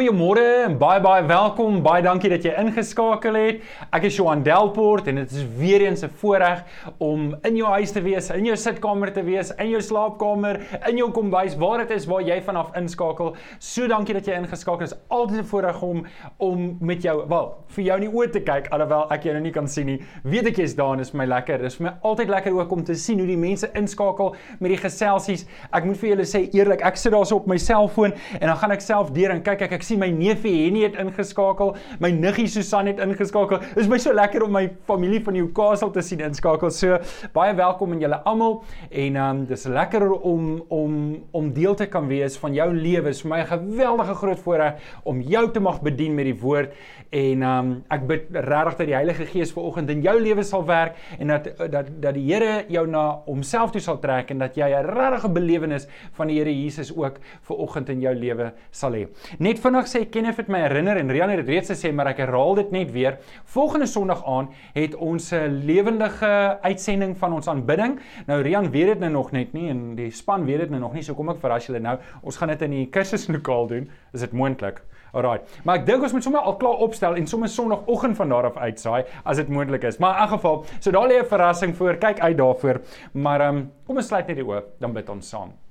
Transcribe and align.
Goeiemôre 0.00 0.64
en 0.64 0.78
baie 0.80 1.00
baie 1.04 1.20
welkom. 1.28 1.74
Baie 1.84 2.00
dankie 2.00 2.30
dat 2.32 2.46
jy 2.46 2.54
ingeskakel 2.56 3.34
het. 3.36 3.58
Ek 3.92 4.06
is 4.08 4.16
Johan 4.16 4.40
Delport 4.40 5.10
en 5.12 5.18
dit 5.20 5.32
is 5.36 5.42
weer 5.58 5.82
eens 5.84 6.00
'n 6.02 6.08
voorreg 6.08 6.62
om 6.96 7.36
in 7.44 7.56
jou 7.56 7.68
huis 7.68 7.92
te 7.92 8.00
wees, 8.00 8.30
in 8.30 8.46
jou 8.46 8.56
sitkamer 8.56 9.12
te 9.12 9.22
wees, 9.22 9.50
in 9.58 9.68
jou 9.68 9.80
slaapkamer, 9.80 10.60
in 10.88 10.96
jou 10.96 11.10
kombuis, 11.10 11.54
waar 11.56 11.78
dit 11.84 11.90
is 11.90 12.06
waar 12.06 12.22
jy 12.22 12.40
vanaf 12.40 12.74
inskakel. 12.76 13.36
So 13.58 13.86
dankie 13.86 14.14
dat 14.14 14.24
jy 14.24 14.32
ingeskakel 14.32 14.86
is. 14.86 14.94
Altyd 15.10 15.38
'n 15.38 15.44
voorreg 15.44 15.82
om 15.82 16.06
om 16.38 16.76
met 16.80 17.02
jou, 17.02 17.28
wel, 17.28 17.54
vir 17.66 17.84
jou 17.84 18.00
in 18.00 18.10
die 18.10 18.16
oë 18.16 18.30
te 18.30 18.40
kyk 18.40 18.68
alhoewel 18.70 19.12
ek 19.12 19.22
jou 19.22 19.32
nou 19.32 19.42
nie 19.42 19.52
kan 19.52 19.68
sien 19.68 19.86
nie. 19.86 20.00
Weet 20.24 20.46
ek 20.46 20.56
jy's 20.56 20.74
daar 20.74 20.94
en 20.94 21.00
is 21.00 21.12
my 21.12 21.26
lekker. 21.26 21.58
Dit 21.58 21.66
is 21.66 21.76
vir 21.76 21.84
my 21.84 21.92
altyd 22.02 22.28
lekker 22.28 22.52
ook 22.52 22.72
om 22.72 22.84
te 22.84 22.94
sien 22.94 23.18
hoe 23.18 23.26
die 23.26 23.36
mense 23.36 23.68
inskakel 23.74 24.34
met 24.60 24.70
die 24.70 24.88
geselsies. 24.88 25.46
Ek 25.72 25.84
moet 25.84 25.96
vir 25.96 26.08
julle 26.08 26.24
sê 26.24 26.48
eerlik, 26.54 26.80
ek 26.80 26.96
sit 26.96 27.12
daarso 27.12 27.36
op 27.36 27.46
my 27.46 27.58
selfoon 27.58 28.12
en 28.40 28.46
dan 28.46 28.56
gaan 28.56 28.70
ek 28.70 28.80
self 28.80 29.10
deur 29.10 29.30
en 29.30 29.42
kyk 29.42 29.60
ek 29.62 29.72
ek 29.72 29.82
sien 29.90 30.00
my 30.00 30.10
neefie 30.14 30.52
Henny 30.64 30.84
het 30.84 30.96
ingeskakel, 31.00 31.74
my 32.02 32.10
niggie 32.14 32.46
Susan 32.50 32.90
het 32.90 33.00
ingeskakel. 33.02 33.60
Dit 33.72 33.82
is 33.84 33.90
my 33.90 33.98
so 34.02 34.14
lekker 34.14 34.44
om 34.46 34.54
my 34.54 34.64
familie 34.88 35.20
van 35.24 35.34
Newcastle 35.38 35.90
te 35.94 36.04
sien 36.04 36.22
inskakel. 36.24 36.70
So 36.74 36.98
baie 37.34 37.54
welkom 37.58 37.96
aan 37.96 38.02
julle 38.04 38.20
almal 38.28 38.60
en 38.90 39.18
ehm 39.20 39.40
um, 39.40 39.44
dis 39.50 39.66
lekker 39.70 40.06
om 40.12 40.62
om 40.70 40.94
om 41.36 41.50
deel 41.54 41.74
te 41.78 41.88
kan 41.90 42.06
wees 42.10 42.38
van 42.40 42.54
jou 42.54 42.68
lewe. 42.74 43.14
Vir 43.20 43.30
my 43.30 43.40
'n 43.40 43.46
geweldige 43.46 44.14
groot 44.14 44.38
voorreg 44.38 44.74
om 45.04 45.20
jou 45.20 45.50
te 45.50 45.60
mag 45.60 45.80
bedien 45.82 46.14
met 46.14 46.24
die 46.24 46.38
woord 46.38 46.72
en 47.10 47.42
ehm 47.42 47.58
um, 47.58 47.72
ek 47.88 48.06
bid 48.06 48.26
regtig 48.30 48.76
dat 48.78 48.86
die 48.86 48.94
Heilige 48.94 49.26
Gees 49.26 49.52
vanoggend 49.52 49.90
in 49.90 50.02
jou 50.02 50.16
lewe 50.20 50.42
sal 50.42 50.64
werk 50.66 50.96
en 51.18 51.26
dat 51.28 51.50
dat 51.70 51.86
dat 52.00 52.14
die 52.14 52.26
Here 52.30 52.64
jou 52.68 52.86
na 52.86 53.22
homself 53.26 53.70
toe 53.70 53.80
sal 53.80 53.98
trek 53.98 54.30
en 54.30 54.38
dat 54.38 54.54
jy 54.54 54.68
'n 54.70 54.86
regte 54.86 55.28
belewenis 55.28 55.88
van 56.12 56.28
die 56.28 56.38
Here 56.38 56.54
Jesus 56.62 56.94
ook 56.96 57.18
vanoggend 57.42 57.88
in 57.88 58.00
jou 58.00 58.14
lewe 58.14 58.52
sal 58.70 58.92
hê. 58.92 59.08
Net 59.38 59.58
vinnig 59.58 59.79
sê 59.88 60.04
Kenneth 60.10 60.36
het 60.36 60.48
my 60.48 60.58
herinner 60.64 60.96
en 60.96 61.10
Rian 61.10 61.30
het 61.30 61.38
dit 61.44 61.48
reeds 61.48 61.70
gesê, 61.70 61.92
maar 61.94 62.10
ek 62.10 62.18
herhaal 62.24 62.54
dit 62.54 62.70
net 62.74 62.92
weer. 62.92 63.18
Volgende 63.44 63.86
Sondag 63.86 64.24
aan 64.26 64.50
het 64.74 64.94
ons 64.94 65.32
'n 65.32 65.62
lewendige 65.64 66.58
uitsending 66.62 67.16
van 67.16 67.32
ons 67.32 67.48
aanbidding. 67.48 68.00
Nou 68.26 68.42
Rian 68.42 68.70
weet 68.70 68.86
dit 68.86 68.98
nou 68.98 69.10
nog 69.12 69.32
net 69.32 69.52
nie 69.52 69.68
en 69.70 69.94
die 69.94 70.10
span 70.10 70.44
weet 70.44 70.58
dit 70.58 70.70
nou 70.70 70.80
nog 70.80 70.92
nie, 70.92 71.02
so 71.02 71.14
kom 71.14 71.28
ek 71.28 71.40
verras 71.40 71.66
julle 71.66 71.80
nou. 71.80 71.98
Ons 72.22 72.36
gaan 72.36 72.48
dit 72.48 72.62
in 72.62 72.70
die 72.70 72.86
kursuslokaal 72.86 73.66
doen. 73.66 73.90
Is 74.12 74.20
dit 74.20 74.32
moontlik? 74.32 74.82
Alraai. 75.12 75.40
Maar 75.64 75.80
ek 75.80 75.86
dink 75.86 76.02
ons 76.02 76.12
moet 76.12 76.22
sommer 76.22 76.40
al 76.40 76.56
klaar 76.56 76.82
opstel 76.86 77.16
en 77.16 77.26
sommer 77.26 77.48
Sondagoggend 77.48 78.16
van 78.16 78.28
daar 78.28 78.44
af 78.44 78.56
uitsaai 78.56 79.04
as 79.24 79.36
dit 79.36 79.48
moontlik 79.48 79.82
is. 79.82 79.98
Maar 79.98 80.14
in 80.14 80.20
elk 80.20 80.30
geval, 80.30 80.64
so 80.78 80.90
daar 80.90 81.08
lê 81.08 81.18
'n 81.22 81.26
verrassing 81.26 81.76
voor. 81.76 81.94
Kyk 81.94 82.20
uit 82.20 82.36
daarvoor. 82.36 82.80
Maar 83.12 83.40
ehm 83.40 83.56
um, 83.56 83.72
kom 83.86 83.96
ons 83.96 84.06
sluit 84.06 84.26
net 84.26 84.36
die 84.36 84.44
oë, 84.44 84.62
dan 84.78 84.92
bid 84.92 85.08
ons 85.08 85.28
saam. 85.28 85.69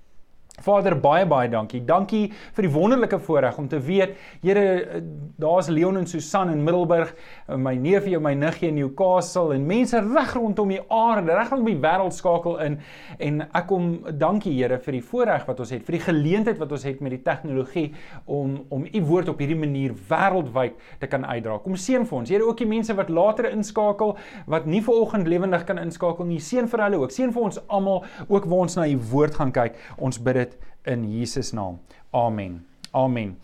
Vader 0.66 0.96
baie 1.00 1.26
baie 1.30 1.50
dankie. 1.52 1.82
Dankie 1.86 2.30
vir 2.56 2.68
die 2.68 2.72
wonderlike 2.74 3.20
voorreg 3.24 3.58
om 3.58 3.68
te 3.70 3.80
weet, 3.80 4.16
Here, 4.44 5.02
daar's 5.40 5.68
Leon 5.70 5.98
en 5.98 6.08
Susan 6.08 6.52
in 6.54 6.64
Middelburg, 6.64 7.14
my 7.58 7.76
neefie 7.76 8.16
en 8.18 8.24
my 8.24 8.34
niggie 8.38 8.70
in 8.70 8.78
Newcastle 8.80 9.54
en 9.56 9.66
mense 9.68 10.00
reg 10.00 10.34
rondom 10.38 10.72
die 10.74 10.82
aarde, 10.94 11.34
reg 11.36 11.52
rondom 11.52 11.72
die 11.72 11.80
wêreld 11.82 12.16
skakel 12.16 12.60
in 12.66 12.80
en 13.20 13.44
ek 13.48 13.68
kom 13.70 13.90
dankie 14.20 14.56
Here 14.60 14.80
vir 14.84 14.98
die 14.98 15.04
voorreg 15.06 15.46
wat 15.48 15.62
ons 15.64 15.74
het, 15.74 15.86
vir 15.88 15.98
die 15.98 16.04
geleentheid 16.04 16.60
wat 16.60 16.72
ons 16.76 16.86
het 16.88 17.02
met 17.04 17.14
die 17.16 17.22
tegnologie 17.24 17.88
om 18.26 18.60
om 18.70 18.86
u 18.86 19.02
woord 19.08 19.30
op 19.32 19.40
hierdie 19.42 19.58
manier 19.60 19.94
wêreldwyd 20.10 20.78
te 21.00 21.08
kan 21.10 21.26
uitdra. 21.26 21.60
Kom 21.64 21.78
seën 21.80 22.06
vir 22.08 22.18
ons. 22.20 22.32
Here 22.32 22.46
ook 22.46 22.60
die 22.62 22.68
mense 22.70 22.96
wat 22.98 23.12
later 23.14 23.50
inskakel 23.50 24.16
wat 24.50 24.68
nie 24.70 24.82
ver 24.86 25.00
oggend 25.00 25.30
lewendig 25.30 25.66
kan 25.68 25.80
inskakel 25.82 26.28
nie. 26.28 26.40
Seën 26.44 26.70
vir 26.70 26.84
hulle 26.86 27.02
ook. 27.02 27.14
Seën 27.14 27.34
vir 27.36 27.48
ons 27.50 27.60
almal 27.68 28.04
ook 28.28 28.48
waar 28.50 28.66
ons 28.66 28.78
na 28.80 28.88
u 28.90 28.98
woord 29.12 29.40
gaan 29.40 29.54
kyk. 29.56 29.78
Ons 29.98 30.20
bid 30.24 30.40
dit 30.42 30.48
in 30.85 31.09
Jesus 31.11 31.53
naam. 31.53 31.79
Amen. 32.13 32.66
Amen. 32.91 33.35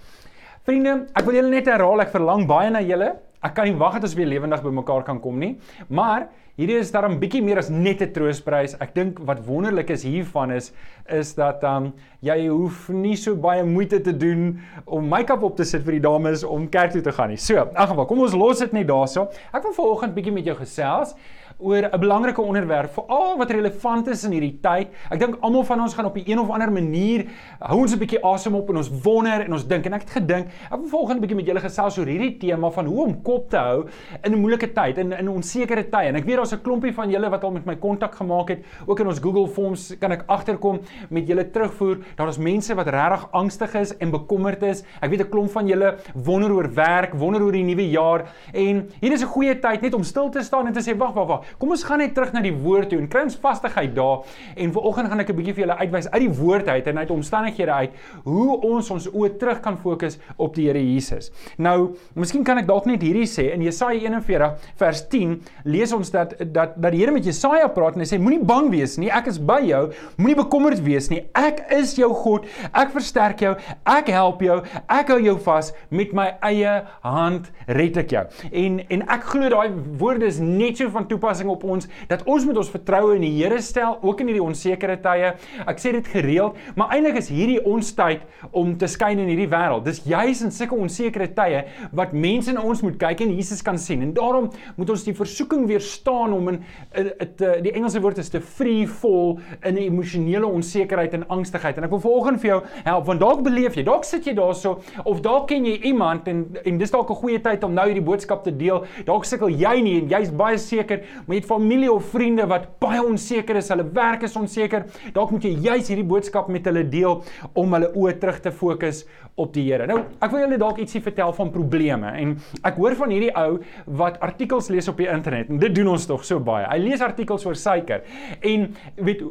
Vriende, 0.65 1.05
ek 1.13 1.27
wil 1.27 1.35
julle 1.37 1.51
net 1.53 1.67
herhaal, 1.69 2.01
ek 2.01 2.13
verlang 2.15 2.47
baie 2.49 2.71
na 2.73 2.81
julle. 2.81 3.11
Ek 3.45 3.53
kan 3.53 3.67
nie 3.69 3.77
wag 3.77 3.99
dat 3.99 4.07
ons 4.07 4.15
weer 4.17 4.25
lewendig 4.25 4.63
bymekaar 4.65 5.03
kan 5.05 5.19
kom 5.21 5.37
nie. 5.37 5.51
Maar 5.93 6.25
hierdie 6.57 6.79
is 6.79 6.89
daarom 6.89 7.19
bietjie 7.21 7.43
meer 7.45 7.59
as 7.61 7.69
net 7.69 8.01
'n 8.01 8.11
troostprys. 8.15 8.73
Ek 8.81 8.95
dink 8.95 9.19
wat 9.19 9.45
wonderlik 9.45 9.91
is 9.91 10.03
hiervan 10.03 10.51
is 10.51 10.71
is 11.05 11.35
dat 11.35 11.63
um 11.63 11.93
jy 12.21 12.47
hoef 12.47 12.89
nie 12.89 13.15
so 13.15 13.35
baie 13.35 13.63
moeite 13.63 14.01
te 14.01 14.17
doen 14.17 14.59
om 14.87 15.07
make-up 15.07 15.43
op 15.43 15.55
te 15.57 15.63
sit 15.63 15.83
vir 15.83 15.99
die 15.99 16.07
dames 16.09 16.43
om 16.43 16.67
kerk 16.67 16.91
toe 16.91 17.01
te 17.01 17.11
gaan 17.11 17.29
nie. 17.29 17.37
So, 17.37 17.53
in 17.53 17.75
elk 17.75 17.89
geval, 17.89 18.05
kom 18.05 18.19
ons 18.21 18.33
los 18.33 18.59
dit 18.59 18.73
net 18.73 18.87
daarso. 18.87 19.29
Ek 19.53 19.61
wil 19.63 19.73
vanoggend 19.73 20.15
bietjie 20.15 20.33
met 20.33 20.45
jou 20.45 20.55
gesels 20.55 21.13
oor 21.57 21.87
'n 21.87 21.99
belangrike 21.99 22.41
onderwerp 22.41 22.91
veral 22.93 23.37
wat 23.37 23.51
relevant 23.51 24.07
is 24.07 24.23
in 24.23 24.31
hierdie 24.31 24.59
tyd. 24.61 24.87
Ek 25.09 25.19
dink 25.19 25.37
almal 25.41 25.63
van 25.63 25.81
ons 25.81 25.93
gaan 25.93 26.05
op 26.05 26.17
'n 26.17 26.23
een 26.25 26.39
of 26.39 26.49
ander 26.49 26.71
manier 26.71 27.25
hou 27.59 27.79
ons 27.79 27.93
'n 27.93 27.99
bietjie 27.99 28.23
asem 28.23 28.55
op 28.55 28.69
en 28.69 28.77
ons 28.77 28.91
wonder 29.03 29.41
en 29.41 29.53
ons 29.53 29.67
dink 29.67 29.85
en 29.85 29.93
ek 29.93 30.01
het 30.01 30.09
gedink 30.09 30.47
ek 30.47 30.79
wil 30.79 30.87
volgende 30.87 31.21
bietjie 31.21 31.35
met 31.35 31.45
julle 31.45 31.59
gesels 31.59 31.97
oor 31.97 32.05
hierdie 32.05 32.37
tema 32.37 32.69
van 32.69 32.85
hoe 32.85 33.05
om 33.05 33.21
kop 33.21 33.49
te 33.49 33.57
hou 33.57 33.85
in 34.23 34.33
'n 34.33 34.39
moeilike 34.39 34.73
tyd 34.73 34.97
in 34.97 35.13
in 35.13 35.29
onsekere 35.29 35.89
tye. 35.89 36.07
En 36.07 36.15
ek 36.15 36.25
weet 36.25 36.35
daar's 36.35 36.53
'n 36.53 36.61
klompie 36.61 36.93
van 36.93 37.09
julle 37.09 37.29
wat 37.29 37.43
al 37.43 37.51
met 37.51 37.65
my 37.65 37.75
kontak 37.75 38.15
gemaak 38.15 38.49
het. 38.49 38.59
Ook 38.85 38.99
in 38.99 39.07
ons 39.07 39.19
Google 39.19 39.47
Forms 39.47 39.97
kan 39.99 40.11
ek 40.11 40.23
agterkom 40.27 40.79
met 41.09 41.27
julle 41.27 41.51
terugvoer. 41.51 41.97
Daar 42.15 42.27
is 42.27 42.37
mense 42.37 42.75
wat 42.75 42.87
regtig 42.87 43.31
angstig 43.31 43.73
is 43.75 43.97
en 43.97 44.11
bekommerd 44.11 44.63
is. 44.63 44.83
Ek 45.01 45.09
weet 45.09 45.21
'n 45.21 45.29
klomp 45.29 45.51
van 45.51 45.67
julle 45.67 45.95
wonder 46.13 46.51
oor 46.51 46.73
werk, 46.73 47.13
wonder 47.13 47.41
oor 47.41 47.51
die 47.51 47.63
nuwe 47.63 47.89
jaar 47.89 48.25
en 48.53 48.89
hier 48.99 49.11
is 49.11 49.21
'n 49.21 49.27
goeie 49.27 49.59
tyd 49.59 49.81
net 49.81 49.93
om 49.93 50.03
stil 50.03 50.29
te 50.29 50.41
staan 50.41 50.67
en 50.67 50.73
te 50.73 50.81
sê 50.81 50.97
wag 50.97 51.13
wag 51.13 51.27
wag 51.27 51.44
Kom 51.57 51.73
ons 51.75 51.83
gaan 51.83 52.01
net 52.03 52.13
terug 52.15 52.33
na 52.33 52.41
die 52.45 52.53
woord 52.53 52.89
toe 52.89 52.99
en 52.99 53.09
kry 53.11 53.25
ons 53.27 53.37
vastigheid 53.41 53.95
daar. 53.95 54.23
En 54.55 54.73
vanoggend 54.75 55.09
gaan 55.09 55.19
ek 55.19 55.29
'n 55.29 55.35
bietjie 55.35 55.53
vir 55.53 55.63
julle 55.65 55.77
uitwys 55.77 56.09
uit 56.11 56.21
die 56.21 56.33
woord 56.39 56.67
uit 56.67 56.87
en 56.87 56.97
uit 56.97 57.11
omstandighede 57.11 57.71
uit 57.71 57.91
hoe 58.23 58.61
ons 58.61 58.91
ons 58.91 59.07
oë 59.07 59.37
terug 59.37 59.59
kan 59.61 59.77
fokus 59.77 60.17
op 60.37 60.55
die 60.55 60.65
Here 60.65 60.79
Jesus. 60.79 61.31
Nou, 61.57 61.95
miskien 62.15 62.43
kan 62.43 62.57
ek 62.57 62.67
dalk 62.67 62.85
net 62.85 63.01
hierdie 63.01 63.27
sê 63.27 63.53
in 63.53 63.61
Jesaja 63.61 63.99
41 63.99 64.55
vers 64.75 65.07
10 65.09 65.41
lees 65.63 65.93
ons 65.93 66.11
dat 66.11 66.33
dat 66.53 66.75
dat 66.81 66.91
die 66.91 66.99
Here 67.01 67.11
met 67.11 67.25
Jesaja 67.25 67.67
praat 67.67 67.95
en 67.95 67.99
hy 67.99 68.05
sê 68.09 68.19
moenie 68.19 68.43
bang 68.43 68.69
wees 68.71 68.97
nie, 68.97 69.09
ek 69.09 69.27
is 69.27 69.37
by 69.37 69.59
jou. 69.65 69.91
Moenie 70.17 70.35
bekommerd 70.35 70.81
wees 70.85 71.09
nie. 71.09 71.25
Ek 71.35 71.61
is 71.75 71.95
jou 71.95 72.13
God. 72.13 72.45
Ek 72.73 72.93
versterk 72.95 73.39
jou. 73.39 73.55
Ek 73.85 74.07
help 74.07 74.41
jou. 74.41 74.61
Ek 74.87 75.09
hou 75.13 75.19
jou 75.21 75.37
vas 75.45 75.73
met 75.89 76.13
my 76.13 76.27
eie 76.41 76.75
hand 77.03 77.51
red 77.67 77.97
ek 77.97 78.09
jou. 78.15 78.23
En 78.51 78.79
en 78.89 79.05
ek 79.15 79.27
glo 79.33 79.49
daai 79.49 79.75
woorde 79.99 80.25
is 80.29 80.39
net 80.39 80.77
so 80.79 80.89
van 80.89 81.07
toepassing 81.09 81.34
toepassing 81.35 81.49
op 81.51 81.63
ons 81.63 81.87
dat 82.09 82.23
ons 82.25 82.45
moet 82.45 82.57
ons 82.57 82.71
vertroue 82.71 83.15
in 83.17 83.25
die 83.25 83.33
Here 83.35 83.59
stel 83.61 83.97
ook 84.01 84.21
in 84.21 84.29
hierdie 84.29 84.43
onsekere 84.43 84.97
tye. 85.03 85.33
Ek 85.67 85.81
sê 85.81 85.91
dit 85.95 86.07
gereeld, 86.07 86.55
maar 86.77 86.93
eintlik 86.95 87.19
is 87.19 87.29
hierdie 87.33 87.59
ons 87.65 87.91
tyd 87.95 88.23
om 88.55 88.75
te 88.79 88.87
skyn 88.87 89.19
in 89.19 89.29
hierdie 89.31 89.49
wêreld. 89.51 89.85
Dis 89.85 90.01
juis 90.07 90.41
in 90.45 90.53
sulke 90.53 90.77
onsekere 90.77 91.27
tye 91.35 91.65
wat 91.95 92.13
mense 92.13 92.53
na 92.53 92.63
ons 92.63 92.81
moet 92.85 92.97
kyk 92.99 93.25
en 93.25 93.33
Jesus 93.35 93.63
kan 93.65 93.77
sien. 93.81 94.03
En 94.05 94.13
daarom 94.15 94.49
moet 94.77 94.93
ons 94.93 95.05
die 95.05 95.15
versoeking 95.15 95.65
weerstaan 95.69 96.33
om 96.35 96.53
in 96.53 96.61
dit 96.95 97.43
die 97.65 97.73
Engelse 97.75 98.01
woord 98.03 98.21
is 98.21 98.31
te 98.31 98.41
free 98.41 98.85
fall 98.87 99.35
in 99.67 99.79
emosionele 99.81 100.47
onsekerheid 100.47 101.17
en 101.17 101.27
angstigheid. 101.35 101.79
En 101.79 101.87
ek 101.87 101.95
wil 101.95 102.03
vanoggend 102.05 102.41
vir 102.43 102.53
jou 102.53 102.61
help 102.85 103.09
want 103.09 103.21
dalk 103.21 103.43
beleef 103.45 103.75
jy, 103.77 103.83
dalk 103.85 104.05
sit 104.07 104.25
jy 104.27 104.35
daarso 104.37 104.77
of 105.03 105.21
dalk 105.25 105.49
ken 105.51 105.67
jy 105.67 105.75
iemand 105.91 106.29
en 106.31 106.45
en 106.65 106.79
dis 106.79 106.91
dalk 106.91 107.09
'n 107.11 107.19
goeie 107.19 107.41
tyd 107.41 107.63
om 107.63 107.73
nou 107.73 107.85
hierdie 107.85 108.05
boodskap 108.05 108.43
te 108.43 108.53
deel. 108.55 108.85
Dalk 109.05 109.25
sukkel 109.25 109.49
jy 109.49 109.75
nie 109.81 109.95
en 110.01 110.09
jy's 110.09 110.31
baie 110.31 110.57
seker, 110.57 111.03
met 111.31 111.45
familie 111.45 111.91
of 111.91 112.09
vriende 112.13 112.45
wat 112.49 112.67
baie 112.83 113.01
onseker 113.03 113.59
is, 113.61 113.69
hulle 113.73 113.87
werk 113.95 114.25
is 114.27 114.35
onseker, 114.39 114.85
dalk 115.15 115.31
moet 115.33 115.47
jy 115.47 115.53
juis 115.67 115.89
hierdie 115.91 116.07
boodskap 116.07 116.49
met 116.53 116.65
hulle 116.69 116.85
deel 116.89 117.21
om 117.53 117.77
hulle 117.77 117.91
oë 117.93 118.17
terug 118.21 118.41
te 118.43 118.53
fokus 118.53 119.05
op 119.35 119.53
die 119.55 119.65
Here. 119.65 119.87
Nou, 119.89 119.97
ek 120.23 120.31
wil 120.31 120.45
julle 120.45 120.59
dalk 120.61 120.79
ietsie 120.79 121.01
vertel 121.03 121.33
van 121.35 121.51
probleme 121.51 122.11
en 122.21 122.35
ek 122.67 122.77
hoor 122.79 122.95
van 122.99 123.11
hierdie 123.11 123.31
ou 123.35 123.57
wat 123.99 124.19
artikels 124.23 124.69
lees 124.71 124.87
op 124.91 125.01
die 125.01 125.09
internet 125.11 125.49
en 125.51 125.59
dit 125.59 125.73
doen 125.75 125.89
ons 125.95 126.07
tog 126.07 126.23
so 126.27 126.39
baie. 126.39 126.67
Hy 126.69 126.77
lees 126.83 127.03
artikels 127.03 127.45
oor 127.47 127.57
suiker 127.59 128.05
en 128.45 128.67
weet 128.95 129.23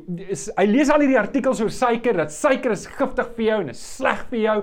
hy 0.58 0.66
lees 0.68 0.92
al 0.92 1.04
hierdie 1.04 1.20
artikels 1.20 1.62
oor 1.64 1.72
suiker 1.72 2.18
dat 2.20 2.34
suiker 2.34 2.74
is 2.74 2.84
giftig 2.98 3.30
vir 3.38 3.46
jou 3.48 3.60
en 3.64 3.72
is 3.72 3.84
sleg 3.94 4.24
vir 4.32 4.40
jou 4.42 4.56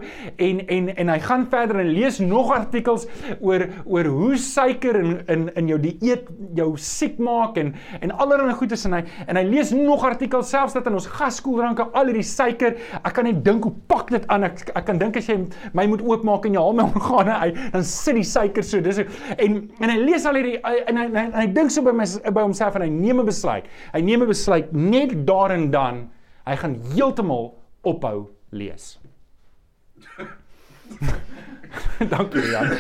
en 0.50 0.62
en 0.78 0.92
en 0.94 1.14
hy 1.16 1.18
gaan 1.26 1.48
verder 1.52 1.82
en 1.82 1.92
lees 1.96 2.22
nog 2.22 2.54
artikels 2.54 3.08
oor 3.40 3.66
oor 3.86 4.12
hoe 4.12 4.38
suiker 4.42 5.00
in 5.02 5.18
in 5.32 5.48
in 5.58 5.74
jou 5.74 5.80
dieet 5.82 6.30
jou 6.58 6.70
siek 6.78 7.18
maak 7.24 7.58
en 7.58 7.74
en 8.02 8.14
allerlei 8.22 8.54
goedes 8.60 8.86
en 8.86 9.00
hy 9.00 9.04
en 9.26 9.40
hy 9.40 9.46
lees 9.48 9.74
nog 9.74 10.06
artikels 10.06 10.52
selfs 10.52 10.76
dat 10.78 10.90
in 10.90 10.98
ons 11.00 11.08
gaskoeldranke 11.18 11.88
al 11.98 12.12
hierdie 12.12 12.26
suiker, 12.28 12.78
ek 13.02 13.16
kan 13.16 13.28
net 13.28 13.42
dink 13.46 13.66
hoe 13.68 13.74
pak 13.92 14.12
dit 14.14 14.28
aan. 14.32 14.46
Ek 14.48 14.64
ek 14.70 14.86
kan 14.88 15.00
dink 15.02 15.18
as 15.20 15.30
jy 15.32 15.38
my 15.78 15.88
moet 15.92 16.04
oopmaak 16.06 16.48
en 16.48 16.58
jy 16.58 16.66
haal 16.66 16.78
my 16.78 16.88
organe 16.90 17.38
uit, 17.46 17.62
dan 17.74 17.88
sit 17.88 18.20
die 18.20 18.28
suiker 18.28 18.68
so. 18.68 18.84
Dis 18.84 19.02
en 19.02 19.58
en 19.80 19.94
hy 19.94 19.98
lees 20.02 20.28
al 20.30 20.40
hierdie 20.40 20.58
en 20.62 21.02
hy 21.02 21.08
en 21.10 21.20
hy, 21.22 21.26
hy 21.40 21.48
dink 21.56 21.74
so 21.74 21.86
by 21.86 21.96
my 21.96 22.08
by 22.30 22.46
homself 22.46 22.78
en 22.80 22.86
hy 22.86 22.92
neem 22.94 23.24
'n 23.24 23.32
besluit. 23.32 23.70
Hy 23.96 24.02
neem 24.02 24.24
'n 24.24 24.30
besluit 24.30 24.74
net 24.74 25.16
daar 25.26 25.56
en 25.56 25.72
dan 25.72 26.10
hy 26.46 26.56
gaan 26.56 26.78
heeltemal 26.94 27.56
ophou 27.82 28.30
lees. 28.52 28.98
Dankie 32.12 32.44
Jan. 32.52 32.74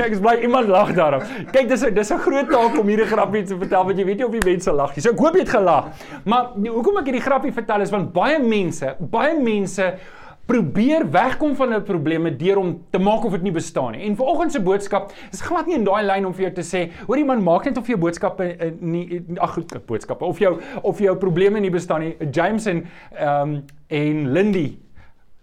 Ek 0.00 0.16
is 0.16 0.22
bly 0.22 0.34
iemand 0.42 0.70
lag 0.72 0.90
daarop. 0.96 1.26
Kyk, 1.54 1.68
dis 1.70 1.84
dis 1.94 2.10
'n 2.10 2.22
groot 2.24 2.48
taak 2.50 2.78
om 2.78 2.88
hierdie 2.88 3.06
grappie 3.06 3.44
te 3.46 3.58
vertel 3.58 3.84
want 3.84 3.98
jy 3.98 4.06
weet 4.08 4.18
nie 4.18 4.26
of 4.26 4.32
die 4.32 4.44
mense 4.44 4.72
lag 4.72 4.96
nie. 4.96 5.04
So 5.04 5.12
ek 5.12 5.22
hoop 5.22 5.36
jy 5.36 5.44
het 5.44 5.52
gelag. 5.52 5.92
Maar 6.24 6.56
hoekom 6.56 6.98
ek 6.98 7.10
hierdie 7.10 7.22
grappie 7.22 7.52
vertel 7.52 7.86
is 7.86 7.94
want 7.94 8.12
baie 8.12 8.38
mense, 8.38 8.96
baie 8.98 9.36
mense 9.38 9.92
probeer 10.52 11.06
wegkom 11.10 11.54
van 11.56 11.72
hulle 11.72 11.84
probleme 11.86 12.30
deur 12.36 12.60
om 12.60 12.72
te 12.92 13.00
maak 13.00 13.24
of 13.24 13.32
dit 13.38 13.46
nie 13.46 13.54
bestaan 13.54 13.94
nie. 13.96 14.04
En 14.08 14.16
vanoggend 14.18 14.52
se 14.52 14.60
boodskap 14.60 15.12
is 15.32 15.40
glad 15.40 15.70
nie 15.70 15.78
in 15.78 15.86
daai 15.88 16.02
lyn 16.04 16.28
om 16.28 16.34
vir 16.36 16.48
jou 16.48 16.52
te 16.58 16.66
sê, 16.66 16.84
hoorie 17.08 17.24
man, 17.28 17.40
maak 17.44 17.68
net 17.68 17.80
of 17.80 17.88
jou 17.88 17.96
boodskappe 18.00 18.50
eh, 18.52 18.72
nie 18.80 19.22
ag 19.40 19.56
boodskappe 19.88 20.28
of 20.28 20.42
jou 20.42 20.58
of 20.82 21.00
jou 21.00 21.16
probleme 21.16 21.62
nie 21.62 21.72
bestaan 21.72 22.04
nie. 22.04 22.14
James 22.32 22.68
en 22.68 22.84
ehm 23.16 23.56
um, 23.56 23.60
en 23.92 24.20
Lindy 24.32 24.68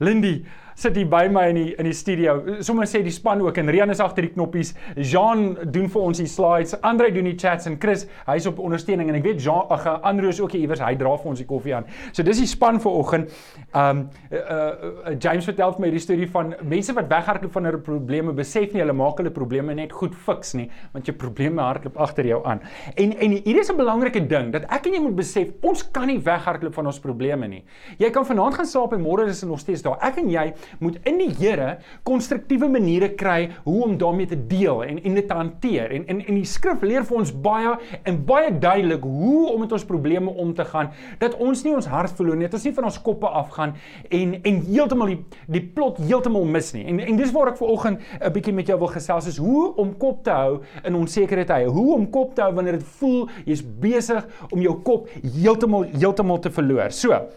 Lindy 0.02 0.40
sit 0.80 0.96
hier 0.96 1.08
by 1.10 1.26
my 1.32 1.46
in 1.52 1.58
die 1.60 1.74
in 1.80 1.88
die 1.90 1.96
studio. 1.96 2.38
Sommige 2.64 2.88
sê 2.94 3.02
die 3.04 3.14
span 3.14 3.42
ook 3.44 3.58
en 3.60 3.70
Rian 3.72 3.92
is 3.92 4.00
agter 4.04 4.26
die 4.26 4.32
knoppies. 4.32 4.74
Jean 4.96 5.58
doen 5.74 5.90
vir 5.92 6.02
ons 6.02 6.22
die 6.22 6.28
slides. 6.30 6.76
Andre 6.88 7.12
doen 7.12 7.28
die 7.28 7.36
chats 7.40 7.68
en 7.68 7.76
Chris, 7.82 8.06
hy's 8.28 8.48
op 8.50 8.62
ondersteuning 8.64 9.12
en 9.12 9.20
ek 9.20 9.26
weet 9.28 9.44
Jean 9.44 9.68
ag 9.76 9.88
Andre 10.08 10.32
is 10.32 10.40
ook 10.40 10.56
iewers. 10.56 10.84
Hy 10.84 10.96
dra 11.00 11.16
vir 11.20 11.32
ons 11.34 11.42
die 11.42 11.48
koffie 11.50 11.76
aan. 11.76 11.88
So 12.14 12.24
dis 12.24 12.40
die 12.40 12.48
span 12.50 12.80
vir 12.80 12.96
oggend. 13.02 13.36
Um 13.76 14.06
uh, 14.32 14.40
uh, 14.40 15.16
James 15.20 15.48
vertel 15.50 15.76
vir 15.76 15.84
my 15.84 15.92
die 15.94 16.02
storie 16.04 16.30
van 16.32 16.54
mense 16.64 16.96
wat 16.96 17.10
weghardloop 17.12 17.54
van 17.58 17.68
hulle 17.70 17.82
probleme, 17.84 18.34
besef 18.38 18.74
nie 18.74 18.84
hulle 18.84 18.96
maak 18.96 19.20
hulle 19.20 19.34
probleme 19.36 19.76
net 19.76 19.94
goed 19.96 20.16
fiks 20.16 20.56
nie, 20.58 20.70
want 20.94 21.10
jou 21.10 21.16
probleme 21.18 21.62
hardloop 21.64 22.00
agter 22.00 22.30
jou 22.30 22.40
aan. 22.48 22.64
En 22.96 23.14
en 23.20 23.36
hier 23.36 23.60
is 23.60 23.70
'n 23.70 23.78
belangrike 23.78 24.22
ding 24.28 24.54
dat 24.54 24.64
ek 24.70 24.88
en 24.88 24.94
jy 24.94 25.02
moet 25.02 25.16
besef, 25.16 25.52
ons 25.62 25.84
kan 25.92 26.08
nie 26.08 26.20
weghardloop 26.20 26.74
van 26.74 26.86
ons 26.86 27.00
probleme 27.00 27.48
nie. 27.48 27.64
Jy 27.98 28.10
kan 28.10 28.26
vanaand 28.26 28.56
gaan 28.56 28.66
slaap 28.66 28.94
en 28.94 29.02
môre 29.02 29.28
is 29.28 29.40
dit 29.42 29.50
nog 29.50 29.60
steeds 29.60 29.82
daar. 29.82 29.98
Ek 30.02 30.18
en 30.18 30.30
jy 30.30 30.54
moet 30.80 31.00
in 31.10 31.18
die 31.18 31.30
Here 31.40 31.78
konstruktiewe 32.04 32.68
maniere 32.72 33.12
kry 33.16 33.50
hoe 33.64 33.84
om 33.84 33.98
daarmee 33.98 34.28
te 34.28 34.38
deel 34.48 34.84
en 34.84 35.04
en 35.04 35.18
dit 35.20 35.28
te 35.28 35.34
hanteer. 35.34 35.92
En 35.92 36.08
en 36.08 36.22
en 36.26 36.40
die 36.40 36.46
skrif 36.46 36.82
leer 36.82 37.06
vir 37.08 37.18
ons 37.18 37.32
baie 37.32 37.76
en 38.04 38.20
baie 38.26 38.52
duidelik 38.60 39.04
hoe 39.04 39.50
om 39.54 39.60
met 39.64 39.72
ons 39.72 39.86
probleme 39.86 40.30
om 40.30 40.54
te 40.54 40.66
gaan 40.66 40.92
dat 41.20 41.38
ons 41.38 41.64
nie 41.64 41.74
ons 41.76 41.88
hart 41.88 42.16
verloor 42.16 42.38
nie, 42.38 42.48
dat 42.48 42.58
ons 42.60 42.68
nie 42.70 42.76
van 42.78 42.90
ons 42.90 43.02
koppe 43.02 43.28
afgaan 43.42 43.76
en 44.10 44.36
en 44.44 44.62
heeltemal 44.68 45.14
die 45.14 45.20
die 45.48 45.64
plot 45.76 45.98
heeltemal 46.04 46.46
mis 46.46 46.74
nie. 46.74 46.86
En 46.86 47.00
en 47.00 47.20
dis 47.20 47.34
waar 47.36 47.54
ek 47.54 47.60
ver 47.62 47.74
oggend 47.76 48.00
'n 48.20 48.34
bietjie 48.34 48.54
met 48.54 48.68
jou 48.68 48.80
wil 48.80 48.92
gesels 48.94 49.28
is 49.28 49.38
hoe 49.38 49.76
om 49.76 49.98
kop 49.98 50.24
te 50.24 50.32
hou 50.32 50.62
in 50.84 50.96
onsekerte 50.96 51.46
tye. 51.46 51.66
Hoe 51.66 51.94
om 51.96 52.10
kop 52.10 52.36
te 52.36 52.42
hou 52.42 52.54
wanneer 52.54 52.80
dit 52.80 52.88
voel 53.00 53.30
jy's 53.46 53.64
besig 53.82 54.26
om 54.50 54.62
jou 54.62 54.76
kop 54.82 55.10
heeltemal 55.24 55.84
heeltemal 55.84 56.40
te 56.40 56.52
verloor. 56.52 56.92
So, 56.92 57.30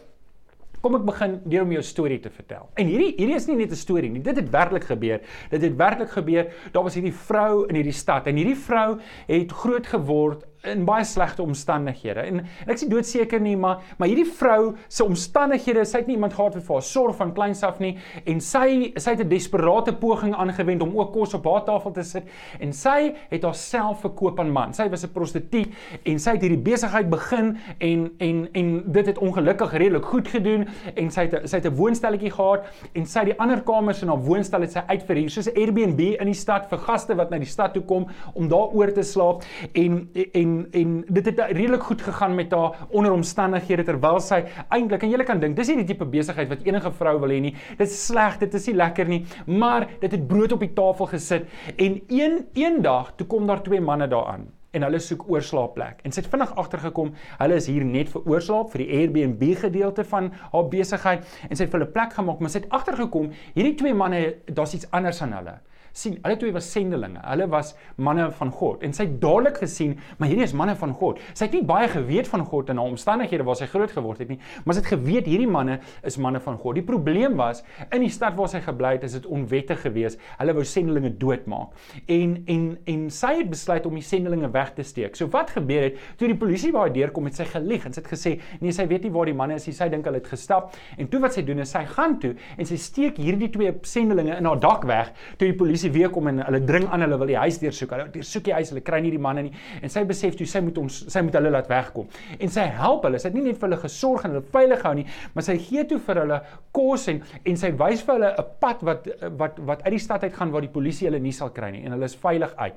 Kom 0.83 0.97
ek 0.99 1.05
begin 1.07 1.37
deur 1.47 1.63
om 1.63 1.73
jou 1.77 1.83
storie 1.87 2.19
te 2.21 2.31
vertel. 2.31 2.67
En 2.75 2.89
hierdie 2.91 3.13
hierdie 3.15 3.37
is 3.39 3.47
nie 3.47 3.57
net 3.57 3.71
'n 3.71 3.79
storie 3.79 4.11
nie. 4.11 4.23
Dit 4.23 4.37
het 4.37 4.51
werklik 4.51 4.85
gebeur. 4.85 5.21
Dit 5.51 5.63
het 5.63 5.77
werklik 5.77 6.11
gebeur. 6.11 6.53
Daar 6.73 6.83
was 6.83 6.95
hierdie 6.95 7.15
vrou 7.15 7.67
in 7.69 7.75
hierdie 7.75 7.93
stad 7.93 8.27
en 8.27 8.37
hierdie 8.37 8.57
vrou 8.57 8.99
het 9.27 9.53
groot 9.53 9.87
geword 9.87 10.45
in 10.63 10.85
baie 10.87 11.05
slegte 11.05 11.43
omstandighede. 11.43 12.23
En, 12.31 12.41
en 12.63 12.71
ek 12.71 12.79
sê 12.79 12.87
doodseker 12.91 13.41
nie, 13.43 13.57
maar 13.59 13.83
maar 13.99 14.11
hierdie 14.11 14.29
vrou 14.39 14.75
se 14.87 15.05
omstandighede, 15.05 15.83
sy 15.89 16.03
het 16.03 16.11
nie 16.11 16.15
iemand 16.15 16.37
gehad 16.37 16.55
wat 16.55 16.67
vir 16.67 16.77
haar 16.77 16.87
sorg 16.87 17.17
van 17.19 17.33
kleins 17.35 17.63
af 17.67 17.81
nie. 17.83 17.97
En 18.31 18.41
sy 18.41 18.93
sy 18.95 19.17
het 19.17 19.25
'n 19.25 19.29
desperate 19.29 19.95
poging 19.99 20.35
aangewend 20.35 20.83
om 20.83 20.95
ook 20.99 21.13
kos 21.13 21.35
op 21.35 21.47
haar 21.51 21.65
tafel 21.67 21.93
te 21.93 22.03
sit. 22.03 22.29
En 22.61 22.73
sy 22.73 23.15
het 23.31 23.43
haarself 23.43 24.01
verkoop 24.01 24.41
aan 24.41 24.53
man. 24.53 24.75
Sy 24.75 24.89
was 24.91 25.05
'n 25.05 25.13
prostituut 25.13 25.69
en 26.05 26.19
sy 26.19 26.31
het 26.31 26.43
hierdie 26.43 26.63
besigheid 26.63 27.11
begin 27.11 27.59
en 27.79 28.11
en 28.19 28.49
en 28.53 28.83
dit 28.93 29.07
het 29.07 29.19
ongelukkig 29.19 29.73
redelik 29.73 30.05
goed 30.05 30.29
gedoen. 30.29 30.69
En 30.95 31.11
sy 31.11 31.27
het 31.27 31.51
sy 31.51 31.57
het 31.57 31.67
'n 31.67 31.75
woonstelletjie 31.75 32.31
gehad 32.31 32.65
en 32.95 33.07
sy 33.07 33.19
het 33.19 33.29
die 33.29 33.41
ander 33.41 33.63
kamers 33.63 34.03
in 34.03 34.09
haar 34.09 34.23
woonstel 34.23 34.61
het 34.61 34.73
sy 34.73 34.83
uitverhuur. 34.87 35.31
Soos 35.31 35.51
'n 35.51 35.59
Airbnb 35.59 36.01
in 36.21 36.27
die 36.27 36.35
stad 36.35 36.69
vir 36.69 36.79
gaste 36.79 37.15
wat 37.15 37.31
na 37.31 37.39
die 37.39 37.47
stad 37.47 37.75
toe 37.75 37.83
kom 37.83 38.07
om 38.35 38.49
daar 38.49 38.71
oor 38.73 38.93
te 38.93 39.03
slaap. 39.03 39.43
En 39.73 40.09
en 40.33 40.52
en 40.73 40.95
dit 41.09 41.29
het 41.31 41.43
redelik 41.51 41.83
goed 41.89 42.03
gegaan 42.03 42.35
met 42.39 42.53
haar 42.53 42.87
onder 42.91 43.13
omstandighede 43.13 43.85
terwyl 43.89 44.21
sy 44.21 44.43
eintlik 44.69 45.03
en 45.03 45.13
jy 45.15 45.27
kan 45.29 45.43
dink 45.43 45.57
dis 45.57 45.71
nie 45.73 45.83
die 45.83 45.91
tipe 45.93 46.09
besigheid 46.09 46.51
wat 46.53 46.65
enige 46.69 46.93
vrou 46.99 47.19
wil 47.23 47.35
hê 47.35 47.41
nie. 47.43 47.55
Dit 47.79 47.89
is 47.89 47.99
sleg, 48.07 48.39
dit 48.43 48.55
is 48.55 48.67
nie 48.71 48.77
lekker 48.79 49.09
nie, 49.09 49.21
maar 49.47 49.89
dit 50.01 50.13
het 50.13 50.27
brood 50.29 50.53
op 50.57 50.65
die 50.65 50.73
tafel 50.77 51.11
gesit 51.13 51.49
en 51.77 52.01
een 52.09 52.43
eendag 52.59 53.15
toe 53.17 53.27
kom 53.27 53.47
daar 53.47 53.63
twee 53.65 53.81
manne 53.81 54.09
daaraan 54.11 54.49
en 54.73 54.87
hulle 54.87 55.01
soek 55.05 55.27
oorslaapplek. 55.29 56.01
En 56.07 56.15
sy 56.15 56.23
het 56.23 56.31
vinnig 56.33 56.55
agtergekom, 56.57 57.11
hulle 57.43 57.59
is 57.61 57.69
hier 57.69 57.85
net 57.85 58.09
vir 58.13 58.25
oorslaap 58.33 58.71
vir 58.73 58.85
die 58.85 59.01
Airbnb 59.01 59.43
gedeelte 59.61 60.05
van 60.09 60.31
haar 60.55 60.71
besigheid 60.73 61.27
en 61.49 61.53
sy 61.53 61.67
het 61.67 61.75
vir 61.75 61.83
hulle 61.83 61.93
plek 61.93 62.17
gemaak, 62.17 62.41
maar 62.41 62.55
sy 62.55 62.63
het 62.63 62.73
agtergekom, 62.73 63.29
hierdie 63.53 63.77
twee 63.83 63.97
manne, 63.97 64.23
daar's 64.49 64.73
iets 64.79 64.89
anders 64.97 65.21
aan 65.25 65.37
hulle 65.37 65.59
sien, 65.93 66.19
hulle 66.23 66.39
twee 66.41 66.55
was 66.55 66.69
sendelinge. 66.73 67.21
Hulle 67.27 67.49
was 67.53 67.75
manne 67.97 68.29
van 68.39 68.53
God 68.55 68.83
en 68.87 68.95
sy 68.97 69.07
het 69.09 69.19
dadelik 69.23 69.61
gesien, 69.63 69.97
maar 70.19 70.31
hierdie 70.31 70.47
is 70.47 70.55
manne 70.57 70.75
van 70.79 70.95
God. 70.97 71.21
Sy 71.33 71.47
het 71.47 71.57
nie 71.57 71.65
baie 71.69 71.89
geweet 71.93 72.31
van 72.33 72.45
God 72.49 72.73
in 72.73 72.81
haar 72.81 72.93
omstandighede 72.93 73.47
waar 73.47 73.59
sy 73.61 73.69
groot 73.71 73.93
geword 73.93 74.23
het 74.25 74.33
nie, 74.33 74.39
maar 74.65 74.77
sy 74.77 74.83
het 74.85 74.93
geweet 74.95 75.29
hierdie 75.31 75.51
manne 75.51 75.79
is 76.07 76.19
manne 76.23 76.41
van 76.43 76.59
God. 76.61 76.79
Die 76.81 76.87
probleem 76.87 77.37
was 77.41 77.63
in 77.91 78.05
die 78.05 78.13
stad 78.13 78.37
waar 78.39 78.51
sy 78.51 78.63
gebly 78.65 78.95
het, 78.97 79.07
is 79.09 79.17
dit 79.19 79.29
onwettig 79.29 79.83
geweest. 79.85 80.21
Hulle 80.39 80.57
wou 80.57 80.65
sendelinge 80.69 81.13
doodmaak. 81.21 81.77
En 82.11 82.39
en 82.51 82.65
en 82.89 83.05
sy 83.13 83.35
het 83.41 83.51
besluit 83.53 83.87
om 83.89 83.97
die 83.99 84.05
sendelinge 84.07 84.51
weg 84.55 84.73
te 84.77 84.87
steek. 84.87 85.17
So 85.19 85.29
wat 85.33 85.53
gebeur 85.57 85.89
het 85.89 86.01
toe 86.21 86.31
die 86.31 86.39
polisie 86.39 86.73
by 86.73 86.87
haar 86.87 86.95
deurkom 86.95 87.29
het 87.29 87.39
sy 87.39 87.47
gelieg 87.51 87.87
en 87.87 87.95
sy 87.95 88.03
het 88.03 88.11
gesê 88.11 88.35
nee, 88.61 88.73
sy 88.75 88.87
weet 88.91 89.07
nie 89.07 89.13
waar 89.15 89.29
die 89.29 89.37
manne 89.37 89.59
is 89.61 89.69
nie. 89.69 89.77
Sy 89.77 89.89
dink 89.93 90.07
hulle 90.09 90.21
het 90.23 90.31
gestap. 90.31 90.73
En 90.97 91.09
toe 91.13 91.21
wat 91.23 91.37
sy 91.37 91.45
doen 91.47 91.63
is 91.65 91.73
sy 91.73 91.85
gaan 91.89 92.19
toe 92.23 92.35
en 92.57 92.69
sy 92.69 92.79
steek 92.81 93.21
hierdie 93.21 93.51
twee 93.53 93.75
sendelinge 93.89 94.39
in 94.39 94.49
haar 94.49 94.61
dak 94.63 94.87
weg 94.89 95.13
toe 95.39 95.49
die 95.49 95.57
polisie 95.59 95.82
polisie 95.83 95.91
weer 95.93 96.11
kom 96.11 96.29
en 96.29 96.43
hulle 96.47 96.61
dring 96.67 96.87
aan 96.91 97.03
hulle 97.03 97.19
wil 97.19 97.31
die 97.31 97.39
huis 97.39 97.59
deursoek. 97.59 97.91
Hulle 97.91 98.11
deursoek 98.13 98.45
die 98.47 98.55
huis, 98.55 98.71
hulle 98.71 98.83
kry 98.85 99.01
nie 99.03 99.11
die 99.11 99.21
manne 99.21 99.47
nie. 99.47 99.53
En 99.83 99.91
sy 99.91 100.05
besef 100.07 100.37
toe 100.37 100.47
sy 100.47 100.63
moet 100.63 100.79
ons 100.79 101.03
sy 101.11 101.23
moet 101.23 101.35
hulle 101.39 101.51
laat 101.51 101.69
wegkom. 101.71 102.09
En 102.39 102.53
sy 102.53 102.67
help 102.79 103.07
hulle. 103.07 103.19
Sy 103.19 103.31
het 103.31 103.37
nie 103.37 103.47
net 103.49 103.59
vir 103.59 103.69
hulle 103.69 103.81
gesorg 103.83 104.25
en 104.27 104.37
hulle 104.37 104.45
veilig 104.53 104.83
gehou 104.83 104.95
nie, 104.99 105.07
maar 105.35 105.47
sy 105.47 105.57
gee 105.59 105.85
toe 105.89 105.99
vir 106.07 106.23
hulle 106.23 106.41
kos 106.73 107.09
en 107.13 107.23
en 107.49 107.59
sy 107.59 107.73
wys 107.81 108.05
vir 108.07 108.19
hulle 108.19 108.33
'n 108.39 108.47
pad 108.61 108.87
wat 108.87 109.09
wat 109.39 109.59
wat 109.59 109.83
uit 109.87 109.95
die 109.97 110.05
stad 110.07 110.25
uit 110.25 110.35
gaan 110.35 110.53
waar 110.53 110.63
die 110.63 110.73
polisie 110.73 111.09
hulle 111.09 111.21
nie 111.21 111.33
sal 111.33 111.51
kry 111.51 111.71
nie 111.71 111.85
en 111.85 111.93
hulle 111.93 112.05
is 112.05 112.17
veilig 112.17 112.55
uit. 112.57 112.75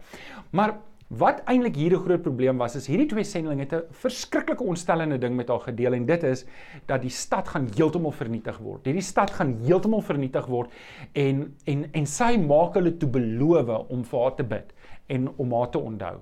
Maar 0.51 0.73
Wat 1.07 1.43
eintlik 1.45 1.75
hier 1.75 1.93
'n 1.93 2.01
groot 2.01 2.21
probleem 2.21 2.57
was, 2.57 2.75
is 2.75 2.87
hierdie 2.87 3.05
twee 3.05 3.23
sendelinge 3.23 3.61
het 3.61 3.73
'n 3.73 3.83
verskriklike 3.91 4.63
ontstellende 4.63 5.17
ding 5.17 5.35
met 5.35 5.47
haar 5.47 5.59
gedeel 5.59 5.93
en 5.93 6.05
dit 6.05 6.23
is 6.23 6.45
dat 6.85 7.01
die 7.01 7.09
stad 7.09 7.47
gaan 7.47 7.69
heeltemal 7.75 8.11
vernietig 8.11 8.57
word. 8.57 8.85
Hierdie 8.85 9.03
stad 9.03 9.31
gaan 9.31 9.59
heeltemal 9.61 10.01
vernietig 10.01 10.45
word 10.45 10.71
en 11.13 11.55
en 11.65 11.91
en 11.91 12.05
sy 12.05 12.37
maak 12.37 12.73
hulle 12.73 12.97
toe 12.97 13.09
beloof 13.09 13.89
om 13.89 14.03
vir 14.03 14.19
haar 14.19 14.35
te 14.35 14.43
bid 14.43 14.73
en 15.07 15.29
om 15.37 15.53
haar 15.53 15.69
te 15.69 15.79
onthou. 15.79 16.19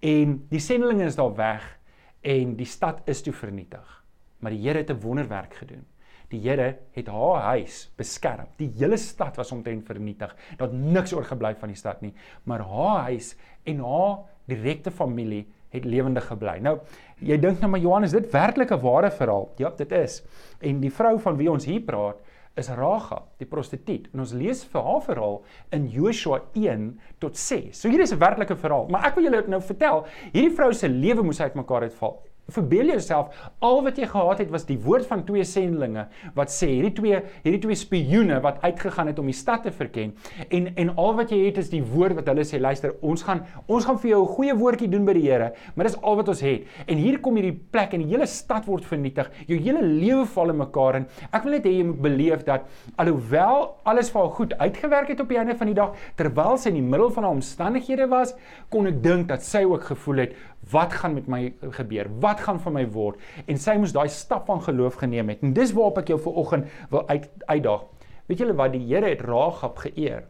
En 0.00 0.46
die 0.48 0.60
sendelinge 0.60 1.04
is 1.04 1.16
daar 1.16 1.34
weg 1.34 1.78
en 2.20 2.56
die 2.56 2.66
stad 2.66 3.02
is 3.04 3.22
toe 3.22 3.32
vernietig. 3.32 4.04
Maar 4.38 4.50
die 4.50 4.60
Here 4.60 4.78
het 4.78 4.90
'n 4.90 5.00
wonderwerk 5.00 5.54
gedoen. 5.54 5.84
Die 6.32 6.40
Here 6.42 6.76
het 6.96 7.08
haar 7.08 7.42
huis 7.54 7.86
beskerm. 7.96 8.48
Die 8.58 8.70
hele 8.78 8.96
stad 8.96 9.36
was 9.36 9.52
omtrent 9.52 9.86
vernietig. 9.86 10.34
Daar 10.56 10.68
het 10.68 10.78
niks 10.78 11.14
oorgebly 11.14 11.54
van 11.54 11.68
die 11.68 11.78
stad 11.78 12.00
nie, 12.02 12.14
maar 12.44 12.64
haar 12.66 13.10
huis 13.10 13.34
en 13.64 13.82
haar 13.84 14.24
direkte 14.50 14.90
familie 14.90 15.46
het 15.74 15.84
lewendig 15.84 16.26
gebly. 16.30 16.58
Nou, 16.62 16.78
jy 17.18 17.38
dink 17.42 17.60
nou 17.60 17.70
maar 17.70 17.82
Johannes, 17.82 18.14
dit 18.14 18.30
werklik 18.32 18.70
'n 18.72 18.80
ware 18.80 19.10
verhaal. 19.10 19.52
Ja, 19.56 19.70
dit 19.70 19.92
is. 19.92 20.22
En 20.60 20.80
die 20.80 20.92
vrou 20.92 21.18
van 21.20 21.36
wie 21.36 21.50
ons 21.50 21.64
hier 21.64 21.80
praat, 21.80 22.16
is 22.56 22.68
Rahab, 22.68 23.28
die 23.38 23.46
prostituut. 23.46 24.08
En 24.12 24.20
ons 24.20 24.32
lees 24.32 24.64
vir 24.64 24.82
haar 24.82 25.02
verhaal 25.02 25.42
in 25.76 25.88
Joshua 25.92 26.40
1 26.54 27.00
tot 27.18 27.36
6. 27.36 27.80
So 27.80 27.88
hier 27.88 28.00
is 28.00 28.12
'n 28.12 28.18
werklike 28.18 28.56
verhaal, 28.56 28.88
maar 28.88 29.06
ek 29.06 29.14
wil 29.14 29.24
julle 29.24 29.44
nou 29.48 29.60
vertel, 29.60 30.06
hierdie 30.32 30.56
vrou 30.56 30.72
se 30.72 30.88
lewe 30.88 31.22
moes 31.22 31.40
uitmekaar 31.40 31.82
uitval. 31.82 32.22
Verbeel 32.46 32.92
jouself, 32.92 33.34
al 33.58 33.80
wat 33.82 33.96
jy 33.98 34.06
gehad 34.06 34.38
het 34.38 34.50
was 34.54 34.62
die 34.68 34.76
woord 34.78 35.06
van 35.08 35.24
twee 35.26 35.42
sendelinge 35.42 36.04
wat 36.36 36.52
sê 36.54 36.68
hierdie 36.70 36.92
twee 36.94 37.16
hierdie 37.42 37.58
twee 37.64 37.78
spioene 37.78 38.36
wat 38.44 38.60
uitgegaan 38.62 39.10
het 39.10 39.18
om 39.18 39.26
die 39.26 39.34
stad 39.34 39.64
te 39.66 39.72
verken 39.74 40.12
en 40.54 40.68
en 40.78 40.92
al 40.94 41.16
wat 41.18 41.32
jy 41.34 41.40
het 41.48 41.58
is 41.58 41.72
die 41.72 41.82
woord 41.82 42.14
wat 42.14 42.30
hulle 42.30 42.44
sê 42.46 42.60
luister 42.62 42.94
ons 43.02 43.24
gaan 43.26 43.42
ons 43.66 43.88
gaan 43.88 43.98
vir 43.98 44.10
jou 44.12 44.20
'n 44.22 44.34
goeie 44.36 44.54
woordjie 44.60 44.90
doen 44.92 45.04
by 45.08 45.16
die 45.18 45.24
Here 45.26 45.48
maar 45.74 45.88
dis 45.88 45.98
al 46.02 46.16
wat 46.16 46.28
ons 46.28 46.40
het. 46.40 46.66
En 46.86 46.96
hier 46.96 47.18
kom 47.18 47.34
hierdie 47.34 47.58
plek 47.72 47.94
en 47.94 48.04
die 48.04 48.14
hele 48.14 48.26
stad 48.26 48.66
word 48.66 48.84
vernietig 48.84 49.30
jou 49.48 49.58
hele 49.58 49.82
lewe 49.82 50.24
val 50.26 50.50
in 50.50 50.56
mekaar 50.56 51.00
en 51.00 51.06
ek 51.32 51.42
wil 51.42 51.56
net 51.56 51.66
hê 51.66 51.72
jy 51.78 51.84
moet 51.90 52.02
beleef 52.02 52.44
dat 52.44 52.62
alhoewel 52.96 53.74
alles 53.84 54.10
vir 54.10 54.20
haar 54.20 54.34
goed 54.38 54.54
uitgewerk 54.58 55.08
het 55.08 55.20
op 55.20 55.28
die 55.28 55.38
einde 55.38 55.56
van 55.58 55.66
die 55.66 55.74
dag 55.74 55.96
terwyl 56.14 56.56
sy 56.56 56.68
in 56.68 56.78
die 56.78 56.90
middel 56.94 57.10
van 57.10 57.24
haar 57.24 57.34
omstandighede 57.34 58.06
was 58.06 58.36
kon 58.70 58.86
ek 58.86 59.02
dink 59.02 59.26
dat 59.28 59.42
sy 59.42 59.64
ook 59.64 59.90
gevoel 59.90 60.26
het 60.26 60.36
wat 60.70 60.92
gaan 60.92 61.14
met 61.14 61.26
my 61.26 61.54
gebeur? 61.70 62.10
Wat 62.20 62.40
gaan 62.40 62.60
van 62.60 62.72
my 62.72 62.86
word? 62.90 63.20
En 63.46 63.58
sy 63.58 63.76
moes 63.78 63.92
daai 63.94 64.08
stap 64.08 64.46
van 64.46 64.62
geloof 64.62 64.94
geneem 64.94 65.28
het. 65.28 65.42
En 65.42 65.52
dis 65.52 65.72
waarop 65.72 65.98
ek 65.98 66.08
jou 66.14 66.18
vanoggend 66.20 66.66
wil 66.90 67.08
uit, 67.08 67.28
uitdaag. 67.46 67.84
Weet 68.26 68.42
julle 68.42 68.56
wat 68.58 68.72
die 68.72 68.82
Here 68.86 69.08
het 69.08 69.22
Rahab 69.22 69.78
geëer? 69.78 70.24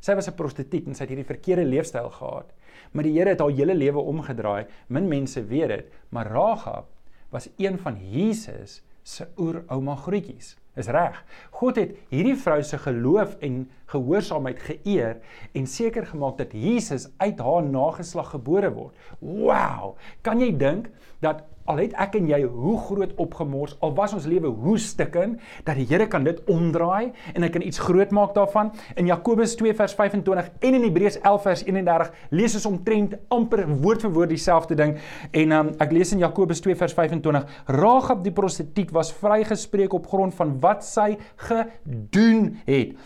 Sy 0.00 0.14
was 0.14 0.28
'n 0.28 0.36
prostituut 0.36 0.86
en 0.86 0.94
sy 0.94 1.02
het 1.04 1.10
hierdie 1.10 1.32
verkeerde 1.32 1.64
leefstyl 1.64 2.10
gehad. 2.10 2.52
Maar 2.92 3.04
die 3.04 3.12
Here 3.12 3.30
het 3.30 3.40
haar 3.40 3.50
hele 3.50 3.74
lewe 3.74 3.98
omgedraai. 3.98 4.66
Min 4.88 5.08
mense 5.08 5.44
weet 5.44 5.68
dit, 5.68 5.86
maar 6.08 6.26
Rahab 6.26 6.86
was 7.30 7.48
een 7.58 7.78
van 7.78 7.96
Jesus 8.00 8.82
se 9.02 9.26
oerouma 9.36 9.96
grootjies. 9.96 10.56
Is 10.76 10.90
reg. 10.92 11.16
God 11.56 11.78
het 11.80 11.96
hierdie 12.12 12.36
vrou 12.36 12.58
se 12.62 12.78
geloof 12.78 13.36
en 13.40 13.62
gehoorsaamheid 13.92 14.60
geëer 14.60 15.18
en 15.56 15.66
seker 15.66 16.06
gemaak 16.06 16.36
dat 16.38 16.52
Jesus 16.52 17.08
uit 17.16 17.40
haar 17.40 17.64
nageslag 17.64 18.30
gebore 18.34 18.72
word. 18.74 19.08
Wow! 19.20 19.96
Kan 20.20 20.42
jy 20.44 20.52
dink 20.56 20.90
dat 21.24 21.46
al 21.70 21.82
het 21.82 21.94
ek 22.00 22.16
en 22.20 22.28
jy 22.30 22.40
hoe 22.46 22.76
groot 22.86 23.12
opgemors, 23.22 23.76
al 23.84 23.94
was 23.96 24.14
ons 24.16 24.26
lewe 24.30 24.50
hoe 24.50 24.76
stikken, 24.80 25.36
dat 25.66 25.78
die 25.78 25.86
Here 25.86 26.08
kan 26.10 26.24
dit 26.26 26.40
omdraai 26.50 27.12
en 27.34 27.44
hy 27.44 27.50
kan 27.52 27.64
iets 27.64 27.80
groot 27.82 28.12
maak 28.14 28.34
daarvan. 28.36 28.72
In 28.98 29.10
Jakobus 29.10 29.56
2 29.60 29.74
vers 29.78 29.94
25 29.98 30.50
en 30.60 30.78
in 30.78 30.86
Hebreërs 30.88 31.20
11 31.22 31.42
vers 31.46 31.64
31 31.66 32.12
lees 32.30 32.56
ons 32.58 32.70
omtrent 32.70 33.18
amper 33.34 33.66
woord 33.82 34.06
vir 34.06 34.14
woord 34.16 34.34
dieselfde 34.34 34.78
ding. 34.78 34.96
En 35.32 35.58
um, 35.58 35.74
ek 35.82 35.94
lees 35.94 36.14
in 36.16 36.24
Jakobus 36.24 36.62
2 36.64 36.78
vers 36.78 36.96
25: 36.96 37.60
Rahab 37.78 38.24
die 38.24 38.34
prostituut 38.34 38.94
was 38.96 39.12
vrygespreek 39.14 39.94
op 39.96 40.08
grond 40.10 40.34
van 40.34 40.56
wat 40.62 40.84
sy 40.86 41.14
gedoen 41.48 42.56
het 42.66 42.96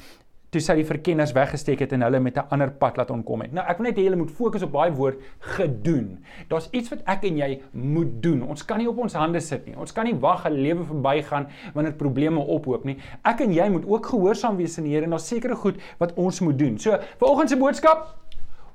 toe 0.51 0.61
sy 0.63 0.75
die 0.81 0.87
verkenners 0.87 1.33
weggesteek 1.37 1.85
het 1.85 1.93
en 1.95 2.03
hulle 2.03 2.21
met 2.21 2.37
'n 2.37 2.47
ander 2.51 2.71
pad 2.71 2.97
laat 2.97 3.11
onkom 3.11 3.41
het. 3.43 3.53
Nou 3.53 3.65
ek 3.67 3.79
wil 3.79 3.87
net 3.87 3.97
hê 3.97 4.03
julle 4.03 4.17
moet 4.17 4.31
fokus 4.31 4.63
op 4.63 4.73
daai 4.73 4.91
woord 4.91 5.21
gedoen. 5.39 6.19
Daar's 6.49 6.69
iets 6.73 6.91
wat 6.91 7.03
ek 7.07 7.25
en 7.25 7.37
jy 7.37 7.63
moet 7.73 8.23
doen. 8.23 8.43
Ons 8.43 8.65
kan 8.65 8.79
nie 8.79 8.89
op 8.89 8.99
ons 8.99 9.15
hande 9.15 9.41
sit 9.41 9.67
nie. 9.67 9.77
Ons 9.77 9.93
kan 9.93 10.05
nie 10.05 10.15
wag 10.15 10.47
'n 10.47 10.53
lewe 10.53 10.85
verbygaan 10.85 11.47
wanneer 11.75 11.93
probleme 11.93 12.41
ophoop 12.41 12.85
nie. 12.85 12.99
Ek 13.25 13.41
en 13.41 13.53
jy 13.53 13.69
moet 13.69 13.87
ook 13.87 14.07
gehoorsaam 14.07 14.57
wees 14.57 14.79
aan 14.79 14.85
die 14.85 14.91
Here 14.91 15.05
en 15.05 15.11
daar's 15.11 15.29
sekere 15.29 15.55
goed 15.55 15.77
wat 15.99 16.15
ons 16.15 16.41
moet 16.41 16.59
doen. 16.59 16.79
So, 16.79 16.99
vanoggend 17.19 17.49
se 17.51 17.57
boodskap 17.57 18.17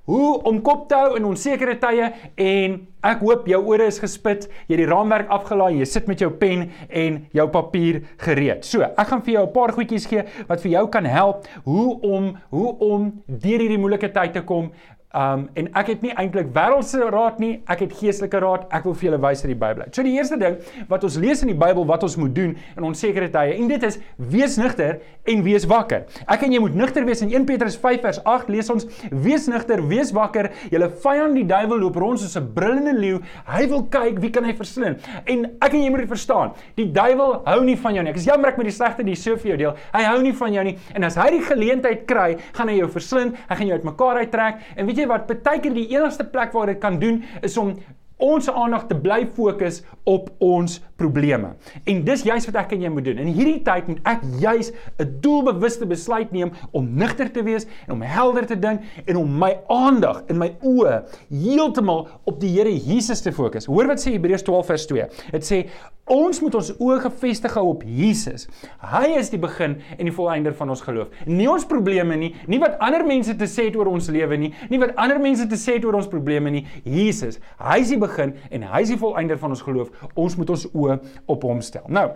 Hoe 0.05 0.41
om 0.45 0.59
kop 0.61 0.83
te 0.89 0.97
hou 0.99 1.15
in 1.17 1.25
onsekere 1.25 1.73
tye 1.81 2.11
en 2.37 2.75
ek 3.05 3.21
hoop 3.25 3.47
jou 3.49 3.59
ore 3.71 3.87
is 3.89 3.97
gespit, 4.01 4.45
jy 4.67 4.75
het 4.75 4.81
die 4.83 4.89
raamwerk 4.89 5.31
afgelaai, 5.33 5.79
jy 5.79 5.87
sit 5.89 6.09
met 6.09 6.21
jou 6.21 6.29
pen 6.29 6.67
en 6.89 7.17
jou 7.33 7.45
papier 7.53 8.03
gereed. 8.21 8.65
So, 8.65 8.85
ek 8.85 9.09
gaan 9.09 9.23
vir 9.25 9.33
jou 9.33 9.45
'n 9.47 9.53
paar 9.53 9.73
goedjies 9.73 10.05
gee 10.05 10.23
wat 10.47 10.61
vir 10.61 10.71
jou 10.71 10.87
kan 10.89 11.05
help 11.05 11.47
hoe 11.65 11.99
om 12.01 12.37
hoe 12.49 12.77
om 12.79 13.23
deur 13.27 13.59
hierdie 13.59 13.81
moeilike 13.81 14.11
tyd 14.13 14.33
te 14.33 14.41
kom. 14.41 14.71
Um 15.15 15.45
en 15.55 15.69
ek 15.79 15.93
het 15.93 16.01
nie 16.03 16.11
eintlik 16.19 16.49
wêreldse 16.55 16.99
raad 17.13 17.37
nie, 17.39 17.53
ek 17.71 17.85
het 17.85 17.93
geestelike 17.95 18.39
raad. 18.43 18.65
Ek 18.75 18.83
wil 18.83 18.95
vir 18.97 19.07
julle 19.07 19.19
wys 19.23 19.43
uit 19.45 19.51
die 19.53 19.59
Bybel. 19.59 19.85
So 19.95 20.03
die 20.03 20.15
eerste 20.17 20.35
ding 20.39 20.57
wat 20.89 21.05
ons 21.07 21.15
lees 21.21 21.43
in 21.45 21.53
die 21.53 21.57
Bybel 21.59 21.85
wat 21.87 22.03
ons 22.03 22.17
moet 22.19 22.33
doen 22.35 22.55
in 22.75 22.87
onsekere 22.87 23.29
tye 23.31 23.55
en 23.55 23.69
dit 23.71 23.85
is 23.87 23.95
wees 24.19 24.57
nugter 24.59 24.99
en 25.31 25.43
wees 25.45 25.63
wakker. 25.71 26.03
Ek 26.27 26.43
en 26.43 26.51
jy 26.51 26.59
moet 26.59 26.75
nugter 26.75 27.07
wees 27.07 27.23
in 27.23 27.31
1 27.31 27.47
Petrus 27.47 27.77
5 27.79 28.03
vers 28.03 28.19
8 28.27 28.51
lees 28.51 28.71
ons 28.73 28.87
wees 29.23 29.47
nugter, 29.47 29.79
wees 29.87 30.11
wakker. 30.15 30.51
Julle 30.73 30.91
vyand 31.05 31.39
die 31.39 31.45
duiwel 31.47 31.79
loop 31.85 32.01
rond 32.01 32.19
soos 32.19 32.35
'n 32.35 32.51
brullende 32.53 32.93
leeu. 32.99 33.21
Hy 33.47 33.67
wil 33.71 33.87
kyk 33.87 34.19
wie 34.19 34.31
kan 34.31 34.43
hy 34.43 34.53
verslind. 34.53 34.99
En 35.25 35.45
ek 35.61 35.73
en 35.73 35.81
jy 35.83 35.89
moet 35.89 36.03
dit 36.03 36.09
verstaan. 36.09 36.51
Die 36.75 36.91
duiwel 36.91 37.41
hou 37.45 37.63
nie 37.63 37.77
van 37.77 37.93
jou 37.93 38.03
nie. 38.03 38.11
Ek 38.11 38.17
is 38.17 38.25
jammer 38.25 38.49
ek 38.49 38.57
met 38.57 38.67
die 38.67 38.75
slegte 38.75 39.03
die 39.03 39.15
so 39.15 39.37
vir 39.37 39.55
jou 39.55 39.57
deel. 39.57 39.75
Hy 39.93 40.03
hou 40.03 40.21
nie 40.21 40.33
van 40.33 40.53
jou 40.53 40.63
nie 40.63 40.77
en 40.93 41.03
as 41.03 41.15
hy 41.15 41.29
die 41.31 41.41
geleentheid 41.41 42.05
kry, 42.05 42.37
gaan 42.53 42.67
hy 42.67 42.77
jou 42.79 42.89
verslind. 42.89 43.35
Hy 43.49 43.55
gaan 43.55 43.67
jou 43.67 43.77
uitmekaar 43.79 44.17
uittrek. 44.17 44.55
En 44.75 44.85
weet 44.85 44.97
jy 44.97 45.04
wat 45.07 45.27
baie 45.43 45.59
keer 45.59 45.75
die 45.75 45.89
enigste 45.93 46.25
plek 46.29 46.53
waar 46.55 46.71
dit 46.71 46.81
kan 46.81 46.99
doen 46.99 47.23
is 47.41 47.57
om 47.57 47.75
ons 48.17 48.47
aandag 48.49 48.87
te 48.87 48.95
bly 48.95 49.25
fokus 49.35 49.81
op 50.03 50.29
ons 50.39 50.79
probleme. 50.95 51.53
En 51.83 52.03
dis 52.07 52.23
juist 52.23 52.49
wat 52.49 52.59
ek 52.63 52.75
en 52.75 52.85
jy 52.85 52.91
moet 52.93 53.07
doen. 53.07 53.19
In 53.23 53.31
hierdie 53.35 53.61
tyd 53.65 53.89
moet 53.91 53.99
ek 54.07 54.23
juist 54.39 54.73
'n 54.99 55.17
doelbewuste 55.21 55.85
besluit 55.85 56.31
neem 56.31 56.51
om 56.71 56.87
nigter 56.95 57.31
te 57.31 57.43
wees 57.43 57.67
en 57.87 57.93
om 57.93 58.01
helder 58.01 58.45
te 58.45 58.59
dink 58.59 58.81
en 59.05 59.15
om 59.15 59.37
my 59.39 59.57
aandag 59.67 60.23
en 60.27 60.37
my 60.37 60.55
oë 60.61 61.03
heeltemal 61.29 62.07
op 62.23 62.39
die 62.39 62.53
Here 62.55 62.71
Jesus 62.71 63.21
te 63.21 63.31
fokus. 63.31 63.65
Hoor 63.65 63.87
wat 63.87 63.99
sê 63.99 64.11
Hebreërs 64.11 64.43
12 64.43 64.65
vers 64.65 64.85
2. 64.85 65.07
Dit 65.31 65.43
sê 65.43 65.65
Ons 66.05 66.37
moet 66.37 66.53
ons 66.53 66.67
oë 66.85 66.99
gefestig 67.01 67.55
hou 67.57 67.63
op 67.71 67.81
Jesus. 67.81 68.43
Hy 68.91 69.15
is 69.17 69.31
die 69.33 69.39
begin 69.41 69.79
en 69.95 70.05
die 70.05 70.13
volëinder 70.13 70.53
van 70.53 70.69
ons 70.69 70.83
geloof. 70.85 71.09
Nie 71.25 71.47
ons 71.49 71.65
probleme 71.65 72.13
nie, 72.13 72.35
nie 72.45 72.59
wat 72.61 72.75
ander 72.85 73.01
mense 73.07 73.33
te 73.33 73.47
sê 73.49 73.71
het 73.71 73.77
oor 73.79 73.89
ons 73.89 74.11
lewe 74.13 74.37
nie, 74.37 74.51
nie 74.69 74.77
wat 74.77 74.93
ander 75.01 75.17
mense 75.17 75.47
te 75.49 75.57
sê 75.57 75.79
het 75.79 75.87
oor 75.87 75.97
ons 75.97 76.09
probleme 76.11 76.51
nie. 76.53 76.61
Jesus, 76.85 77.39
hy 77.57 77.79
is 77.81 77.89
die 77.89 77.97
begin 77.97 78.35
en 78.53 78.67
hy 78.69 78.83
is 78.85 78.91
die 78.93 78.99
volëinder 79.01 79.41
van 79.41 79.55
ons 79.57 79.65
geloof. 79.65 79.89
Ons 80.13 80.37
moet 80.37 80.53
ons 80.53 80.67
oë 80.75 80.84
op 81.25 81.41
hom 81.41 81.61
stel. 81.61 81.83
Nou, 81.87 82.11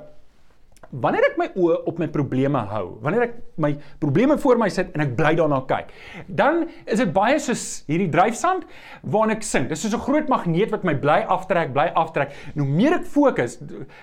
Wanneer 0.89 1.27
ek 1.27 1.35
my 1.37 1.45
oë 1.53 1.75
op 1.89 1.99
my 2.01 2.07
probleme 2.09 2.61
hou, 2.71 2.85
wanneer 3.03 3.27
ek 3.27 3.33
my 3.61 3.69
probleme 4.01 4.39
voor 4.41 4.57
my 4.57 4.69
sit 4.73 4.89
en 4.97 5.03
ek 5.03 5.11
bly 5.19 5.35
daarna 5.37 5.59
kyk, 5.69 5.91
dan 6.25 6.63
is 6.89 6.97
dit 7.03 7.11
baie 7.13 7.35
soos 7.43 7.65
hierdie 7.85 8.07
dryfsand 8.09 8.63
waarna 9.05 9.35
ek 9.37 9.45
sink. 9.45 9.67
Dit 9.69 9.77
is 9.77 9.83
soos 9.85 9.93
'n 9.93 10.01
groot 10.01 10.29
magneet 10.31 10.71
wat 10.73 10.83
my 10.83 10.95
bly 10.95 11.19
aftrek, 11.29 11.73
bly 11.73 11.91
aftrek. 11.93 12.33
Nou 12.55 12.65
meer 12.65 12.93
ek 12.97 13.05
fokus, 13.05 13.59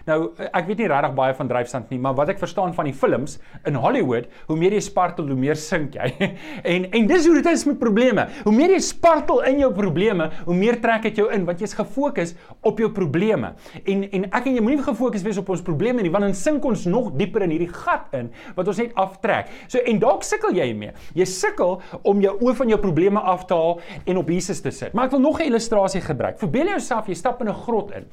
nou 0.07 0.31
ek 0.38 0.66
weet 0.66 0.78
nie 0.78 0.87
regtig 0.87 1.14
baie 1.14 1.35
van 1.35 1.49
dryfsand 1.49 1.90
nie, 1.90 1.99
maar 1.99 2.14
wat 2.14 2.28
ek 2.28 2.38
verstaan 2.38 2.73
van 2.73 2.85
die 2.85 2.95
films 2.95 3.40
in 3.66 3.75
Hollywood, 3.75 4.28
hoe 4.47 4.57
meer 4.57 4.73
jy 4.73 4.81
spartel, 4.81 5.26
hoe 5.26 5.37
meer 5.37 5.57
sink 5.57 5.95
jy. 5.95 6.14
en 6.75 6.87
en 6.93 7.07
dis 7.07 7.26
hoe 7.26 7.35
dit 7.35 7.47
is 7.47 7.66
met 7.66 7.78
probleme. 7.78 8.28
Hoe 8.45 8.55
meer 8.55 8.71
jy 8.71 8.78
spartel 8.78 9.43
in 9.43 9.59
jou 9.59 9.73
probleme, 9.73 10.31
hoe 10.45 10.55
meer 10.55 10.81
trek 10.81 11.02
dit 11.02 11.16
jou 11.16 11.33
in 11.33 11.45
want 11.45 11.59
jy's 11.59 11.75
gefokus 11.75 12.37
op 12.62 12.78
jou 12.78 12.93
probleme. 12.93 13.55
En 13.85 14.07
en 14.07 14.31
ek 14.31 14.47
en 14.47 14.55
jy 14.55 14.62
moenie 14.62 14.83
gefokus 14.83 15.23
wees 15.23 15.38
op 15.38 15.49
ons 15.49 15.62
probleme 15.62 16.00
nie, 16.00 16.11
want 16.11 16.23
dan 16.23 16.35
sink 16.35 16.64
ons 16.64 16.75
ons 16.76 16.87
nog 16.90 17.11
dieper 17.18 17.47
in 17.47 17.54
hierdie 17.54 17.73
gat 17.73 18.12
in 18.16 18.30
wat 18.56 18.68
ons 18.68 18.80
net 18.83 18.95
aftrek. 19.00 19.50
So 19.73 19.83
en 19.83 20.00
dalk 20.02 20.25
sukkel 20.26 20.56
jy 20.56 20.68
mee. 20.76 20.92
Jy 21.16 21.26
sukkel 21.30 21.80
om 22.06 22.21
jou 22.25 22.35
oë 22.45 22.56
van 22.61 22.73
jou 22.75 22.80
probleme 22.83 23.21
af 23.21 23.47
te 23.49 23.56
haal 23.56 23.80
en 24.04 24.23
op 24.23 24.30
Jesus 24.33 24.62
te 24.64 24.73
sit. 24.75 24.95
Maar 24.95 25.09
ek 25.09 25.16
wil 25.16 25.25
nog 25.25 25.40
'n 25.40 25.49
illustrasie 25.50 26.00
gebruik. 26.00 26.38
Verbeel 26.38 26.66
jouself 26.76 27.06
jy 27.06 27.14
stap 27.14 27.40
in 27.40 27.49
'n 27.49 27.54
grot 27.54 27.90
in 27.90 28.04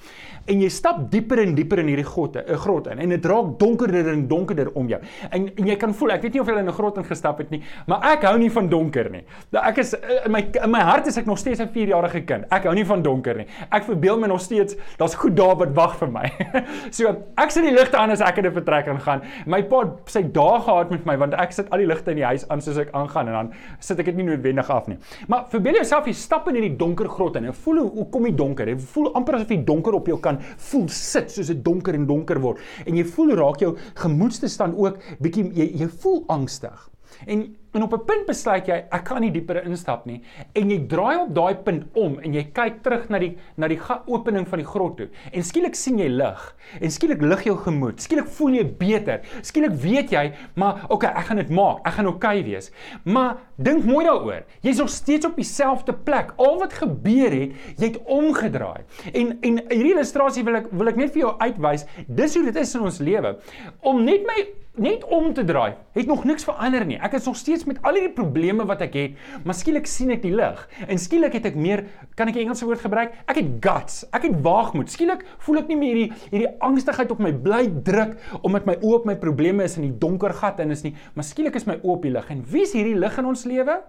en 0.47 0.61
jy 0.61 0.69
stap 0.69 1.11
dieper 1.11 1.39
en 1.39 1.55
dieper 1.55 1.79
in 1.79 1.87
hierdie 1.87 2.05
grotte, 2.05 2.43
'n 2.47 2.57
grot 2.57 2.87
in 2.87 2.99
en 2.99 3.09
dit 3.09 3.25
raak 3.25 3.59
donkerder 3.59 4.07
en 4.13 4.27
donkerder 4.27 4.71
om 4.73 4.87
jou. 4.87 4.99
En, 5.29 5.55
en 5.55 5.67
jy 5.67 5.75
kan 5.75 5.93
voel, 5.93 6.11
ek 6.11 6.21
weet 6.21 6.33
nie 6.33 6.41
of 6.41 6.47
jy 6.47 6.57
in 6.57 6.67
'n 6.67 6.73
grot 6.73 6.97
ingestap 6.97 7.37
het 7.37 7.49
nie, 7.49 7.61
maar 7.87 8.03
ek 8.13 8.23
hou 8.23 8.37
nie 8.37 8.51
van 8.51 8.69
donker 8.69 9.09
nie. 9.09 9.23
Nou 9.51 9.63
ek 9.65 9.77
is 9.77 9.93
in 10.25 10.31
my 10.31 10.41
in 10.63 10.71
my 10.71 10.81
hart 10.81 11.07
is 11.07 11.17
ek 11.17 11.25
nog 11.25 11.37
steeds 11.37 11.59
'n 11.59 11.69
4-jarige 11.73 12.25
kind. 12.25 12.45
Ek 12.51 12.63
hou 12.63 12.73
nie 12.73 12.85
van 12.85 13.01
donker 13.01 13.37
nie. 13.37 13.47
Ek 13.71 13.83
verbeel 13.83 14.19
my 14.19 14.27
nog 14.27 14.41
steeds 14.41 14.75
daar's 14.97 15.15
goed 15.15 15.35
daar 15.35 15.55
wat 15.55 15.73
wag 15.73 15.97
vir 15.97 16.11
my. 16.11 16.31
so 16.97 17.07
ek 17.37 17.51
sit 17.51 17.63
die 17.63 17.73
ligte 17.73 17.97
aan 17.97 18.11
as 18.11 18.21
ek 18.21 18.37
in 18.37 18.45
'n 18.45 18.52
vertrek 18.55 18.89
ingaan. 18.91 19.23
My 19.49 19.61
pa 19.69 19.83
sy 20.11 20.23
dae 20.35 20.59
gehad 20.65 20.93
met 20.93 21.07
my 21.09 21.15
want 21.21 21.37
ek 21.39 21.55
sit 21.55 21.71
al 21.73 21.83
die 21.83 21.89
ligte 21.89 22.13
in 22.13 22.21
die 22.21 22.27
huis 22.27 22.45
aan 22.53 22.61
soos 22.63 22.79
ek 22.81 22.93
aangaan 22.97 23.31
en 23.31 23.37
dan 23.39 23.51
sit 23.79 23.99
ek 23.99 24.11
dit 24.11 24.21
nie 24.21 24.27
noodwendig 24.27 24.69
af 24.73 24.87
nie. 24.91 24.99
Maar 25.31 25.47
verbeel 25.51 25.79
jouself 25.81 26.07
jy 26.09 26.15
stap 26.17 26.47
in 26.51 26.59
hierdie 26.59 26.77
donker 26.79 27.09
grot 27.11 27.39
en 27.39 27.49
jy 27.49 27.55
voel 27.63 27.83
hoe, 27.83 27.89
hoe 27.97 28.07
kom 28.13 28.29
die 28.29 28.35
donker? 28.43 28.73
Jy 28.73 28.77
voel 28.93 29.11
amper 29.19 29.39
asof 29.39 29.51
die 29.53 29.63
donker 29.67 29.97
op 29.97 30.07
jou 30.11 30.19
kan 30.23 30.39
voel 30.69 30.87
sit 30.93 31.33
soos 31.33 31.51
dit 31.51 31.65
donker 31.65 31.97
en 31.97 32.07
donker 32.09 32.41
word. 32.43 32.61
En 32.85 32.97
jy 32.97 33.05
voel 33.15 33.35
raak 33.39 33.63
jou 33.63 33.73
gemoedstoestand 34.01 34.77
ook 34.79 35.01
bietjie 35.23 35.49
jy, 35.57 35.69
jy 35.83 35.89
voel 36.03 36.23
angstig. 36.33 36.89
En 37.27 37.45
En 37.73 37.83
op 37.83 37.93
'n 37.93 38.05
punt 38.05 38.25
besluit 38.25 38.67
jy 38.67 38.75
ek 38.91 39.03
kan 39.03 39.21
nie 39.21 39.31
dieper 39.31 39.63
instap 39.65 40.05
nie. 40.05 40.21
En 40.53 40.69
jy 40.69 40.77
draai 40.87 41.17
op 41.17 41.33
daai 41.35 41.55
punt 41.55 41.83
om 41.93 42.19
en 42.19 42.33
jy 42.33 42.43
kyk 42.53 42.83
terug 42.83 43.09
na 43.09 43.19
die 43.19 43.37
na 43.57 43.67
die 43.67 43.79
opening 44.05 44.47
van 44.47 44.59
die 44.59 44.67
grot 44.67 44.97
toe. 44.97 45.07
En 45.31 45.43
skielik 45.43 45.75
sien 45.75 45.97
jy 45.97 46.07
lig. 46.07 46.55
En 46.81 46.91
skielik 46.91 47.21
lig 47.21 47.43
jou 47.43 47.57
gemoed. 47.57 48.01
Skielik 48.01 48.27
voel 48.27 48.53
jy 48.53 48.65
beter. 48.77 49.21
Skielik 49.41 49.71
weet 49.71 50.11
jy 50.11 50.33
maar 50.55 50.85
okay 50.89 51.09
ek 51.09 51.25
gaan 51.25 51.37
dit 51.37 51.49
maak. 51.49 51.87
Ek 51.87 51.93
gaan 51.93 52.07
okay 52.07 52.43
wees. 52.43 52.71
Maar 53.03 53.37
dink 53.57 53.83
mooi 53.83 54.05
daaroor. 54.05 54.43
Jy's 54.61 54.77
nog 54.77 54.89
steeds 54.89 55.25
op 55.25 55.35
dieselfde 55.35 55.93
plek. 55.93 56.33
Al 56.37 56.59
wat 56.59 56.73
gebeur 56.73 57.31
het 57.31 57.51
jy 57.77 57.87
het 57.87 58.01
omgedraai. 58.05 58.83
En 59.13 59.37
en 59.41 59.61
hierdie 59.69 59.93
illustrasie 59.93 60.43
wil 60.43 60.55
ek 60.55 60.67
wil 60.71 60.87
ek 60.87 60.95
net 60.95 61.11
vir 61.11 61.19
jou 61.19 61.35
uitwys. 61.39 61.85
Dis 62.07 62.35
hoe 62.35 62.43
dit 62.43 62.55
is 62.55 62.75
in 62.75 62.81
ons 62.81 62.99
lewe. 62.99 63.37
Om 63.81 64.03
net 64.03 64.21
my 64.27 64.62
net 64.75 65.03
om 65.05 65.33
te 65.33 65.43
draai 65.45 65.75
het 65.93 66.07
nog 66.09 66.23
niks 66.25 66.47
verander 66.47 66.85
nie 66.85 66.97
ek 66.97 67.13
is 67.19 67.27
nog 67.29 67.35
steeds 67.37 67.67
met 67.69 67.77
al 67.85 67.97
hierdie 67.97 68.13
probleme 68.15 68.65
wat 68.65 68.81
ek 68.85 68.95
het, 68.97 69.17
maar 69.45 69.57
skielik 69.57 69.87
sien 69.89 70.11
ek 70.13 70.23
die 70.23 70.33
lig. 70.33 70.61
En 70.87 70.99
skielik 71.01 71.35
het 71.37 71.47
ek 71.49 71.57
meer, 71.59 71.85
kan 72.17 72.27
ek 72.27 72.35
'n 72.35 72.45
Engelse 72.45 72.65
woord 72.65 72.81
gebruik? 72.81 73.13
Ek 73.27 73.35
het 73.35 73.49
guts. 73.61 74.05
Ek 74.11 74.23
het 74.23 74.41
waagmoed. 74.41 74.89
Skielik 74.89 75.25
voel 75.39 75.59
ek 75.59 75.67
nie 75.67 75.77
meer 75.77 75.95
hierdie 75.95 76.13
hierdie 76.31 76.59
angstigheid 76.59 77.11
op 77.11 77.19
my 77.19 77.31
bly 77.31 77.69
druk 77.83 78.17
omdat 78.41 78.65
my 78.65 78.75
oë 78.81 78.95
op 78.95 79.05
my 79.05 79.15
probleme 79.15 79.63
is 79.63 79.77
in 79.77 79.83
die 79.83 79.97
donker 79.97 80.33
gat 80.33 80.59
en 80.59 80.71
is 80.71 80.83
nie, 80.83 80.95
maar 81.13 81.23
skielik 81.23 81.55
is 81.55 81.65
my 81.65 81.75
oë 81.75 81.95
op 81.95 82.01
die 82.01 82.11
lig. 82.11 82.29
En 82.29 82.43
wie 82.43 82.61
is 82.61 82.73
hierdie 82.73 82.95
lig 82.95 83.17
in 83.17 83.25
ons 83.25 83.45
lewe? 83.45 83.81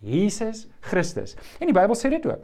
Jesus 0.00 0.68
Christus. 0.80 1.36
En 1.60 1.66
die 1.66 1.74
Bybel 1.74 1.94
sê 1.94 2.10
dit 2.10 2.26
ook. 2.26 2.42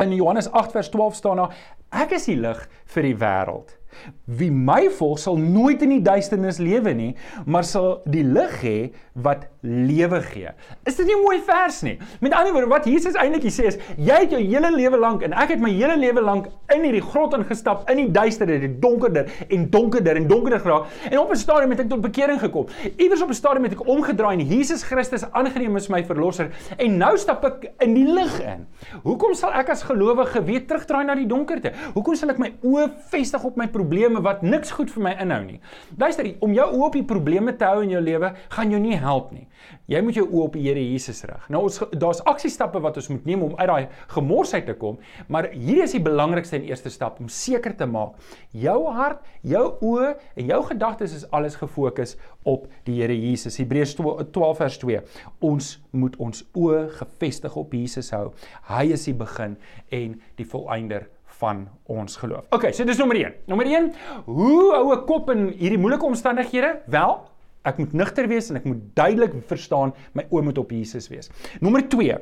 In 0.00 0.12
Johannes 0.12 0.50
8 0.50 0.72
vers 0.72 0.88
12 0.88 1.14
staan 1.14 1.36
daar: 1.36 1.54
Ek 1.90 2.12
is 2.12 2.26
die 2.26 2.36
lig 2.36 2.68
vir 2.86 3.02
die 3.02 3.16
wêreld. 3.16 3.77
Wie 4.24 4.50
my 4.52 4.90
volg 4.90 5.18
sal 5.18 5.38
nooit 5.40 5.82
in 5.82 5.94
die 5.96 6.02
duisternis 6.04 6.58
lewe 6.58 6.92
nie, 6.94 7.16
maar 7.46 7.64
sal 7.64 8.02
die 8.04 8.24
lig 8.24 8.60
hê 8.62 8.78
wat 9.18 9.46
lewe 9.62 10.20
gee. 10.22 10.50
Is 10.86 10.96
dit 10.96 11.06
nie 11.06 11.14
'n 11.14 11.22
mooi 11.22 11.40
vers 11.40 11.82
nie? 11.82 11.98
Met 12.20 12.32
ander 12.32 12.52
woorde, 12.52 12.68
wat 12.68 12.84
Jesus 12.84 13.14
eintlik 13.14 13.42
sê 13.50 13.66
is, 13.66 13.78
jy 13.96 14.14
het 14.14 14.30
jou 14.30 14.40
hele 14.40 14.70
lewe 14.70 14.98
lank 14.98 15.22
en 15.22 15.32
ek 15.32 15.48
het 15.48 15.60
my 15.60 15.70
hele 15.70 15.96
lewe 15.96 16.20
lank 16.20 16.46
in 16.74 16.82
hierdie 16.82 17.02
grot 17.02 17.34
ingestap, 17.34 17.90
in 17.90 17.96
die 17.96 18.10
duisternis, 18.10 18.60
die 18.60 18.78
donkerder 18.78 19.26
en 19.48 19.70
donkerder 19.70 20.16
en 20.16 20.28
donkerder 20.28 20.60
geraak 20.60 20.86
en 21.10 21.18
op 21.18 21.30
'n 21.30 21.36
stadium 21.36 21.70
het 21.70 21.80
ek 21.80 21.88
tot 21.88 22.00
bekering 22.00 22.40
gekom. 22.40 22.66
Iewers 22.96 23.22
op 23.22 23.28
'n 23.28 23.34
stadium 23.34 23.64
het 23.64 23.72
ek 23.72 23.86
omgedraai 23.86 24.38
en 24.38 24.46
Jesus 24.46 24.82
Christus 24.82 25.24
aangeneem 25.32 25.76
as 25.76 25.88
my 25.88 26.04
verlosser 26.04 26.50
en 26.76 26.96
nou 26.96 27.16
stap 27.16 27.44
ek 27.44 27.72
in 27.78 27.94
die 27.94 28.06
lig 28.06 28.40
in. 28.40 28.66
Hoekom 29.02 29.34
sal 29.34 29.52
ek 29.52 29.68
as 29.68 29.82
gelowige 29.82 30.44
weer 30.44 30.66
terugdraai 30.66 31.04
na 31.04 31.14
die 31.14 31.26
donkerte? 31.26 31.72
Hoekom 31.94 32.14
sal 32.14 32.30
ek 32.30 32.38
my 32.38 32.52
oë 32.62 32.90
vestig 33.10 33.44
op 33.44 33.56
my 33.56 33.66
probleme 33.66 33.87
wat 34.22 34.42
niks 34.42 34.70
goed 34.70 34.90
vir 34.90 35.02
my 35.02 35.14
inhou 35.22 35.42
nie. 35.44 35.60
Luister, 35.98 36.28
om 36.40 36.52
jou 36.52 36.66
oë 36.66 36.86
op 36.88 36.96
die 36.98 37.04
probleme 37.04 37.54
te 37.56 37.64
hou 37.64 37.82
in 37.82 37.90
jou 37.90 38.00
lewe 38.00 38.32
gaan 38.54 38.70
jou 38.70 38.80
nie 38.80 38.96
help 38.96 39.32
nie. 39.32 39.46
Jy 39.88 40.02
moet 40.04 40.18
jou 40.18 40.26
oë 40.26 40.44
op 40.44 40.56
die 40.56 40.64
Here 40.68 40.82
Jesus 40.82 41.24
rig. 41.24 41.48
Nou 41.48 41.64
ons 41.66 41.80
daar's 41.96 42.20
aksiestappe 42.28 42.80
wat 42.84 42.96
ons 43.00 43.08
moet 43.08 43.24
neem 43.28 43.42
om 43.42 43.54
uit 43.56 43.68
daai 43.68 43.88
gemors 44.12 44.54
uit 44.54 44.66
te 44.68 44.74
kom, 44.78 44.98
maar 45.28 45.50
hier 45.52 45.82
is 45.84 45.94
die 45.96 46.02
belangrikste 46.04 46.58
en 46.58 46.68
eerste 46.68 46.92
stap 46.92 47.20
om 47.20 47.28
seker 47.32 47.74
te 47.76 47.86
maak 47.88 48.16
jou 48.52 48.78
hart, 48.94 49.24
jou 49.42 49.64
oë 49.84 50.14
en 50.36 50.52
jou 50.52 50.60
gedagtes 50.70 51.16
is 51.16 51.26
alles 51.34 51.58
gefokus 51.58 52.16
op 52.48 52.68
die 52.88 52.98
Here 53.00 53.16
Jesus. 53.16 53.58
Hebreërs 53.60 53.96
12 53.98 54.56
vers 54.62 54.78
2. 54.84 55.02
Ons 55.44 55.76
moet 55.90 56.16
ons 56.22 56.44
oë 56.56 56.88
gefestig 57.00 57.56
op 57.56 57.76
Jesus 57.76 58.12
hou. 58.16 58.30
Hy 58.68 58.88
is 58.94 59.08
die 59.08 59.16
begin 59.16 59.56
en 59.94 60.18
die 60.38 60.48
volëinder 60.48 61.08
van 61.38 61.68
ons 61.86 62.16
geloof. 62.16 62.46
OK, 62.54 62.70
so 62.74 62.84
dis 62.84 62.98
nommer 62.98 63.16
1. 63.16 63.34
Nommer 63.46 63.66
1, 63.66 63.92
hoe 64.26 64.72
hou 64.74 64.92
'n 64.94 65.04
kop 65.06 65.30
in 65.30 65.48
hierdie 65.48 65.78
moeilike 65.78 66.04
omstandighede? 66.04 66.80
Wel, 66.86 67.18
Ek 67.66 67.78
moet 67.78 67.92
nugter 67.92 68.28
wees 68.30 68.48
en 68.50 68.56
ek 68.56 68.64
moet 68.68 68.80
duidelik 68.96 69.34
verstaan 69.50 69.92
my 70.16 70.24
oë 70.30 70.42
moet 70.42 70.58
op 70.58 70.70
Jesus 70.70 71.08
wees. 71.08 71.28
Nommer 71.60 71.82
2. 71.90 72.16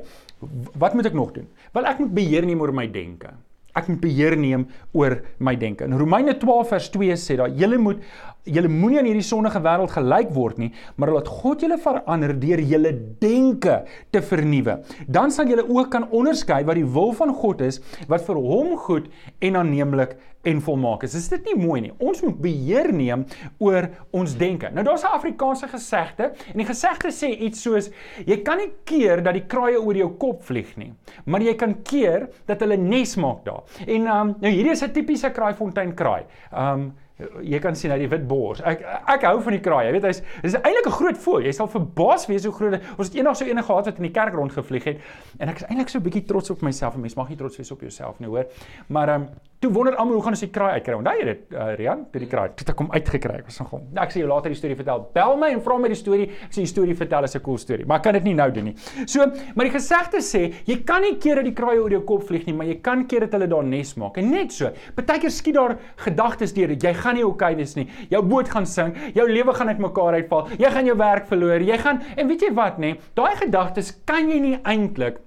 Wat 0.77 0.93
moet 0.97 1.05
ek 1.05 1.13
nog 1.13 1.31
doen? 1.35 1.47
Wel 1.73 1.85
ek 1.85 1.99
moet 1.99 2.13
beheer 2.17 2.45
neem 2.45 2.61
oor 2.61 2.73
my 2.73 2.87
denke. 2.91 3.31
Ek 3.77 3.91
moet 3.91 4.01
beheer 4.01 4.35
neem 4.39 4.65
oor 4.97 5.19
my 5.39 5.53
denke. 5.59 5.85
In 5.85 5.97
Romeine 5.99 6.33
12 6.39 6.73
vers 6.73 6.89
2 6.95 7.17
sê 7.21 7.37
daar: 7.37 7.53
"Julle 7.53 7.77
moet 7.77 8.01
julle 8.47 8.69
moenie 8.71 9.01
aan 9.01 9.09
hierdie 9.09 9.25
sondige 9.25 9.59
wêreld 9.63 9.93
gelyk 9.93 10.31
word 10.35 10.61
nie, 10.61 10.71
maar 10.95 11.11
laat 11.13 11.27
God 11.27 11.63
julle 11.63 11.77
verander 11.83 12.33
deur 12.39 12.61
julle 12.71 12.93
denke 13.21 13.81
te 14.13 14.21
vernuwe. 14.23 14.79
Dan 15.07 15.33
sal 15.35 15.51
julle 15.51 15.67
ook 15.67 15.91
kan 15.91 16.07
onderskei 16.15 16.63
wat 16.67 16.79
die 16.79 16.87
wil 16.97 17.13
van 17.17 17.33
God 17.33 17.61
is, 17.67 17.81
wat 18.07 18.25
vir 18.27 18.39
hom 18.47 18.75
goed 18.87 19.11
en 19.43 19.59
aanneemlik 19.61 20.17
en 20.47 20.61
volmaak 20.63 21.03
is. 21.07 21.15
Is 21.17 21.29
dit 21.31 21.49
nie 21.51 21.57
mooi 21.59 21.81
nie? 21.81 21.93
Ons 22.03 22.21
moet 22.25 22.37
beheer 22.41 22.91
neem 22.95 23.25
oor 23.63 23.89
ons 24.15 24.35
denke. 24.39 24.71
Nou 24.73 24.85
daar's 24.87 25.03
'n 25.03 25.15
Afrikaanse 25.17 25.67
gesegde 25.67 26.31
en 26.53 26.57
die 26.57 26.65
gesegde 26.65 27.11
sê 27.11 27.29
iets 27.29 27.61
soos 27.61 27.89
jy 28.25 28.37
kan 28.43 28.57
nie 28.57 28.71
keer 28.85 29.23
dat 29.23 29.33
die 29.33 29.47
kraaie 29.47 29.79
oor 29.79 29.95
jou 29.95 30.09
kop 30.17 30.43
vlieg 30.43 30.77
nie, 30.77 30.93
maar 31.25 31.41
jy 31.41 31.55
kan 31.55 31.81
keer 31.83 32.29
dat 32.45 32.59
hulle 32.59 32.77
nes 32.77 33.15
maak 33.15 33.43
daar. 33.45 33.63
En 33.87 34.07
um, 34.07 34.35
nou 34.39 34.51
hierdie 34.51 34.71
is 34.71 34.83
'n 34.83 34.91
tipiese 34.91 35.31
kraaifontein 35.31 35.93
kraai. 35.95 36.25
Um 36.51 36.93
jy 37.17 37.59
kan 37.61 37.75
sien 37.75 37.91
hy 37.91 37.97
die 38.03 38.09
wit 38.11 38.27
bors. 38.29 38.61
Ek 38.61 38.83
ek 39.09 39.25
hou 39.25 39.39
van 39.41 39.55
die 39.55 39.61
kraai. 39.63 39.87
Jy 39.87 39.93
weet 39.97 40.07
hy's 40.09 40.21
dis 40.43 40.57
eintlik 40.59 40.85
'n 40.85 40.97
groot 40.99 41.17
voël. 41.17 41.45
Jy 41.49 41.53
sal 41.57 41.67
verbaas 41.67 42.27
wees 42.29 42.45
hoe 42.45 42.53
groot 42.53 42.79
ons 42.97 43.07
het 43.07 43.17
eendag 43.17 43.37
so 43.37 43.45
eendag 43.45 43.65
gehad 43.65 43.85
wat 43.85 43.97
in 43.97 44.03
die 44.03 44.13
kerk 44.13 44.33
rondgevlieg 44.33 44.83
het. 44.83 44.97
En 45.39 45.49
ek 45.49 45.61
is 45.61 45.67
eintlik 45.69 45.89
so 45.89 45.97
'n 45.99 46.03
bietjie 46.03 46.25
trots 46.25 46.49
op 46.49 46.61
myself. 46.61 46.95
Mens 46.97 47.15
mag 47.15 47.29
nie 47.29 47.37
trots 47.37 47.57
wees 47.57 47.71
op 47.71 47.81
jouself 47.81 48.19
nie, 48.19 48.27
hoor. 48.27 48.45
Maar 48.87 49.09
ehm 49.09 49.21
um, 49.21 49.29
toe 49.59 49.71
wonder 49.71 49.95
almal 49.95 50.13
hoe 50.13 50.23
gaan 50.23 50.35
ons 50.35 50.43
die 50.43 50.51
kraai 50.53 50.73
uitkry? 50.77 50.93
Onthou 50.93 51.13
jy 51.17 51.25
dit, 51.25 51.39
uh, 51.53 51.73
Rian? 51.79 52.05
Toe 52.11 52.19
die 52.21 52.29
kraai, 52.29 52.49
het 52.53 52.69
ek 52.69 52.77
hom 52.77 52.91
uitgekry. 52.91 53.39
Ek 53.39 53.45
was 53.45 53.57
nog 53.59 53.71
hom. 53.73 53.87
Ek 53.97 54.11
sê 54.13 54.21
jou 54.21 54.27
later 54.29 54.53
die 54.53 54.59
storie 54.59 54.75
vertel. 54.77 55.07
Bel 55.15 55.37
my 55.41 55.49
en 55.55 55.61
vra 55.65 55.77
my 55.81 55.87
die 55.87 55.97
storie. 55.97 56.27
Ek 56.45 56.53
sê 56.53 56.61
die 56.61 56.69
storie 56.69 56.95
vertel 56.95 57.23
is 57.23 57.35
'n 57.35 57.41
cool 57.41 57.57
storie, 57.57 57.85
maar 57.85 57.97
ek 57.97 58.03
kan 58.03 58.13
dit 58.13 58.23
nie 58.23 58.35
nou 58.35 58.51
doen 58.51 58.65
nie. 58.65 58.75
So, 59.07 59.25
maar 59.55 59.65
die 59.65 59.73
gesegde 59.73 60.21
sê, 60.21 60.53
jy 60.65 60.83
kan 60.83 61.01
nie 61.01 61.17
keer 61.17 61.35
dat 61.35 61.45
die 61.45 61.53
kraai 61.53 61.79
oor 61.79 61.89
jou 61.89 62.01
kop 62.01 62.27
vlieg 62.27 62.45
nie, 62.45 62.53
maar 62.53 62.67
jy 62.67 62.75
kan 62.81 63.07
keer 63.07 63.21
dat 63.21 63.31
hulle 63.31 63.47
daar 63.47 63.63
nes 63.63 63.95
maak. 63.95 64.17
En 64.17 64.29
net 64.29 64.51
so. 64.51 64.69
Partykeer 64.95 65.31
skiet 65.31 65.55
daar 65.55 65.77
gedagtes 65.97 66.53
deur 66.53 66.67
dat 66.67 66.83
jy 66.83 66.93
gaan 67.07 67.19
nie 67.19 67.25
oukei 67.25 67.53
okay 67.53 67.61
wees 67.61 67.77
nie. 67.79 67.87
Jou 68.11 68.23
boot 68.27 68.49
gaan 68.51 68.67
sink, 68.67 68.97
jou 69.15 69.27
lewe 69.29 69.55
gaan 69.55 69.71
uitmekaar 69.73 70.19
uitval. 70.19 70.51
Jy 70.59 70.73
gaan 70.75 70.91
jou 70.91 70.97
werk 70.99 71.31
verloor. 71.31 71.63
Jy 71.63 71.77
gaan 71.85 72.03
en 72.15 72.27
weet 72.27 72.43
jy 72.47 72.51
wat 72.57 72.81
nê? 72.83 72.97
Daai 73.17 73.35
gedagtes 73.39 73.95
kan 74.05 74.29
jy 74.29 74.41
nie 74.43 74.59
eintlik 74.63 75.23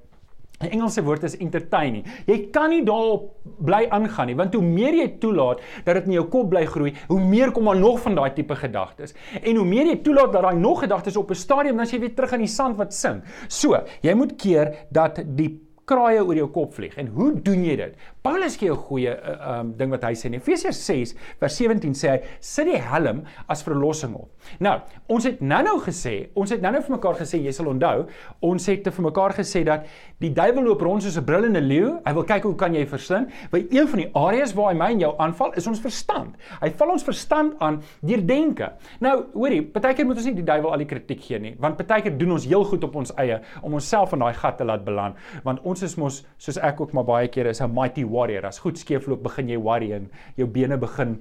Die 0.61 0.69
Engelse 0.75 1.01
woord 1.01 1.23
is 1.25 1.39
entertain 1.41 1.95
nie. 1.95 2.03
Jy 2.29 2.35
kan 2.53 2.69
nie 2.69 2.83
daarop 2.85 3.31
bly 3.65 3.87
aangaan 3.97 4.29
nie, 4.29 4.35
want 4.37 4.53
hoe 4.53 4.61
meer 4.61 4.99
jy 4.99 5.07
toelaat 5.23 5.63
dat 5.87 5.97
dit 5.97 6.11
in 6.11 6.19
jou 6.19 6.27
kop 6.35 6.51
bly 6.53 6.67
groei, 6.69 6.93
hoe 7.09 7.17
meer 7.23 7.55
kom 7.57 7.65
maar 7.65 7.81
nog 7.81 8.03
van 8.05 8.19
daai 8.19 8.35
tipe 8.37 8.59
gedagtes. 8.61 9.17
En 9.41 9.57
hoe 9.57 9.65
meer 9.65 9.89
jy 9.89 9.97
toelaat 10.05 10.35
dat 10.37 10.45
daai 10.45 10.61
nog 10.61 10.83
gedagtes 10.85 11.17
op 11.17 11.33
'n 11.33 11.41
stadium 11.47 11.81
dan 11.81 11.87
as 11.87 11.97
jy 11.97 12.01
weer 12.05 12.15
terug 12.15 12.37
in 12.37 12.45
die 12.45 12.55
sand 12.59 12.77
wat 12.77 12.93
sink. 12.93 13.25
So, 13.49 13.73
jy 14.03 14.15
moet 14.15 14.37
keer 14.37 14.75
dat 14.93 15.25
die 15.25 15.49
kraaie 15.91 16.23
oor 16.23 16.37
jou 16.37 16.49
kop 16.53 16.75
vlieg. 16.75 16.97
En 16.97 17.07
hoe 17.17 17.33
doen 17.43 17.65
jy 17.65 17.77
dit? 17.77 17.97
Paulus 18.23 18.57
gee 18.57 18.69
'n 18.71 18.77
goeie 18.77 19.13
uh, 19.17 19.61
um 19.61 19.73
ding 19.77 19.91
wat 19.91 20.03
hy 20.05 20.13
sê 20.13 20.29
in 20.29 20.35
Efesiërs 20.37 20.77
6 20.85 21.15
vers 21.41 21.55
17 21.57 21.95
sê 21.97 22.09
hy 22.11 22.19
sit 22.41 22.67
die 22.69 22.77
helm 22.77 23.23
as 23.49 23.63
verlossing 23.65 24.15
op. 24.15 24.29
Nou, 24.61 24.75
ons 25.09 25.25
het 25.25 25.41
nou-nou 25.41 25.79
gesê, 25.81 26.29
ons 26.35 26.51
het 26.51 26.61
nou-nou 26.61 26.83
vir 26.83 26.95
mekaar 26.97 27.17
gesê, 27.17 27.41
jy 27.41 27.53
sal 27.53 27.71
onthou, 27.73 28.07
ons 28.45 28.67
het 28.67 28.85
te 28.85 28.91
vir 28.91 29.07
mekaar 29.07 29.33
gesê 29.39 29.65
dat 29.65 29.87
die 30.21 30.33
duiwel 30.37 30.69
loop 30.69 30.83
rond 30.85 31.03
soos 31.03 31.17
'n 31.17 31.25
brullende 31.25 31.61
leeu. 31.61 31.99
Hy 32.05 32.13
wil 32.13 32.25
kyk 32.25 32.43
hoe 32.43 32.55
kan 32.55 32.75
jy 32.75 32.85
verslind. 32.87 33.31
By 33.51 33.67
een 33.71 33.89
van 33.89 33.99
die 33.99 34.11
areas 34.15 34.53
waar 34.55 34.73
hy 34.73 34.79
my 34.79 34.91
en 34.93 35.01
jou 35.01 35.15
aanval, 35.19 35.53
is 35.57 35.67
ons 35.67 35.81
verstand. 35.81 36.37
Hy 36.61 36.71
val 36.71 36.91
ons 36.91 37.05
verstand 37.05 37.55
aan 37.61 37.83
deur 38.03 38.27
denke. 38.27 38.73
Nou, 39.01 39.25
hoorie, 39.33 39.63
partykeer 39.63 40.07
moet 40.07 40.17
ons 40.17 40.27
nie 40.27 40.35
die 40.35 40.45
duiwel 40.45 40.73
al 40.73 40.79
die 40.79 40.87
kritiek 40.87 41.21
gee 41.21 41.39
nie, 41.39 41.57
want 41.59 41.77
partykeer 41.77 42.19
doen 42.19 42.33
ons 42.33 42.45
heel 42.45 42.65
goed 42.65 42.85
op 42.85 42.97
ons 42.97 43.13
eie 43.17 43.41
om 43.63 43.75
onsself 43.75 44.13
in 44.13 44.19
daai 44.19 44.35
gat 44.35 44.59
te 44.59 44.65
laat 44.65 44.85
beland, 44.85 45.17
want 45.43 45.61
ons 45.65 45.83
is 45.83 45.97
mos 45.97 46.27
soos 46.39 46.59
ek 46.59 46.81
ook 46.81 46.93
maar 46.93 47.05
baie 47.05 47.29
kere 47.29 47.49
is 47.49 47.61
'n 47.61 47.75
mighty 47.75 48.05
warrior. 48.11 48.47
As 48.47 48.61
goed 48.63 48.79
skeefloop 48.81 49.23
begin 49.25 49.49
jy 49.53 49.59
worry 49.61 49.93
en 49.97 50.09
jou 50.39 50.47
bene 50.51 50.79
begin 50.81 51.17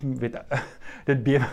weet 0.00 0.38
dit 1.10 1.22
bewe 1.24 1.48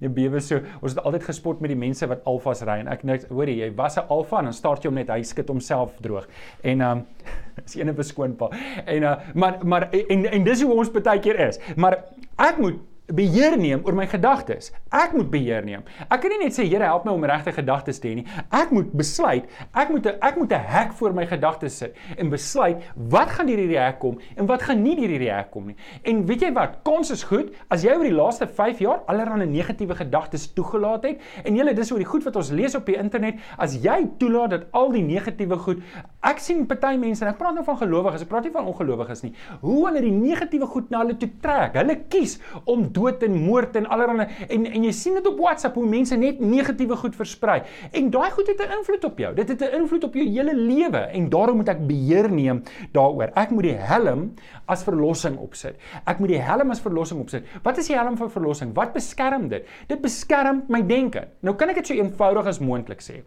jy 0.00 0.12
bewe 0.20 0.42
so. 0.44 0.60
Ons 0.80 0.96
het 0.96 1.04
altyd 1.04 1.28
gespot 1.28 1.62
met 1.64 1.72
die 1.74 1.78
mense 1.78 2.06
wat 2.10 2.26
alfas 2.28 2.62
ry 2.66 2.78
en 2.82 2.92
ek 2.92 3.04
net 3.08 3.28
hoorie 3.32 3.58
jy 3.60 3.70
was 3.76 3.98
'n 3.98 4.06
alfa 4.08 4.38
en 4.38 4.50
dan 4.50 4.56
start 4.56 4.84
jy 4.84 4.92
hom 4.92 5.00
net 5.00 5.10
hy 5.10 5.22
skit 5.22 5.48
homself 5.48 5.96
droog. 6.04 6.28
En 6.62 6.80
um 6.80 7.06
is 7.66 7.76
ene 7.76 7.92
beskoonpa. 7.92 8.50
En 8.86 9.02
uh 9.02 9.16
maar 9.34 9.58
maar 9.64 9.90
en 9.92 10.26
en 10.26 10.44
dis 10.44 10.62
hoe 10.62 10.72
ons 10.74 10.90
baie 10.90 11.20
keer 11.20 11.40
is. 11.48 11.58
Maar 11.76 12.04
ek 12.38 12.58
moet 12.58 12.78
beheer 13.08 13.56
neem 13.56 13.80
oor 13.86 13.96
my 13.96 14.06
gedagtes. 14.06 14.70
Ek 14.92 15.14
moet 15.16 15.30
beheer 15.32 15.64
neem. 15.64 15.84
Ek 16.08 16.20
kan 16.20 16.32
nie 16.32 16.42
net 16.44 16.56
sê 16.56 16.66
Here 16.68 16.84
help 16.84 17.06
my 17.08 17.14
om 17.16 17.24
regte 17.24 17.54
gedagtes 17.56 18.00
te 18.02 18.10
hê 18.10 18.18
nie. 18.18 18.26
Ek 18.54 18.72
moet 18.74 18.90
besluit, 18.96 19.48
ek 19.72 19.92
moet 19.94 20.06
ek 20.12 20.36
moet 20.36 20.52
'n 20.52 20.64
hek 20.74 20.92
voor 20.92 21.12
my 21.14 21.26
gedagtes 21.26 21.78
sit 21.78 21.96
en 22.18 22.28
besluit 22.30 22.76
wat 22.94 23.30
gaan 23.30 23.46
deur 23.46 23.56
hierdie 23.56 23.80
hek 23.80 23.98
kom 23.98 24.18
en 24.36 24.46
wat 24.46 24.62
gaan 24.62 24.82
nie 24.82 24.96
deur 24.96 25.08
hierdie 25.08 25.32
hek 25.32 25.50
kom 25.50 25.66
nie. 25.66 25.76
En 26.04 26.26
weet 26.26 26.40
jy 26.42 26.52
wat? 26.52 26.78
Kons 26.84 27.10
is 27.10 27.22
goed 27.22 27.54
as 27.70 27.82
jy 27.82 27.96
oor 27.96 28.04
die 28.04 28.12
laaste 28.12 28.46
5 28.46 28.78
jaar 28.78 29.00
allerlei 29.06 29.46
negatiewe 29.46 29.94
gedagtes 29.94 30.52
toegelaat 30.52 31.04
het 31.04 31.20
en 31.44 31.56
julle 31.56 31.74
dis 31.74 31.92
oor 31.92 31.98
die 31.98 32.08
goed 32.08 32.24
wat 32.24 32.36
ons 32.36 32.50
lees 32.50 32.74
op 32.74 32.86
die 32.86 32.96
internet, 32.96 33.38
as 33.58 33.74
jy 33.74 34.06
toelaat 34.18 34.50
dat 34.50 34.66
al 34.72 34.92
die 34.92 35.02
negatiewe 35.02 35.56
goed, 35.56 35.82
ek 36.22 36.38
sien 36.38 36.66
party 36.66 36.96
mense 36.96 37.24
en 37.24 37.32
ek 37.32 37.38
praat 37.38 37.54
nou 37.54 37.64
van 37.64 37.78
gelowiges, 37.80 38.22
ek 38.22 38.28
praat 38.28 38.44
nie 38.44 38.54
van 38.54 38.66
ongelowiges 38.66 39.22
nie, 39.22 39.32
hoe 39.60 39.86
hulle 39.86 40.02
die 40.04 40.14
negatiewe 40.14 40.66
goed 40.66 40.90
na 40.90 41.02
hulle 41.04 41.16
toe 41.16 41.30
trek. 41.42 41.78
Hulle 41.78 41.96
kies 42.12 42.38
om 42.64 42.86
dood 42.98 43.22
en 43.26 43.36
moord 43.46 43.76
en 43.78 43.86
allerlei 43.94 44.26
en 44.48 44.66
en 44.66 44.86
jy 44.88 44.92
sien 44.96 45.18
dit 45.18 45.26
op 45.30 45.38
WhatsApp 45.42 45.78
hoe 45.78 45.86
mense 45.88 46.16
net 46.18 46.40
negatiewe 46.42 46.98
goed 46.98 47.16
versprei. 47.18 47.60
En 47.92 48.10
daai 48.14 48.30
goed 48.34 48.50
het 48.50 48.62
'n 48.64 48.78
invloed 48.78 49.04
op 49.04 49.18
jou. 49.18 49.34
Dit 49.34 49.48
het 49.48 49.62
'n 49.62 49.74
invloed 49.80 50.04
op 50.04 50.14
jou 50.14 50.26
hele 50.26 50.54
lewe 50.54 50.98
en 50.98 51.28
daarom 51.28 51.56
moet 51.56 51.68
ek 51.68 51.86
beheer 51.86 52.30
neem 52.30 52.62
daaroor. 52.92 53.30
Ek 53.34 53.50
moet 53.50 53.62
die 53.62 53.78
helm 53.78 54.34
as 54.66 54.82
verlossing 54.82 55.38
opsit. 55.38 55.76
Ek 56.04 56.18
moet 56.18 56.28
die 56.28 56.40
helm 56.40 56.70
as 56.70 56.80
verlossing 56.80 57.20
opsit. 57.20 57.44
Wat 57.62 57.78
is 57.78 57.86
die 57.86 57.96
helm 57.96 58.16
van 58.16 58.30
verlossing? 58.30 58.74
Wat 58.74 58.92
beskerm 58.92 59.48
dit? 59.48 59.66
Dit 59.86 60.00
beskerm 60.00 60.64
my 60.68 60.82
denke. 60.86 61.28
Nou 61.40 61.56
kan 61.56 61.68
ek 61.68 61.74
dit 61.74 61.86
so 61.86 61.94
eenvoudig 61.94 62.46
as 62.46 62.58
moontlik 62.58 63.00
sê. 63.00 63.22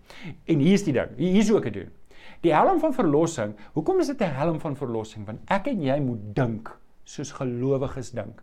En 0.45 0.59
hier's 0.59 0.83
die 0.83 0.93
ding. 0.93 1.09
Hier's 1.17 1.49
hoe 1.49 1.57
ek 1.57 1.63
dit 1.63 1.73
doen. 1.73 1.89
Die 2.41 2.53
helm 2.53 2.79
van 2.79 2.93
verlossing. 2.93 3.55
Hoekom 3.73 3.99
is 3.99 4.07
dit 4.07 4.21
'n 4.21 4.33
helm 4.33 4.59
van 4.59 4.75
verlossing? 4.75 5.25
Want 5.25 5.39
ek 5.47 5.67
en 5.67 5.81
jy 5.81 5.99
moet 5.99 6.35
dink 6.35 6.71
soos 7.03 7.31
gelowiges 7.31 8.11
dink. 8.11 8.41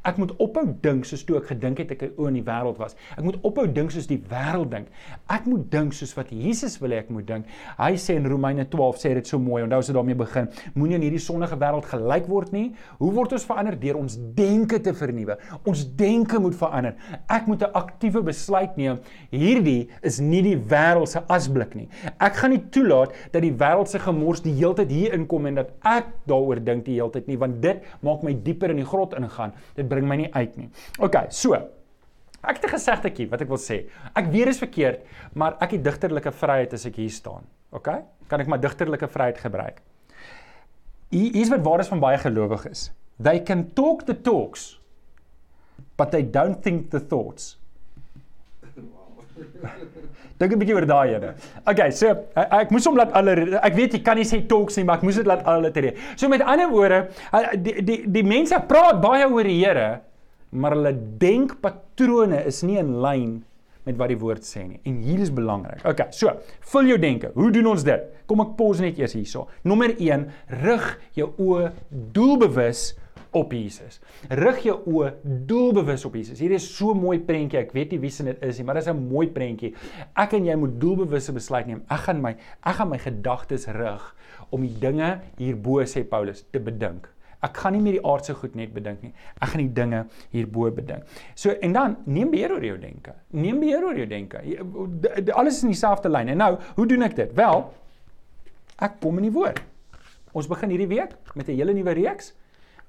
Ek 0.00 0.16
moet 0.16 0.30
ophou 0.40 0.62
dink 0.80 1.04
soos 1.04 1.20
toe 1.28 1.36
ek 1.36 1.50
gedink 1.50 1.82
het 1.82 1.90
ek 1.92 2.02
oor 2.14 2.30
in 2.30 2.38
die 2.38 2.44
wêreld 2.46 2.78
was. 2.80 2.94
Ek 3.18 3.24
moet 3.26 3.36
ophou 3.44 3.66
dink 3.68 3.92
soos 3.92 4.06
die 4.08 4.16
wêreld 4.30 4.70
dink. 4.72 4.86
Ek 5.28 5.44
moet 5.44 5.66
dink 5.72 5.92
soos 5.92 6.14
wat 6.16 6.30
Jesus 6.32 6.78
wil 6.80 6.94
hê 6.94 7.02
ek 7.02 7.10
moet 7.12 7.26
dink. 7.28 7.50
Hy 7.76 7.90
sê 8.00 8.16
in 8.16 8.28
Romeine 8.30 8.64
12 8.72 9.00
sê 9.02 9.12
dit 9.18 9.28
so 9.28 9.36
mooi. 9.36 9.60
Onthou 9.66 9.82
as 9.82 9.90
dit 9.90 9.96
daarmee 9.98 10.16
begin. 10.16 10.48
Moenie 10.72 10.96
in 10.96 11.04
hierdie 11.04 11.20
sondige 11.20 11.58
wêreld 11.60 11.84
gelyk 11.90 12.30
word 12.32 12.54
nie. 12.56 12.70
Hoe 12.96 13.10
word 13.12 13.34
ons 13.36 13.44
verander 13.50 13.76
deur 13.82 13.98
ons 14.00 14.16
denke 14.38 14.80
te 14.80 14.94
vernuwe? 14.96 15.36
Ons 15.68 15.84
denke 15.98 16.40
moet 16.40 16.56
verander. 16.56 16.96
Ek 17.28 17.44
moet 17.50 17.60
'n 17.60 17.72
aktiewe 17.76 18.24
besluit 18.24 18.76
neem. 18.80 19.00
Hierdie 19.30 19.90
is 20.02 20.18
nie 20.18 20.40
die 20.42 20.56
wêreld 20.56 21.08
se 21.08 21.20
asblik 21.28 21.74
nie. 21.74 21.88
Ek 22.18 22.40
gaan 22.40 22.50
nie 22.50 22.64
toelaat 22.70 23.12
dat 23.32 23.42
die 23.42 23.52
wêreld 23.52 23.88
se 23.88 23.98
gemors 23.98 24.40
die 24.40 24.56
heeltyd 24.56 24.90
hier 24.90 25.12
inkom 25.12 25.46
en 25.46 25.54
dat 25.56 25.70
ek 25.84 26.06
daaroor 26.26 26.64
dink 26.64 26.84
die 26.86 26.94
heeltyd 26.94 27.26
nie, 27.26 27.36
want 27.36 27.60
dit 27.60 27.82
maak 28.00 28.22
my 28.22 28.32
dieper 28.32 28.70
in 28.70 28.76
die 28.76 28.88
grot 28.88 29.12
ingaan. 29.14 29.52
Dit 29.76 29.89
bring 29.90 30.08
my 30.08 30.16
nie 30.22 30.30
uit 30.34 30.56
nie. 30.60 30.70
OK, 30.98 31.26
so. 31.34 31.58
Ek 32.40 32.56
het 32.56 32.64
'n 32.64 32.74
gesegdetjie 32.76 33.28
wat 33.28 33.42
ek 33.42 33.48
wil 33.52 33.60
sê. 33.60 33.84
Ek 34.16 34.30
weet 34.32 34.48
dit 34.48 34.54
is 34.54 34.64
verkeerd, 34.64 35.04
maar 35.34 35.56
ek 35.60 35.76
het 35.76 35.84
digterlike 35.84 36.32
vryheid 36.32 36.72
as 36.72 36.86
ek 36.86 36.96
hier 36.96 37.10
staan. 37.10 37.44
OK? 37.70 37.88
Kan 38.28 38.40
ek 38.40 38.48
my 38.48 38.56
digterlike 38.56 39.08
vryheid 39.08 39.38
gebruik? 39.38 39.82
Hier 41.10 41.34
is 41.36 41.50
wat 41.50 41.60
waar 41.60 41.80
is 41.80 41.88
van 41.88 42.00
baie 42.00 42.18
gelowiges. 42.18 42.90
They 43.22 43.42
can 43.42 43.72
talk 43.74 44.06
the 44.06 44.14
talks 44.14 44.80
but 45.96 46.10
they 46.10 46.22
don't 46.22 46.62
think 46.62 46.90
the 46.90 47.00
thoughts. 47.00 47.56
Dink 50.40 50.54
'n 50.56 50.60
bietjie 50.60 50.74
oor 50.74 50.86
daai 50.88 51.14
ene. 51.18 51.34
Okay, 51.68 51.90
so 51.92 52.08
ek, 52.10 52.52
ek 52.62 52.70
moes 52.72 52.86
hom 52.88 52.96
laat 52.96 53.12
alle 53.12 53.58
ek 53.60 53.74
weet 53.76 53.98
jy 53.98 54.02
kan 54.04 54.16
nie 54.16 54.24
sê 54.24 54.40
talks 54.48 54.78
nie, 54.78 54.86
maar 54.88 54.96
ek 54.96 55.04
moes 55.04 55.18
dit 55.20 55.28
laat 55.28 55.44
alle 55.44 55.70
te 55.70 55.84
reë. 55.84 55.92
So 56.16 56.32
met 56.32 56.40
ander 56.40 56.70
woorde, 56.72 57.02
die 57.60 57.82
die 57.84 57.98
die 58.08 58.24
mense 58.24 58.56
praat 58.70 59.02
baie 59.04 59.28
oor 59.28 59.44
die 59.44 59.58
Here, 59.60 60.00
maar 60.50 60.72
hulle 60.72 60.94
denkpatrone 61.20 62.40
is 62.48 62.62
nie 62.64 62.78
in 62.80 62.96
lyn 63.04 63.42
met 63.84 63.98
wat 64.00 64.08
die 64.12 64.18
woord 64.20 64.44
sê 64.44 64.64
nie. 64.64 64.80
En 64.88 65.02
hier 65.04 65.20
is 65.20 65.32
belangrik. 65.32 65.84
OK, 65.88 66.06
so, 66.16 66.32
vul 66.72 66.88
jou 66.94 66.98
denke. 67.00 67.32
Hoe 67.34 67.50
doen 67.52 67.70
ons 67.74 67.84
dit? 67.84 68.08
Kom 68.28 68.40
ek 68.44 68.56
pos 68.56 68.80
net 68.80 68.98
eers 69.00 69.16
hierso. 69.16 69.46
Nommer 69.68 69.92
1, 69.96 70.26
rig 70.64 70.88
jou 71.18 71.30
oë 71.36 71.70
doelbewus 72.16 72.90
op 73.36 73.52
Jesus. 73.52 74.00
Rig 74.28 74.62
jou 74.66 74.76
oë 74.90 75.12
doelbewus 75.22 76.04
op 76.08 76.16
Jesus. 76.18 76.40
Hier 76.42 76.54
is 76.56 76.66
so 76.76 76.94
mooi 76.94 77.18
prentjie. 77.22 77.60
Ek 77.62 77.72
weet 77.76 77.94
nie 77.94 78.00
wie 78.02 78.10
se 78.10 78.26
dit 78.26 78.42
is 78.46 78.58
nie, 78.58 78.66
maar 78.66 78.80
dit 78.80 78.86
is 78.86 78.92
'n 78.92 79.08
mooi 79.08 79.28
prentjie. 79.28 79.74
Ek 80.16 80.32
en 80.32 80.44
jy 80.44 80.56
moet 80.56 80.80
doelbewusse 80.80 81.32
besluit 81.32 81.66
neem. 81.66 81.82
Ek 81.88 82.00
gaan 82.06 82.20
my 82.20 82.36
ek 82.62 82.74
gaan 82.74 82.88
my 82.88 82.98
gedagtes 82.98 83.66
rig 83.66 84.14
om 84.50 84.60
die 84.60 84.78
dinge 84.80 85.20
hierbo 85.38 85.82
sê 85.84 86.04
Paulus 86.04 86.44
te 86.50 86.58
bedink. 86.58 87.08
Ek 87.40 87.56
gaan 87.56 87.72
nie 87.72 87.80
meer 87.80 87.96
die 87.96 88.04
aardse 88.04 88.34
goed 88.34 88.54
net 88.54 88.74
bedink 88.74 89.02
nie. 89.02 89.12
Ek 89.40 89.48
gaan 89.48 89.62
die 89.62 89.72
dinge 89.72 90.04
hierbo 90.30 90.70
bedink. 90.70 91.04
So 91.34 91.50
en 91.50 91.72
dan 91.72 91.96
neem 92.04 92.30
beheer 92.30 92.52
oor 92.52 92.64
jou 92.64 92.76
denke. 92.78 93.14
Neem 93.30 93.60
beheer 93.60 93.84
oor 93.84 93.96
jou 93.96 94.06
denke. 94.06 94.42
Alles 95.32 95.56
is 95.56 95.62
in 95.62 95.72
dieselfde 95.72 96.08
lyn. 96.08 96.28
En 96.28 96.36
nou, 96.36 96.58
hoe 96.76 96.86
doen 96.86 97.02
ek 97.02 97.16
dit? 97.16 97.32
Wel, 97.34 97.64
ek 98.78 99.00
kom 99.00 99.16
in 99.22 99.30
die 99.30 99.32
woord. 99.32 99.62
Ons 100.36 100.50
begin 100.50 100.70
hierdie 100.70 100.90
week 100.90 101.16
met 101.34 101.48
'n 101.48 101.56
hele 101.56 101.72
nuwe 101.72 101.92
reeks. 101.96 102.34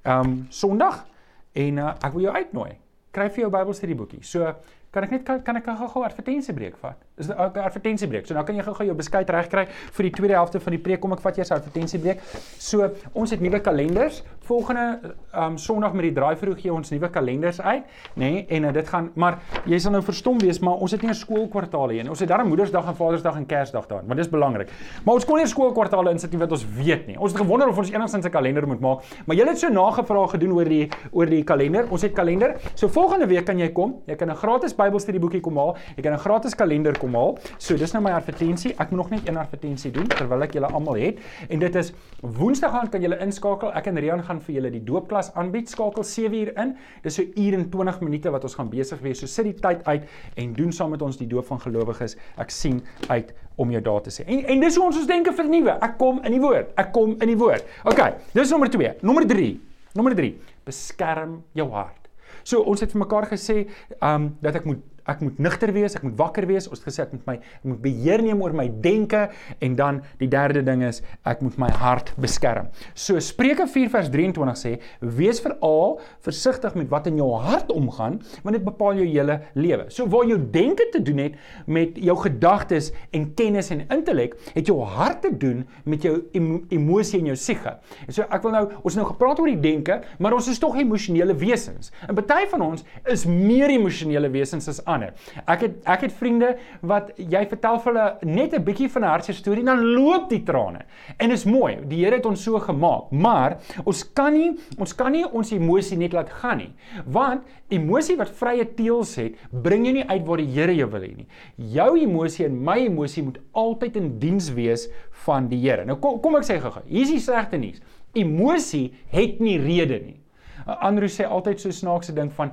Um, 0.02 0.46
Sondag 0.50 1.04
en 1.52 1.78
uh, 1.78 1.92
ek 2.02 2.14
wil 2.16 2.26
jou 2.26 2.34
uitnooi. 2.34 2.72
Kry 3.12 3.28
vir 3.30 3.44
jou 3.44 3.50
Bybelstudieboekie. 3.52 4.22
So 4.26 4.48
kan 4.92 5.06
ek 5.06 5.14
net 5.14 5.26
kan, 5.28 5.42
kan 5.46 5.60
ek 5.60 5.68
gou-gou 5.68 6.04
advertensiebreek 6.06 6.78
vat? 6.82 7.00
Is 7.16 7.28
'n 7.28 7.32
advertensiebreek. 7.36 8.26
So 8.26 8.34
nou 8.34 8.44
kan 8.44 8.56
jy 8.56 8.62
gou-gou 8.62 8.86
jou 8.86 8.96
beskuit 8.96 9.30
regkry 9.30 9.66
vir 9.68 10.02
die 10.02 10.10
tweede 10.10 10.32
helfte 10.32 10.60
van 10.60 10.72
die 10.72 10.78
preek. 10.80 11.00
Kom 11.00 11.12
ek 11.12 11.20
vat 11.20 11.36
eers 11.36 11.50
advertensiebreek. 11.50 12.20
So 12.58 12.90
ons 13.12 13.30
het 13.30 13.40
nuwe 13.40 13.60
kalenders. 13.60 14.22
Volgende 14.40 15.14
um 15.34 15.58
Sondag 15.58 15.92
met 15.92 16.02
die 16.02 16.12
draai 16.12 16.36
vroeg 16.36 16.60
gee 16.60 16.72
ons 16.72 16.90
nuwe 16.90 17.10
kalenders 17.10 17.60
uit, 17.60 17.84
nê? 18.16 18.30
Nee, 18.32 18.46
en 18.48 18.64
uh, 18.64 18.72
dit 18.72 18.88
gaan 18.88 19.10
maar 19.14 19.38
jy 19.66 19.78
sal 19.78 19.92
nou 19.92 20.02
verstom 20.02 20.38
wees, 20.38 20.58
maar 20.58 20.80
ons 20.80 20.90
het 20.90 21.02
nie 21.02 21.10
'n 21.10 21.14
skoolkwartaal 21.14 21.88
hier 21.88 22.02
nie. 22.02 22.10
Ons 22.10 22.20
het 22.20 22.28
darm 22.28 22.48
Moedersdag 22.48 22.86
en 22.88 22.96
Vadersdag 22.96 23.36
en 23.36 23.46
Kersdag 23.46 23.86
daar, 23.86 24.02
want 24.06 24.16
dis 24.16 24.28
belangrik. 24.28 24.70
Maar 25.04 25.14
ons 25.14 25.24
kon 25.24 25.36
nie 25.36 25.46
skoolkwartaale 25.46 26.10
insit 26.10 26.32
nie 26.32 26.40
wat 26.40 26.50
ons 26.50 26.66
weet 26.76 27.06
nie. 27.06 27.18
Ons 27.18 27.32
het 27.32 27.40
gewonder 27.40 27.68
of 27.68 27.78
ons 27.78 27.90
enigsins 27.90 28.24
'n 28.24 28.30
kalender 28.30 28.66
moet 28.66 28.80
maak. 28.80 29.02
Maar 29.26 29.36
jy 29.36 29.46
het 29.46 29.58
so 29.58 29.68
nagevraag 29.68 30.30
gedoen 30.30 30.52
oor 30.52 30.64
die 30.64 30.88
oor 31.12 31.26
die 31.26 31.44
kalender. 31.44 31.86
Ons 31.90 32.02
het 32.02 32.12
kalender. 32.12 32.56
So 32.74 32.88
volgende 32.88 33.26
week 33.26 33.44
kan 33.44 33.58
jy 33.58 33.68
kom. 33.72 34.00
Jy 34.06 34.16
kan 34.16 34.30
'n 34.30 34.36
gratis 34.36 34.74
Bybelstudieboekie 34.74 35.40
kom 35.40 35.56
haal. 35.56 35.76
Jy 35.96 36.02
kan 36.02 36.12
'n 36.12 36.18
gratis 36.18 36.54
kalender 36.54 36.98
kom 37.02 37.16
haal. 37.18 37.36
So 37.58 37.76
dis 37.80 37.92
nou 37.94 38.02
my 38.04 38.14
advertensie. 38.16 38.72
Ek 38.78 38.92
moet 38.92 39.02
nog 39.02 39.12
net 39.12 39.28
een 39.28 39.40
advertensie 39.40 39.92
doen 39.94 40.08
terwyl 40.12 40.46
ek 40.46 40.56
julle 40.56 40.70
almal 40.70 41.00
het. 41.00 41.20
En 41.48 41.62
dit 41.62 41.78
is 41.80 41.92
Woensdag 42.22 42.70
gaan 42.70 42.90
kan 42.92 43.02
julle 43.02 43.18
inskakel. 43.24 43.72
Ek 43.78 43.88
en 43.90 43.98
Rian 43.98 44.22
gaan 44.22 44.40
vir 44.46 44.56
julle 44.60 44.70
die 44.74 44.82
doopklas 44.86 45.32
aanbied. 45.38 45.70
Skakel 45.72 46.06
7 46.06 46.38
uur 46.38 46.52
in. 46.62 46.74
Dis 47.02 47.18
so 47.18 47.26
uur 47.26 47.58
en 47.58 47.68
20 47.72 48.02
minute 48.06 48.34
wat 48.34 48.46
ons 48.46 48.54
gaan 48.58 48.70
besig 48.70 49.00
wees. 49.02 49.22
So 49.22 49.30
sit 49.30 49.48
die 49.48 49.56
tyd 49.58 49.82
uit 49.88 50.06
en 50.38 50.52
doen 50.58 50.74
saam 50.74 50.94
met 50.94 51.02
ons 51.02 51.18
die 51.18 51.28
doop 51.30 51.48
van 51.50 51.60
gelowiges. 51.64 52.16
Ek 52.40 52.54
sien 52.54 52.82
uit 53.08 53.32
om 53.60 53.72
jou 53.74 53.82
daar 53.84 54.04
te 54.04 54.14
sê. 54.14 54.26
En 54.26 54.44
en 54.54 54.62
dis 54.62 54.78
hoe 54.78 54.86
ons 54.86 55.00
ons 55.00 55.10
denke 55.10 55.34
vernuwe. 55.36 55.74
Ek 55.82 55.98
kom 56.00 56.22
in 56.22 56.36
die 56.36 56.42
woord. 56.42 56.70
Ek 56.80 56.92
kom 56.94 57.16
in 57.18 57.34
die 57.34 57.38
woord. 57.38 57.66
OK, 57.88 58.04
dis 58.36 58.54
nommer 58.54 58.70
2. 58.72 58.94
Nommer 59.02 59.26
3. 59.28 59.50
Nommer 59.98 60.16
3. 60.16 60.32
Beskerm 60.68 61.40
jou 61.58 61.68
hart. 61.74 61.98
So 62.42 62.62
ons 62.66 62.82
het 62.82 62.94
vir 62.94 63.02
mekaar 63.04 63.28
gesê, 63.30 63.66
um, 64.02 64.32
dat 64.42 64.56
ek 64.58 64.66
moet 64.66 64.80
ek 65.08 65.22
moet 65.24 65.38
nugter 65.42 65.72
wees, 65.74 65.96
ek 65.98 66.04
moet 66.06 66.16
wakker 66.18 66.46
wees. 66.50 66.68
Ons 66.70 66.82
het 66.82 66.88
gesê 66.90 67.04
ek 67.04 67.14
moet 67.16 67.26
my 67.26 67.36
ek 67.38 67.66
moet 67.66 67.80
beheer 67.82 68.22
neem 68.22 68.42
oor 68.42 68.54
my 68.56 68.68
denke 68.84 69.24
en 69.64 69.76
dan 69.78 70.00
die 70.20 70.28
derde 70.30 70.62
ding 70.66 70.84
is 70.86 71.02
ek 71.28 71.42
moet 71.44 71.58
my 71.60 71.70
hart 71.82 72.12
beskerm. 72.22 72.70
So 72.94 73.20
Spreuke 73.22 73.66
4 73.70 73.90
vers 73.92 74.10
23 74.12 74.58
sê: 74.58 74.72
"Wees 75.00 75.40
veral 75.42 76.00
versigtig 76.20 76.74
met 76.74 76.90
wat 76.90 77.06
in 77.06 77.16
jou 77.16 77.30
hart 77.34 77.72
omgaan, 77.72 78.20
want 78.42 78.56
dit 78.56 78.64
bepaal 78.64 79.00
jou 79.02 79.06
hele 79.06 79.40
lewe." 79.54 79.88
So 79.90 80.06
waar 80.06 80.26
jou 80.26 80.38
denke 80.38 80.88
te 80.92 81.02
doen 81.02 81.18
het 81.18 81.34
met 81.66 81.96
jou 81.96 82.16
gedagtes 82.16 82.92
en 83.10 83.34
kennis 83.34 83.70
en 83.70 83.86
intellek, 83.88 84.36
het 84.54 84.66
jou 84.66 84.80
hart 84.82 85.22
te 85.22 85.30
doen 85.36 85.66
met 85.84 86.02
jou 86.02 86.22
emo 86.32 86.62
emosie 86.68 87.18
en 87.20 87.26
jou 87.26 87.36
siege. 87.36 87.76
So 88.08 88.22
ek 88.22 88.42
wil 88.42 88.52
nou 88.52 88.64
ons 88.82 88.96
nou 88.96 89.06
gepraat 89.06 89.40
oor 89.40 89.48
die 89.48 89.60
denke, 89.60 90.02
maar 90.18 90.34
ons 90.36 90.48
is 90.48 90.58
tog 90.58 90.76
emosionele 90.76 91.34
wesens. 91.34 91.90
En 92.08 92.14
baie 92.14 92.48
van 92.50 92.64
ons 92.64 92.84
is 93.10 93.24
meer 93.26 93.70
emosionele 93.70 94.30
wesens 94.32 94.68
as 94.68 94.80
ander. 94.92 95.14
Ek 95.46 95.64
het 95.66 95.88
ek 95.88 96.06
het 96.06 96.14
vriende 96.16 96.52
wat 96.86 97.12
jy 97.16 97.42
vertel 97.50 97.78
vir 97.82 97.92
hulle 97.92 98.34
net 98.36 98.54
'n 98.54 98.64
bietjie 98.64 98.88
van 98.90 99.02
'n 99.02 99.12
hartseer 99.12 99.36
storie 99.36 99.64
dan 99.64 99.84
loop 99.94 100.28
die 100.30 100.42
trane. 100.42 100.84
En 101.18 101.28
dit 101.28 101.38
is 101.38 101.44
mooi. 101.44 101.78
Die 101.88 102.04
Here 102.04 102.16
het 102.16 102.26
ons 102.26 102.42
so 102.42 102.58
gemaak, 102.58 103.10
maar 103.10 103.58
ons 103.84 104.12
kan 104.12 104.32
nie 104.32 104.56
ons 104.78 104.94
kan 104.94 105.12
nie 105.12 105.24
ons 105.24 105.52
emosie 105.52 105.96
net 105.96 106.12
laat 106.12 106.30
gaan 106.30 106.58
nie. 106.58 106.72
Want 107.06 107.42
emosie 107.68 108.16
wat 108.16 108.30
vrye 108.30 108.64
teels 108.74 109.16
het, 109.16 109.34
bring 109.50 109.84
jou 109.84 109.94
nie 109.94 110.08
uit 110.08 110.26
waar 110.26 110.36
die 110.36 110.52
Here 110.52 110.74
jou 110.74 110.90
wil 110.90 111.00
hê 111.00 111.16
nie. 111.16 111.26
Jou 111.56 111.98
emosie 111.98 112.46
en 112.46 112.64
my 112.64 112.78
emosie 112.86 113.22
moet 113.22 113.38
altyd 113.52 113.96
in 113.96 114.18
diens 114.18 114.52
wees 114.54 114.88
van 115.24 115.48
die 115.48 115.60
Here. 115.60 115.84
Nou 115.84 115.96
kom 115.96 116.20
kom 116.20 116.36
ek 116.36 116.44
sê 116.44 116.60
gou-gou. 116.60 116.82
Hier 116.86 117.02
is 117.02 117.10
die 117.10 117.20
slegte 117.20 117.58
nuus. 117.58 117.80
Emosie 118.14 118.92
het 119.10 119.40
nie 119.40 119.58
rede 119.58 120.00
nie. 120.04 120.18
Andrew 120.66 121.08
sê 121.10 121.26
altyd 121.26 121.60
so 121.60 121.74
snaakse 121.74 122.14
ding 122.14 122.30
van 122.36 122.52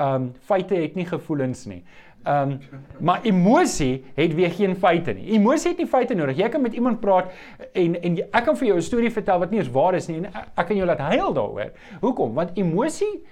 ehm 0.00 0.14
um, 0.14 0.30
feite 0.48 0.74
het 0.80 0.94
nie 0.96 1.06
gevoelens 1.08 1.66
nie. 1.68 1.82
Ehm 2.24 2.50
um, 2.50 2.58
maar 3.00 3.22
emosie 3.24 4.04
het 4.14 4.34
weer 4.34 4.50
geen 4.52 4.76
feite 4.76 5.12
nie. 5.16 5.30
Emosie 5.32 5.70
het 5.70 5.78
nie 5.80 5.88
feite 5.88 6.14
nodig. 6.14 6.36
Jy 6.36 6.48
kan 6.52 6.62
met 6.62 6.74
iemand 6.76 7.00
praat 7.00 7.30
en 7.72 7.94
en 8.00 8.18
ek 8.20 8.44
kan 8.44 8.56
vir 8.56 8.66
jou 8.66 8.76
'n 8.76 8.82
storie 8.82 9.10
vertel 9.10 9.38
wat 9.38 9.50
nie 9.50 9.58
eens 9.58 9.70
waar 9.72 9.94
is 9.94 10.08
nie 10.08 10.16
en 10.16 10.26
ek 10.56 10.66
kan 10.66 10.76
jou 10.76 10.86
laat 10.86 10.98
huil 10.98 11.32
daaroor. 11.32 11.70
Hoekom? 12.00 12.34
Want 12.34 12.50
emosie 12.56 13.24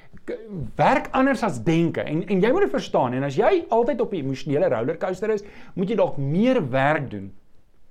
werk 0.77 1.09
anders 1.13 1.43
as 1.43 1.63
denke. 1.65 2.01
En 2.01 2.27
en 2.27 2.41
jy 2.41 2.53
moet 2.53 2.61
dit 2.61 2.71
verstaan 2.71 3.13
en 3.13 3.23
as 3.23 3.37
jy 3.37 3.65
altyd 3.69 4.01
op 4.01 4.13
'n 4.13 4.17
emosionele 4.17 4.69
rollercoaster 4.69 5.31
is, 5.31 5.45
moet 5.75 5.89
jy 5.89 5.97
dalk 5.97 6.17
meer 6.17 6.71
werk 6.71 7.11
doen 7.11 7.33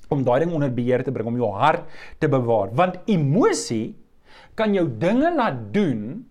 om 0.10 0.24
daai 0.24 0.40
ding 0.40 0.54
onder 0.54 0.74
beheer 0.74 1.04
te 1.04 1.12
bring 1.12 1.28
om 1.28 1.36
jou 1.36 1.52
hart 1.52 1.84
te 2.20 2.28
bewaar. 2.28 2.70
Want 2.74 3.00
emosie 3.06 3.96
kan 4.56 4.74
jou 4.74 4.88
dinge 4.98 5.36
laat 5.36 5.74
doen 5.74 6.26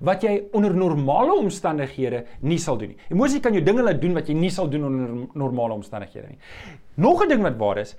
wat 0.00 0.22
jy 0.22 0.42
onder 0.52 0.74
normale 0.74 1.34
omstandighede 1.34 2.24
nie 2.40 2.58
sal 2.58 2.78
doen 2.78 2.88
nie. 2.88 2.98
Emosie 3.10 3.40
kan 3.40 3.52
jou 3.52 3.62
dinge 3.64 3.82
laat 3.82 4.00
doen 4.00 4.14
wat 4.14 4.28
jy 4.28 4.34
nie 4.34 4.50
sal 4.50 4.68
doen 4.68 4.84
onder 4.84 5.28
normale 5.34 5.74
omstandighede 5.74 6.28
nie. 6.28 6.38
Nog 6.94 7.24
'n 7.24 7.28
ding 7.28 7.42
wat 7.42 7.56
waar 7.56 7.78
is, 7.78 7.96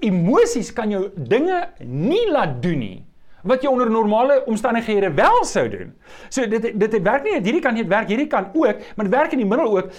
emosies 0.00 0.72
kan 0.72 0.90
jou 0.90 1.10
dinge 1.16 1.68
nie 1.80 2.30
laat 2.30 2.62
doen 2.62 2.78
nie 2.78 3.04
wat 3.44 3.62
jy 3.62 3.68
onder 3.68 3.90
normale 3.90 4.42
omstandighede 4.48 5.12
wel 5.14 5.44
sou 5.44 5.68
doen. 5.68 5.92
So 6.28 6.46
dit 6.48 6.62
dit 6.62 6.92
het 6.92 7.02
werk 7.02 7.24
nie, 7.24 7.40
hierdie 7.40 7.60
kan 7.60 7.74
nie 7.74 7.84
werk, 7.84 8.08
hierdie 8.08 8.26
kan 8.26 8.48
ook, 8.54 8.80
maar 8.96 9.04
dit 9.04 9.14
werk 9.14 9.32
in 9.32 9.38
die 9.38 9.48
middel 9.48 9.76
ook. 9.76 9.90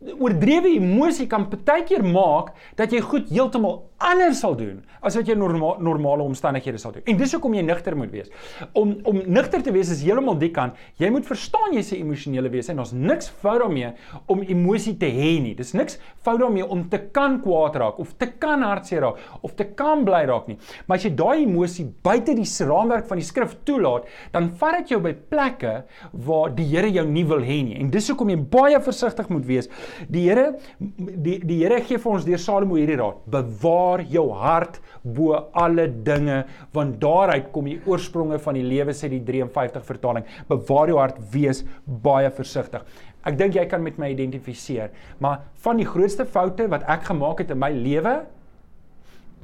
Oordrewe 0.00 0.70
emosie 0.78 1.26
kan 1.28 1.44
partykeer 1.52 2.00
maak 2.00 2.54
dat 2.78 2.94
jy 2.94 3.02
goed 3.04 3.28
heeltemal 3.28 3.82
anders 4.00 4.38
sal 4.40 4.54
doen 4.56 4.78
as 5.04 5.16
wat 5.16 5.28
jy 5.28 5.34
norma 5.36 5.74
normale 5.80 6.24
omstandighede 6.24 6.78
sal 6.80 6.94
doen. 6.94 7.04
En 7.08 7.18
dis 7.20 7.32
hoekom 7.36 7.52
jy 7.56 7.64
nugter 7.64 7.96
moet 7.96 8.12
wees. 8.12 8.30
Om 8.76 8.94
om 9.08 9.18
nugter 9.28 9.60
te 9.64 9.72
wees 9.74 9.90
is 9.92 10.00
heeltemal 10.04 10.38
die 10.40 10.50
kant. 10.56 10.78
Jy 11.00 11.10
moet 11.12 11.28
verstaan 11.28 11.76
jy's 11.76 11.92
'n 11.92 12.00
emosionele 12.00 12.48
wese 12.48 12.72
en 12.72 12.78
ons 12.80 12.92
niks 12.92 13.28
fout 13.28 13.60
daarmee 13.60 13.92
om 14.26 14.40
emosie 14.42 14.96
te 14.96 15.06
hê 15.06 15.40
nie. 15.42 15.54
Dis 15.54 15.72
niks 15.74 15.98
fout 16.24 16.40
daarmee 16.40 16.64
om 16.64 16.88
te 16.88 16.98
kan 17.12 17.40
kwaad 17.40 17.76
raak 17.76 17.98
of 17.98 18.16
te 18.16 18.26
kan 18.38 18.62
hartseer 18.62 19.00
raak 19.00 19.18
of 19.42 19.54
te 19.54 19.64
kan 19.64 20.04
bly 20.04 20.24
raak 20.24 20.48
nie. 20.48 20.58
Maar 20.86 20.96
as 20.96 21.04
jy 21.04 21.14
daai 21.14 21.44
emosie 21.44 21.84
buite 22.02 22.34
die 22.34 22.48
raamwerk 22.66 23.06
van 23.06 23.18
die 23.18 23.24
skrif 23.24 23.56
toelaat, 23.64 24.06
dan 24.32 24.50
vat 24.50 24.78
dit 24.78 24.88
jou 24.88 25.00
by 25.00 25.12
plekke 25.12 25.84
waar 26.12 26.54
die 26.54 26.70
Here 26.70 26.88
jou 26.88 27.06
nie 27.06 27.24
wil 27.24 27.40
hê 27.40 27.64
nie. 27.64 27.80
En 27.80 27.90
dis 27.90 28.08
hoekom 28.08 28.30
jy 28.30 28.36
baie 28.36 28.80
versigtig 28.80 29.28
moet 29.28 29.44
wees. 29.44 29.68
Die 30.08 30.26
Here 30.28 30.54
die 30.88 31.38
die 31.44 31.60
Here 31.62 31.80
gee 31.84 31.98
vir 31.98 32.12
ons 32.12 32.26
deur 32.28 32.40
Salomo 32.40 32.78
hierdie 32.78 32.98
raad: 33.00 33.20
Bewaar 33.30 34.04
jou 34.10 34.26
hart 34.40 34.80
bo 35.02 35.34
alle 35.52 35.88
dinge 35.88 36.44
want 36.74 36.98
daaruit 37.02 37.50
kom 37.52 37.70
die 37.70 37.80
oorspronge 37.86 38.38
van 38.42 38.58
die 38.58 38.66
lewe 38.66 38.94
sê 38.96 39.10
die 39.12 39.22
53 39.24 39.86
vertaling. 39.86 40.26
Bewaar 40.48 40.92
jou 40.92 40.98
hart 41.00 41.22
wees 41.32 41.64
baie 41.86 42.30
versigtig. 42.30 42.84
Ek 43.26 43.36
dink 43.36 43.56
jy 43.56 43.66
kan 43.68 43.82
met 43.84 43.98
my 44.00 44.08
identifiseer 44.14 44.92
maar 45.20 45.44
van 45.64 45.80
die 45.80 45.88
grootste 45.88 46.24
foute 46.24 46.68
wat 46.72 46.86
ek 46.88 47.04
gemaak 47.10 47.42
het 47.44 47.52
in 47.52 47.60
my 47.60 47.70
lewe 47.74 48.14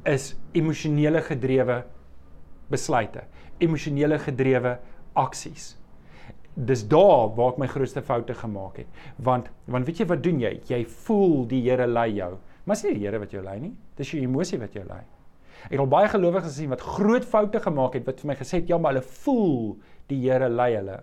is 0.07 0.31
emosionele 0.57 1.21
gedrewe 1.25 1.83
besluite 2.71 3.25
emosionele 3.63 4.17
gedrewe 4.23 4.77
aksies 5.17 5.75
dis 6.57 6.87
daar 6.89 7.29
waar 7.37 7.53
ek 7.53 7.61
my 7.61 7.67
grootste 7.69 8.01
foute 8.01 8.33
gemaak 8.33 8.79
het 8.81 9.01
want 9.17 9.51
want 9.65 9.85
weet 9.85 10.01
jy 10.01 10.07
wat 10.09 10.23
doen 10.25 10.39
jy 10.41 10.53
jy 10.67 10.83
voel 11.05 11.45
die 11.47 11.61
Here 11.69 11.87
lei 11.87 12.11
jou 12.17 12.33
Maar 12.67 12.75
dis 12.75 12.83
nie 12.83 12.97
die 12.97 13.05
Here 13.05 13.19
wat 13.23 13.31
jou 13.31 13.41
lei 13.43 13.59
nie. 13.63 13.75
Dis 13.95 14.09
jou 14.11 14.19
emosie 14.19 14.59
wat 14.59 14.73
jou 14.75 14.83
lei. 14.83 15.03
Ek 15.67 15.77
het 15.77 15.81
al 15.81 15.91
baie 15.91 16.09
gelowiges 16.11 16.51
gesien 16.51 16.73
wat 16.73 16.83
groot 16.83 17.25
foute 17.25 17.61
gemaak 17.63 17.95
het 17.95 18.07
wat 18.07 18.19
vir 18.21 18.29
my 18.33 18.35
gesê 18.39 18.59
het 18.59 18.73
ja, 18.73 18.77
maar 18.77 18.93
hulle 18.93 19.07
voel 19.23 19.77
die 20.11 20.19
Here 20.25 20.49
lei 20.51 20.73
hulle. 20.75 20.99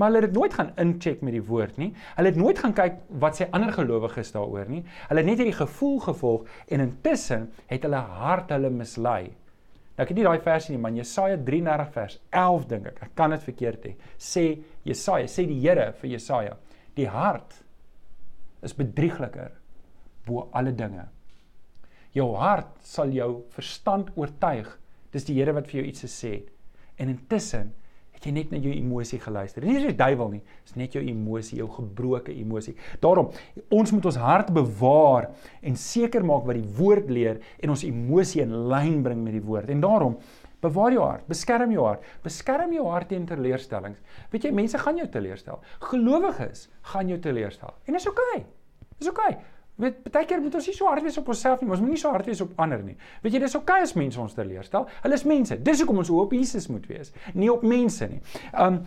Maar 0.00 0.10
hulle 0.10 0.24
het 0.24 0.34
nooit 0.34 0.56
gaan 0.56 0.72
incheck 0.80 1.20
met 1.26 1.36
die 1.36 1.44
woord 1.44 1.76
nie. 1.82 1.90
Hulle 2.16 2.32
het 2.32 2.40
nooit 2.40 2.58
gaan 2.62 2.72
kyk 2.78 2.96
wat 3.20 3.36
sê 3.36 3.50
ander 3.52 3.74
gelowiges 3.76 4.32
daaroor 4.32 4.70
nie. 4.72 4.80
Hulle 5.10 5.20
het 5.20 5.28
net 5.28 5.42
hierdie 5.42 5.58
gevoel 5.60 5.98
gevolg 6.08 6.48
en 6.72 6.86
intussen 6.88 7.50
het 7.68 7.84
hulle 7.84 8.00
hart 8.24 8.54
hulle 8.56 8.72
mislei. 8.72 9.34
Nou 9.94 10.02
ek 10.02 10.10
het 10.10 10.18
nie 10.18 10.26
daai 10.26 10.42
versie 10.42 10.74
nie, 10.74 10.80
maar 10.82 10.94
Jesaja 10.96 11.36
33 11.38 11.90
vers 11.94 12.16
11 12.34 12.64
dink 12.70 12.86
ek. 12.90 13.02
Ek 13.06 13.12
kan 13.14 13.30
dit 13.30 13.44
verkeerd 13.46 13.84
hê. 13.86 13.92
Sê 14.18 14.46
Jesaja, 14.86 15.28
sê 15.30 15.44
die 15.46 15.60
Here 15.62 15.92
vir 16.00 16.10
Jesaja, 16.16 16.56
die 16.98 17.06
hart 17.10 17.60
is 18.64 18.74
bedriegliker 18.74 19.52
bo 20.26 20.48
alle 20.56 20.72
dinge. 20.74 21.06
Jou 22.14 22.32
hart 22.38 22.74
sal 22.86 23.14
jou 23.14 23.44
verstand 23.54 24.10
oortuig. 24.18 24.66
Dis 25.14 25.26
die 25.28 25.38
Here 25.38 25.54
wat 25.54 25.70
vir 25.70 25.82
jou 25.82 25.86
iets 25.92 26.06
het. 26.26 26.50
En 26.98 27.10
intussen 27.10 27.72
jy 28.26 28.32
net 28.36 28.52
na 28.52 28.60
jou 28.62 28.72
emosie 28.74 29.18
geluister. 29.22 29.64
Nie 29.64 29.78
is 29.80 29.88
die 29.88 29.96
duiwel 29.98 30.30
nie, 30.36 30.42
dis 30.64 30.76
net 30.80 30.96
jou 30.96 31.02
emosie, 31.04 31.58
jou 31.60 31.68
gebroke 31.72 32.32
emosie. 32.34 32.76
Daarom, 33.02 33.30
ons 33.74 33.92
moet 33.94 34.08
ons 34.10 34.20
hart 34.22 34.52
bewaar 34.54 35.30
en 35.62 35.76
seker 35.80 36.24
maak 36.26 36.46
wat 36.48 36.58
die 36.58 36.72
woord 36.78 37.12
leer 37.12 37.42
en 37.62 37.74
ons 37.74 37.84
emosie 37.86 38.42
in 38.44 38.54
lyn 38.70 39.02
bring 39.04 39.22
met 39.24 39.36
die 39.36 39.44
woord. 39.44 39.70
En 39.74 39.84
daarom 39.84 40.18
Bewaar 40.64 40.94
jou 40.94 41.02
hart, 41.04 41.26
beskerm 41.28 41.72
jou 41.74 41.82
hart, 41.84 42.04
beskerm 42.24 42.70
jou 42.72 42.86
hart 42.88 43.10
teen 43.12 43.26
teleurstellings. 43.28 43.98
Weet 44.32 44.46
jy, 44.46 44.52
mense 44.56 44.78
gaan 44.80 44.96
jou 44.96 45.04
teleurstel. 45.12 45.58
Gelowiges 45.90 46.70
gaan 46.92 47.10
jou 47.12 47.18
teleurstel. 47.20 47.74
En 47.84 47.98
dis 47.98 48.06
oukei. 48.08 48.38
Okay. 48.38 48.46
Dis 48.96 49.10
oukei. 49.12 49.34
Okay. 49.34 49.53
Weet, 49.76 50.04
baie 50.14 50.26
keer 50.30 50.38
moet 50.38 50.54
ons 50.54 50.66
nie 50.70 50.76
so 50.76 50.86
hard 50.86 51.02
wees 51.02 51.16
op 51.18 51.28
onsself 51.32 51.62
nie, 51.62 51.68
ons 51.74 51.80
moet 51.82 51.96
nie 51.96 51.98
so 51.98 52.12
hard 52.14 52.28
wees 52.30 52.40
op 52.44 52.52
ander 52.62 52.82
nie. 52.84 52.94
Weet 53.24 53.34
jy, 53.34 53.40
dis 53.42 53.56
oukei 53.58 53.80
okay 53.80 53.88
as 53.88 53.94
mense 53.98 54.20
ons 54.22 54.36
teleurstel. 54.36 54.86
Hulle 55.02 55.18
is 55.18 55.24
mense. 55.26 55.58
Dis 55.66 55.82
hoekom 55.82 55.98
ons 56.04 56.12
op 56.14 56.34
Jesus 56.36 56.68
moet 56.70 56.86
wees, 56.86 57.10
nie 57.34 57.50
op 57.50 57.64
mense 57.66 58.06
nie. 58.06 58.20
Um 58.54 58.84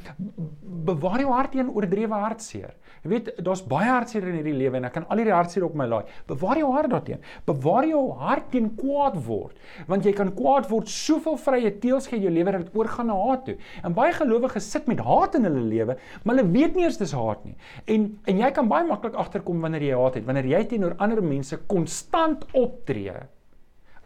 bewaar 0.87 1.25
jou 1.25 1.33
hart 1.33 1.51
teen 1.57 1.73
oordrewe 1.73 2.21
hartseer. 2.23 2.77
Jy 3.07 3.13
weet, 3.13 3.29
daar's 3.39 3.61
baie 3.63 3.87
hartseer 3.87 4.25
in 4.27 4.35
hierdie 4.41 4.55
lewe 4.57 4.81
en 4.81 4.87
ek 4.89 4.97
kan 4.97 5.05
al 5.07 5.21
hierdie 5.21 5.35
hartseer 5.35 5.63
op 5.63 5.77
my 5.79 5.85
laai. 5.87 6.09
Bewaar 6.27 6.59
jou 6.59 6.71
hart 6.73 6.91
daarteen. 6.91 7.21
Bewaar 7.47 7.87
jou 7.87 8.01
hart 8.19 8.49
teen 8.51 8.67
kwaad 8.75 9.15
word, 9.27 9.55
want 9.87 10.03
jy 10.03 10.11
kan 10.17 10.33
kwaad 10.35 10.67
word 10.67 10.91
soveel 10.91 11.39
vrye 11.39 11.71
teels 11.79 12.09
gee 12.11 12.19
jou 12.19 12.33
lewe 12.33 12.57
dat 12.57 12.67
dit 12.67 12.75
oorgaan 12.75 13.07
na 13.07 13.15
haat 13.21 13.45
toe. 13.47 13.55
En 13.87 13.95
baie 13.95 14.11
gelowiges 14.17 14.67
sit 14.75 14.91
met 14.91 14.99
haat 15.07 15.39
in 15.39 15.47
hulle 15.47 15.63
lewe, 15.71 15.95
maar 16.23 16.35
hulle 16.35 16.51
weet 16.51 16.75
nie 16.75 16.83
eers 16.83 16.99
dis 16.99 17.15
haat 17.15 17.47
nie. 17.47 17.55
En 17.87 18.11
en 18.27 18.43
jy 18.43 18.51
kan 18.51 18.67
baie 18.67 18.87
maklik 18.87 19.15
agterkom 19.15 19.63
wanneer 19.63 19.87
jy 19.87 20.03
haat 20.03 20.19
het, 20.19 20.27
wanneer 20.27 20.51
jy 20.51 20.63
teenoor 20.73 20.99
ander 20.99 21.23
mense 21.23 21.63
konstant 21.71 22.43
optree 22.51 23.15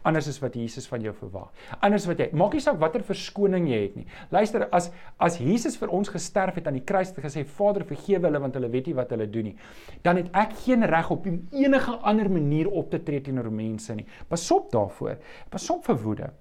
anders 0.02 0.28
as 0.28 0.38
wat 0.42 0.56
Jesus 0.58 0.86
van 0.90 1.02
jou 1.04 1.14
verwag. 1.16 1.50
Anders 1.80 2.06
wat 2.10 2.20
jy 2.22 2.28
maak 2.36 2.56
nie 2.56 2.62
saak 2.64 2.78
watter 2.82 3.04
verskoning 3.06 3.68
jy 3.70 3.80
het 3.82 3.96
nie. 3.96 4.06
Luister, 4.34 4.66
as 4.72 4.90
as 5.22 5.38
Jesus 5.42 5.76
vir 5.80 5.92
ons 5.94 6.10
gesterf 6.12 6.58
het 6.58 6.66
aan 6.66 6.78
die 6.78 6.84
kruis 6.86 7.12
en 7.14 7.22
gesê 7.24 7.44
Vader 7.44 7.86
vergewe 7.88 8.26
hulle 8.28 8.42
want 8.42 8.54
hulle 8.58 8.70
weet 8.72 8.90
nie 8.90 8.96
wat 8.98 9.10
hulle 9.14 9.28
doen 9.30 9.50
nie, 9.50 9.56
dan 10.02 10.20
het 10.20 10.30
ek 10.44 10.56
geen 10.64 10.86
reg 10.88 11.10
op 11.10 11.26
enige 11.26 11.98
ander 12.02 12.30
manier 12.30 12.70
op 12.70 12.90
te 12.90 13.02
tree 13.02 13.22
teenoor 13.22 13.50
mense 13.50 13.94
nie. 13.94 14.06
Pas 14.28 14.50
op 14.50 14.70
daarvoor. 14.72 15.18
Pas 15.50 15.70
op 15.70 15.84
vir 15.86 16.02
woede. 16.02 16.32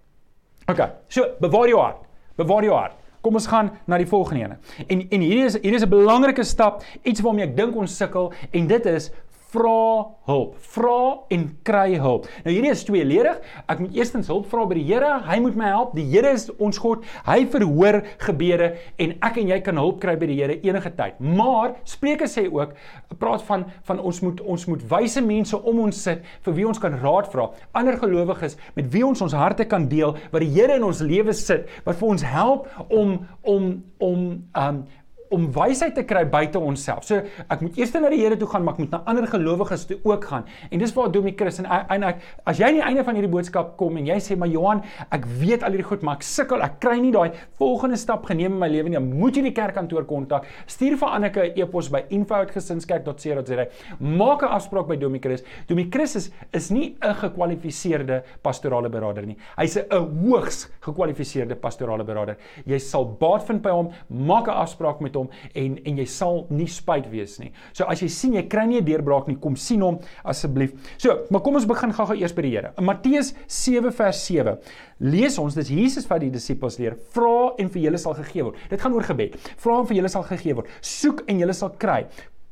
OK, 0.70 0.82
so 1.10 1.36
bewaar 1.42 1.70
jou 1.70 1.80
hart. 1.82 2.04
Bewaar 2.38 2.66
jou 2.66 2.76
hart. 2.76 2.98
Kom 3.22 3.38
ons 3.38 3.46
gaan 3.46 3.70
na 3.86 4.00
die 4.02 4.10
volgende 4.10 4.46
ene. 4.48 4.56
En 4.88 5.02
en 5.04 5.22
hierdie 5.22 5.46
is 5.46 5.58
hierdie 5.60 5.78
is 5.78 5.86
'n 5.86 5.90
belangrike 5.90 6.44
stap, 6.44 6.82
iets 7.04 7.22
waarmee 7.22 7.46
ek 7.46 7.56
dink 7.58 7.76
ons 7.76 7.98
sukkel 7.98 8.34
en 8.52 8.68
dit 8.68 8.86
is 8.86 9.12
vra 9.52 10.08
hulp. 10.30 10.56
Vra 10.74 10.98
en 11.34 11.44
kry 11.68 11.98
hulp. 12.00 12.28
Nou 12.46 12.54
hierdie 12.54 12.72
is 12.72 12.84
tweeledig. 12.88 13.40
Ek 13.72 13.82
moet 13.84 13.98
eerstens 13.98 14.30
hulp 14.32 14.48
vra 14.52 14.64
by 14.70 14.78
die 14.80 14.86
Here. 14.88 15.12
Hy 15.28 15.40
moet 15.44 15.58
my 15.60 15.72
help. 15.74 15.96
Die 15.98 16.06
Here 16.08 16.32
is 16.32 16.48
ons 16.62 16.80
God. 16.82 17.04
Hy 17.28 17.44
verhoor 17.52 18.02
gebede 18.24 18.72
en 19.02 19.16
ek 19.28 19.42
en 19.42 19.52
jy 19.52 19.60
kan 19.66 19.80
hulp 19.82 20.00
kry 20.04 20.16
by 20.20 20.30
die 20.32 20.40
Here 20.40 20.58
enige 20.64 20.94
tyd. 20.98 21.20
Maar 21.20 21.76
Spreuke 21.90 22.30
sê 22.32 22.48
ook 22.48 22.76
praat 23.20 23.44
van 23.50 23.68
van 23.88 24.00
ons 24.00 24.22
moet 24.24 24.42
ons 24.42 24.68
moet 24.72 24.88
wyse 24.94 25.22
mense 25.26 25.58
om 25.58 25.84
ons 25.86 26.04
sit 26.08 26.24
vir 26.46 26.58
wie 26.58 26.68
ons 26.70 26.82
kan 26.82 26.96
raad 27.04 27.30
vra. 27.34 27.50
Ander 27.78 28.00
gelowiges 28.00 28.58
met 28.78 28.88
wie 28.94 29.04
ons 29.08 29.22
ons 29.24 29.36
harte 29.36 29.68
kan 29.68 29.90
deel 29.92 30.16
wat 30.32 30.46
die 30.46 30.52
Here 30.56 30.80
in 30.80 30.88
ons 30.88 31.04
lewe 31.04 31.36
sit 31.36 31.70
wat 31.86 32.00
vir 32.00 32.14
ons 32.16 32.26
help 32.26 32.68
om 32.90 33.20
om 33.42 33.72
om 34.02 34.28
um 34.58 34.84
om 35.32 35.48
wysheid 35.56 35.96
te 35.96 36.04
kry 36.08 36.26
buite 36.30 36.60
onsself. 36.60 37.06
So 37.08 37.22
ek 37.50 37.62
moet 37.62 37.78
eers 37.80 37.94
na 37.94 38.10
die 38.12 38.22
Here 38.22 38.38
toe 38.38 38.48
gaan, 38.52 38.64
maar 38.64 38.76
ek 38.78 38.84
moet 38.84 38.92
na 38.92 39.02
ander 39.10 39.28
gelowiges 39.28 39.86
toe 39.90 39.98
ook 40.04 40.26
gaan. 40.30 40.46
En 40.70 40.80
dis 40.80 40.94
waar 40.94 41.12
Domie 41.12 41.34
Chris 41.38 41.60
en 41.60 41.66
en 41.72 42.04
ek 42.04 42.22
as 42.46 42.60
jy 42.60 42.68
aan 42.68 42.80
die 42.80 42.86
einde 42.86 43.06
van 43.08 43.18
hierdie 43.18 43.32
boodskap 43.32 43.76
kom 43.80 43.98
en 43.98 44.06
jy 44.06 44.18
sê 44.24 44.38
maar 44.38 44.52
Johan, 44.52 44.84
ek 45.12 45.26
weet 45.40 45.64
al 45.64 45.76
hierdie 45.76 45.88
goed, 45.88 46.04
maar 46.06 46.20
ek 46.20 46.26
sukkel, 46.28 46.62
ek 46.66 46.80
kry 46.84 46.98
nie 47.02 47.12
daai 47.16 47.32
volgende 47.60 47.98
stap 47.98 48.26
geneem 48.30 48.54
in 48.54 48.60
my 48.62 48.70
lewe 48.72 48.90
nie. 48.90 49.00
Dan 49.00 49.10
moet 49.20 49.38
jy 49.38 49.46
die 49.48 49.56
kerkkantoor 49.56 50.06
kontak. 50.10 50.48
Stuur 50.68 50.98
vir 50.98 51.16
Anneke 51.16 51.42
'n 51.48 51.60
e-pos 51.60 51.90
by 51.90 52.04
info@gesinskerk.co.za. 52.10 53.66
Maak 54.00 54.44
'n 54.44 54.52
afspraak 54.58 54.88
by 54.88 54.98
Domie 54.98 55.22
Chris. 55.22 55.44
Domie 55.68 55.90
Chris 55.90 56.16
is 56.16 56.32
is 56.54 56.70
nie 56.72 56.96
'n 57.02 57.16
gekwalifiseerde 57.16 58.24
pastorale 58.42 58.90
beraader 58.90 59.26
nie. 59.26 59.38
Hy's 59.58 59.78
'n 59.78 59.86
hoogs 60.24 60.70
gekwalifiseerde 60.82 61.56
pastorale 61.56 62.04
beraader. 62.04 62.38
Jy 62.66 62.80
sal 62.80 63.06
baat 63.06 63.46
vind 63.46 63.62
by 63.62 63.70
hom. 63.70 63.92
Maak 64.10 64.48
'n 64.48 64.54
afspraak 64.54 65.00
met 65.02 65.16
hom 65.16 65.21
hom 65.22 65.30
en 65.56 65.78
en 65.86 66.02
jy 66.02 66.08
sal 66.10 66.46
nie 66.54 66.68
spyt 66.72 67.10
wees 67.12 67.38
nie. 67.42 67.52
So 67.78 67.88
as 67.90 68.04
jy 68.04 68.10
sien 68.12 68.38
jy 68.38 68.46
kry 68.52 68.66
nie 68.68 68.82
'n 68.82 68.86
deurbraak 68.86 69.28
nie, 69.28 69.38
kom 69.40 69.56
sien 69.56 69.82
hom 69.82 70.00
asseblief. 70.26 70.74
So, 70.98 71.28
maar 71.30 71.42
kom 71.42 71.56
ons 71.56 71.66
begin 71.66 71.94
gou-gou 71.94 72.18
eers 72.18 72.34
by 72.34 72.42
die 72.42 72.52
Here. 72.52 72.74
In 72.78 72.86
Matteus 72.86 73.34
7 73.48 73.92
vers 73.92 74.26
7 74.26 74.58
lees 75.00 75.38
ons 75.40 75.56
dis 75.56 75.70
Jesus 75.70 76.08
wat 76.10 76.22
die 76.22 76.30
disippels 76.30 76.78
leer: 76.78 76.98
"Vra 77.14 77.54
en 77.58 77.70
vir 77.70 77.82
julle 77.82 77.98
sal 77.98 78.14
gegee 78.14 78.44
word." 78.44 78.58
Dit 78.70 78.82
gaan 78.82 78.94
oor 78.94 79.04
gebed. 79.04 79.38
Vra 79.58 79.80
en 79.80 79.88
vir 79.88 79.98
julle 79.98 80.10
sal 80.10 80.24
gegee 80.24 80.54
word. 80.54 80.68
Soek 80.82 81.24
en 81.28 81.40
julle 81.40 81.54
sal 81.54 81.70
kry 81.70 82.06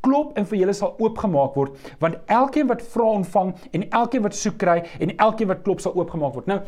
klop 0.06 0.38
en 0.40 0.48
vir 0.48 0.62
julle 0.62 0.76
sal 0.78 0.96
oopgemaak 1.00 1.56
word 1.60 1.90
want 2.04 2.18
elkeen 2.32 2.70
wat 2.70 2.84
vra 2.94 3.08
ontvang 3.20 3.52
en 3.76 3.86
elkeen 4.02 4.24
wat 4.24 4.38
soek 4.38 4.58
kry 4.62 4.78
en 5.00 5.12
elkeen 5.18 5.50
wat 5.52 5.64
klop 5.66 5.82
sal 5.84 5.96
oopgemaak 5.98 6.36
word. 6.38 6.48
Nou 6.50 6.60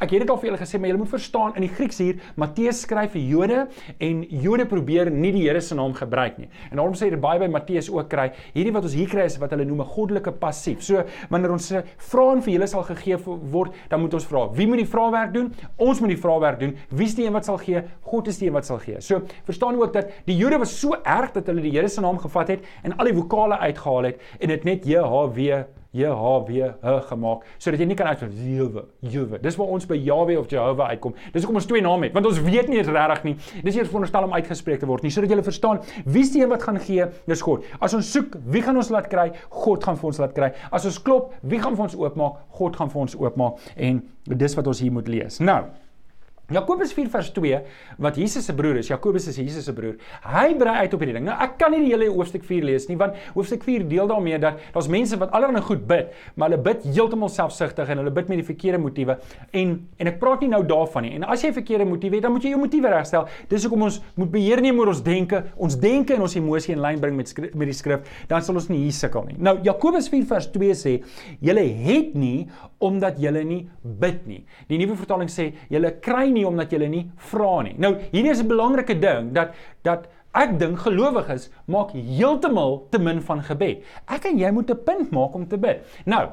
ek 0.00 0.10
het 0.10 0.24
dit 0.24 0.32
al 0.32 0.40
vir 0.40 0.50
julle 0.50 0.60
gesê 0.60 0.80
maar 0.80 0.90
julle 0.90 1.02
moet 1.02 1.12
verstaan 1.12 1.54
in 1.58 1.66
die 1.66 1.72
Grieks 1.72 2.00
hier 2.02 2.18
Matteus 2.40 2.82
skryf 2.84 3.14
vir 3.14 3.22
Jode 3.30 3.60
en 4.02 4.24
Jode 4.44 4.66
probeer 4.70 5.10
nie 5.14 5.32
die 5.36 5.44
Here 5.46 5.62
se 5.62 5.76
naam 5.78 5.94
gebruik 5.96 6.38
nie. 6.40 6.48
En 6.70 6.80
daarom 6.80 6.96
sê 6.98 7.10
dit 7.12 7.20
baie 7.20 7.40
by 7.40 7.48
Matteus 7.50 7.90
ook 7.92 8.10
kry 8.10 8.30
hierdie 8.54 8.74
wat 8.74 8.88
ons 8.88 8.96
hier 8.98 9.10
kry 9.10 9.26
is 9.30 9.38
wat 9.42 9.54
hulle 9.54 9.66
noem 9.68 9.82
'n 9.84 9.92
goddelike 9.94 10.32
passief. 10.42 10.82
So 10.82 11.04
wanneer 11.30 11.52
ons 11.52 11.72
vra 12.10 12.26
en 12.32 12.42
vir 12.42 12.52
julle 12.54 12.66
sal 12.66 12.82
gegee 12.82 13.16
word, 13.24 13.72
dan 13.88 14.00
moet 14.00 14.14
ons 14.14 14.26
vra 14.26 14.48
wie 14.54 14.66
moet 14.66 14.82
die 14.82 14.90
vraewerk 14.90 15.32
doen? 15.34 15.52
Ons 15.78 16.00
moet 16.00 16.10
die 16.14 16.20
vraewerk 16.20 16.60
doen. 16.60 16.76
Wie 16.90 17.06
is 17.06 17.14
die 17.14 17.26
een 17.26 17.32
wat 17.32 17.44
sal 17.44 17.58
gee? 17.58 17.82
God 18.02 18.28
is 18.28 18.38
die 18.38 18.48
een 18.48 18.54
wat 18.54 18.66
sal 18.66 18.78
gee. 18.78 19.00
So 19.00 19.22
verstaan 19.44 19.76
ook 19.80 19.92
dat 19.92 20.10
die 20.26 20.36
Jode 20.36 20.58
was 20.58 20.72
so 20.80 20.96
erg 21.04 21.32
dat 21.32 21.46
hulle 21.46 21.62
die 21.62 21.70
Here 21.70 21.88
se 21.88 22.00
naam 22.00 22.18
gevat 22.18 22.48
het 22.48 22.60
en 22.82 22.96
al 22.96 23.10
die 23.10 23.16
vokale 23.16 23.58
uitgehaal 23.58 24.10
het 24.10 24.24
en 24.40 24.54
dit 24.54 24.64
net 24.64 24.88
JHW 24.88 25.62
JHWH 25.90 27.08
gemaak 27.08 27.46
sodat 27.58 27.80
jy 27.82 27.88
nie 27.90 27.96
kan 27.98 28.10
uitspreek 28.12 28.34
Jewe 28.38 28.84
Jewe. 29.02 29.40
Dis 29.42 29.56
waar 29.58 29.72
ons 29.74 29.86
by 29.90 29.98
Jahwe 29.98 30.36
of 30.38 30.46
Jehovah 30.50 30.92
uitkom. 30.94 31.16
Dis 31.34 31.42
hoekom 31.42 31.58
ons 31.58 31.66
twee 31.66 31.82
name 31.82 32.06
het 32.06 32.14
want 32.14 32.28
ons 32.30 32.38
weet 32.44 32.70
nie 32.70 32.78
eens 32.78 32.90
regtig 32.90 33.24
nie. 33.26 33.34
Dis 33.66 33.78
eers 33.78 33.90
veronderstel 33.90 34.28
om 34.28 34.36
uitgespreek 34.38 34.82
te 34.82 34.88
word 34.90 35.06
nie 35.06 35.10
sodat 35.14 35.34
jy 35.34 35.42
verstaan 35.46 35.82
wie 36.06 36.24
die 36.30 36.44
een 36.44 36.52
wat 36.52 36.62
gaan 36.62 36.78
gee? 36.78 37.08
Dis 37.26 37.42
God. 37.42 37.66
As 37.82 37.96
ons 37.98 38.06
soek, 38.14 38.38
wie 38.46 38.62
gaan 38.62 38.78
ons 38.78 38.92
laat 38.94 39.10
kry? 39.10 39.30
God 39.50 39.84
gaan 39.84 39.98
vir 39.98 40.12
ons 40.12 40.22
laat 40.22 40.34
kry. 40.36 40.52
As 40.70 40.86
ons 40.86 41.00
klop, 41.02 41.34
wie 41.42 41.58
gaan 41.58 41.74
vir 41.74 41.88
ons 41.88 41.98
oopmaak? 41.98 42.44
God 42.60 42.78
gaan 42.78 42.92
vir 42.92 43.06
ons 43.08 43.18
oopmaak 43.18 43.70
en 43.76 44.02
dis 44.30 44.58
wat 44.58 44.70
ons 44.70 44.84
hier 44.84 44.94
moet 44.94 45.10
lees. 45.10 45.42
Nou 45.42 45.64
Jakobus 46.50 46.92
4 46.96 47.10
vers 47.12 47.30
2 47.36 47.60
wat 48.02 48.16
Jesus 48.18 48.44
se 48.44 48.54
broer 48.56 48.80
is. 48.80 48.90
Jakobus 48.90 49.28
is 49.30 49.38
Jesus 49.38 49.64
se 49.68 49.74
broer. 49.74 49.96
Hy 50.26 50.54
brei 50.58 50.74
uit 50.84 50.94
op 50.96 51.02
hierdie 51.02 51.16
ding. 51.18 51.26
Nou 51.28 51.36
ek 51.44 51.56
kan 51.60 51.70
nie 51.74 51.82
die 51.84 51.92
hele 51.92 52.08
hoofstuk 52.10 52.44
4 52.46 52.66
lees 52.66 52.88
nie 52.90 52.98
want 53.00 53.18
hoofstuk 53.36 53.62
4 53.66 53.86
deel 53.90 54.10
daarmee 54.10 54.40
dat 54.42 54.58
daar's 54.74 54.90
mense 54.90 55.18
wat 55.20 55.30
allerlei 55.36 55.62
goed 55.64 55.86
bid, 55.88 56.10
maar 56.34 56.50
hulle 56.50 56.60
bid 56.64 56.86
heeltemal 56.88 57.30
selfsugtig 57.32 57.90
en 57.90 58.02
hulle 58.02 58.12
bid 58.14 58.30
met 58.32 58.42
die 58.42 58.46
verkeerde 58.46 58.80
motiewe. 58.82 59.16
En 59.56 59.76
en 60.00 60.10
ek 60.10 60.18
praat 60.22 60.42
nie 60.44 60.50
nou 60.52 60.62
daarvan 60.66 61.06
nie. 61.06 61.12
En 61.18 61.28
as 61.30 61.44
jy 61.44 61.52
verkeerde 61.54 61.86
motiewe 61.88 62.18
het, 62.18 62.26
dan 62.26 62.34
moet 62.34 62.46
jy 62.46 62.54
jou 62.54 62.60
motiewe 62.60 62.90
regstel. 62.92 63.28
Dis 63.50 63.66
hoekom 63.66 63.86
ons 63.86 64.00
moet 64.18 64.32
beheer 64.32 64.62
neem 64.64 64.78
oor 64.80 64.90
ons 64.92 65.02
denke, 65.04 65.44
ons 65.60 65.78
denke 65.80 66.16
en 66.16 66.26
ons 66.26 66.36
emosie 66.40 66.74
in 66.74 66.82
lyn 66.82 67.00
bring 67.02 67.16
met 67.18 67.30
skrif, 67.30 67.54
met 67.54 67.70
die 67.70 67.76
skrif, 67.76 68.08
dan 68.30 68.42
sal 68.44 68.58
ons 68.58 68.68
nie 68.72 68.82
hier 68.84 68.96
sukkel 68.96 69.28
nie. 69.28 69.38
Nou 69.38 69.58
Jakobus 69.66 70.10
4 70.10 70.26
vers 70.30 70.50
2 70.50 70.78
sê: 70.82 70.96
"Julle 71.40 71.66
het 71.86 72.14
nie 72.14 72.48
omdat 72.80 73.20
julle 73.20 73.44
nie 73.44 73.68
bid 73.82 74.26
nie." 74.26 74.44
Die 74.68 74.78
nuwe 74.78 74.96
vertaling 74.96 75.30
sê: 75.30 75.52
"Julle 75.68 75.92
kry 76.00 76.30
nie 76.30 76.46
omdat 76.46 76.72
jy 76.72 76.88
nie 76.88 77.10
vra 77.30 77.62
nie. 77.62 77.74
Nou, 77.78 77.94
hierdie 78.12 78.30
is 78.30 78.42
'n 78.42 78.48
belangrike 78.48 78.98
ding 78.98 79.32
dat 79.32 79.54
dat 79.82 80.08
ek 80.34 80.58
dink 80.58 80.78
gelowiges 80.78 81.48
maak 81.66 81.90
heeltemal 81.92 82.86
te 82.90 82.98
min 82.98 83.20
van 83.20 83.42
gebed. 83.42 83.82
Ek 84.06 84.28
en 84.30 84.38
jy 84.38 84.50
moet 84.50 84.70
'n 84.70 84.84
punt 84.84 85.10
maak 85.10 85.34
om 85.34 85.46
te 85.46 85.58
bid. 85.58 85.82
Nou, 86.06 86.30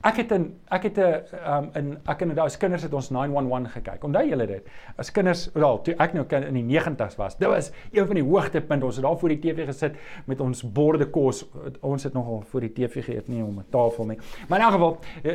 Ek 0.00 0.16
het 0.16 0.30
in 0.32 0.46
ek 0.72 0.82
het 0.82 0.96
'n 0.96 1.02
um, 1.44 1.66
in 1.74 1.98
ek 2.08 2.22
en 2.22 2.34
daai 2.34 2.56
kinders 2.58 2.82
het 2.82 2.94
ons 2.94 3.10
911 3.10 3.72
gekyk. 3.72 4.04
Onthou 4.04 4.28
julle 4.28 4.46
dit? 4.46 4.68
As 4.96 5.10
kinders, 5.10 5.50
wel, 5.52 5.82
toe 5.82 5.94
ek 5.98 6.12
nou 6.14 6.24
in 6.28 6.54
die 6.54 6.78
90's 6.78 7.16
was, 7.16 7.36
dit 7.36 7.48
was 7.48 7.70
een 7.92 8.06
van 8.06 8.14
die 8.14 8.24
hoogtepunte. 8.24 8.86
Ons 8.86 8.96
het 8.96 9.04
daar 9.04 9.18
voor 9.18 9.28
die 9.28 9.38
TV 9.38 9.66
gesit 9.66 9.96
met 10.24 10.40
ons 10.40 10.62
borde 10.72 11.04
kos. 11.10 11.44
Ons 11.80 12.04
het 12.04 12.12
nogal 12.12 12.42
voor 12.46 12.60
die 12.60 12.72
TV 12.72 13.04
geëet 13.04 13.28
nie 13.28 13.42
om 13.42 13.58
'n 13.58 13.64
tafel 13.70 14.06
nie. 14.06 14.18
Maar 14.48 14.58
in 14.58 14.64
elk 14.64 14.72
geval, 14.72 14.98
uh, 15.22 15.32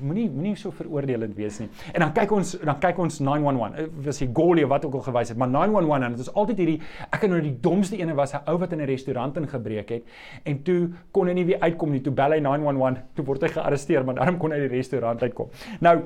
moenie 0.00 0.30
moenie 0.30 0.56
so 0.56 0.70
veroordelend 0.70 1.34
wees 1.34 1.58
nie. 1.58 1.68
En 1.92 2.00
dan 2.00 2.12
kyk 2.12 2.30
ons 2.30 2.58
dan 2.64 2.78
kyk 2.78 2.98
ons 2.98 3.18
911. 3.18 3.78
Uh, 3.78 4.04
was 4.04 4.18
die 4.18 4.30
Goliath 4.32 4.68
wat 4.68 4.84
ook 4.84 4.94
al 4.94 5.00
gewys 5.00 5.28
het, 5.28 5.36
maar 5.36 5.48
911 5.48 6.02
en 6.02 6.10
dit 6.10 6.20
is 6.20 6.34
altyd 6.34 6.58
hierdie 6.58 6.80
ek 7.10 7.22
en 7.22 7.30
nou 7.30 7.40
die 7.40 7.60
domste 7.60 7.96
ene 7.96 8.14
was 8.14 8.32
'n 8.34 8.40
ou 8.46 8.58
wat 8.58 8.72
in 8.72 8.80
'n 8.80 8.86
restaurant 8.86 9.36
ingebreek 9.36 9.88
het 9.88 10.02
en 10.44 10.62
toe 10.62 10.90
kon 11.10 11.26
hy 11.26 11.32
nie 11.32 11.44
weer 11.44 11.60
uitkom 11.60 11.90
nie. 11.90 12.00
Toe 12.00 12.12
bel 12.12 12.30
hy 12.30 12.38
911, 12.38 12.98
toe 13.14 13.24
word 13.24 13.42
hy 13.42 13.48
gearresteer 13.48 14.03
maar 14.04 14.14
daarom 14.14 14.38
kon 14.38 14.52
hy 14.52 14.58
die 14.58 14.76
restaurant 14.76 15.22
uitkom. 15.22 15.50
Nou 15.80 15.98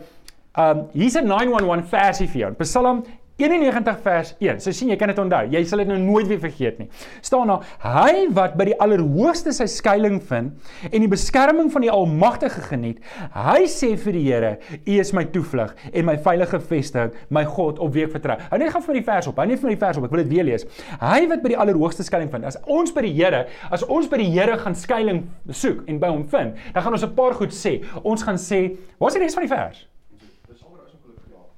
Um 0.59 0.89
hier's 0.93 1.15
'n 1.15 1.27
911 1.27 1.89
versie 1.89 2.29
vir 2.29 2.41
jou. 2.41 2.53
Psalm 2.53 3.05
91 3.39 4.01
vers 4.03 4.33
1. 4.43 4.59
So 4.59 4.75
sien 4.75 4.91
jy 4.91 4.97
kan 4.99 5.13
dit 5.13 5.19
onthou. 5.23 5.47
Jy 5.53 5.61
sal 5.71 5.85
dit 5.85 5.91
nou 5.93 5.99
nooit 6.03 6.27
weer 6.27 6.41
vergeet 6.43 6.81
nie. 6.81 6.89
staan 7.23 7.47
daar: 7.47 7.67
Hy 7.85 8.27
wat 8.35 8.57
by 8.59 8.65
die 8.73 8.77
Allerhoogste 8.83 9.53
sy 9.55 9.69
skuilings 9.71 10.27
vind 10.27 10.57
en 10.91 11.05
die 11.05 11.11
beskerming 11.11 11.71
van 11.71 11.87
die 11.87 11.91
Almagtige 11.91 12.65
geniet, 12.67 12.99
hy 13.35 13.63
sê 13.71 13.93
vir 13.97 14.19
die 14.19 14.25
Here: 14.27 14.53
U 14.83 14.99
is 14.99 15.13
my 15.15 15.25
toevlug 15.25 15.75
en 15.93 16.09
my 16.09 16.17
veilige 16.19 16.61
vesting, 16.61 17.15
my 17.31 17.45
God 17.45 17.79
op 17.79 17.95
wie 17.95 18.09
ek 18.09 18.17
vertrou. 18.17 18.39
Hou 18.51 18.59
net 18.59 18.75
gou 18.75 18.83
vir 18.89 18.99
die 19.01 19.05
vers 19.07 19.31
op. 19.31 19.39
Hou 19.39 19.47
net 19.47 19.63
vir 19.63 19.75
die 19.75 19.81
vers 19.85 20.01
op. 20.01 20.09
Ek 20.09 20.17
wil 20.17 20.25
dit 20.25 20.33
weer 20.35 20.49
lees. 20.51 20.67
Hy 20.99 21.21
wat 21.31 21.45
by 21.45 21.55
die 21.55 21.61
Allerhoogste 21.63 22.07
skuilings 22.07 22.35
vind. 22.35 22.49
As 22.49 22.59
ons 22.67 22.91
by 22.95 23.07
die 23.07 23.15
Here, 23.15 23.47
as 23.71 23.87
ons 23.87 24.11
by 24.11 24.19
die 24.19 24.33
Here 24.35 24.59
gaan 24.59 24.75
skuilings 24.75 25.55
soek 25.55 25.87
en 25.87 26.03
by 26.03 26.11
hom 26.11 26.27
vind, 26.33 26.59
dan 26.75 26.83
gaan 26.83 26.93
ons 26.93 27.07
'n 27.07 27.15
paar 27.15 27.39
goed 27.39 27.55
sê. 27.55 27.79
Ons 28.03 28.23
gaan 28.23 28.37
sê, 28.37 28.77
wat 28.99 29.15
is 29.15 29.15
die 29.15 29.23
res 29.23 29.35
van 29.35 29.47
die 29.47 29.55
vers? 29.55 29.88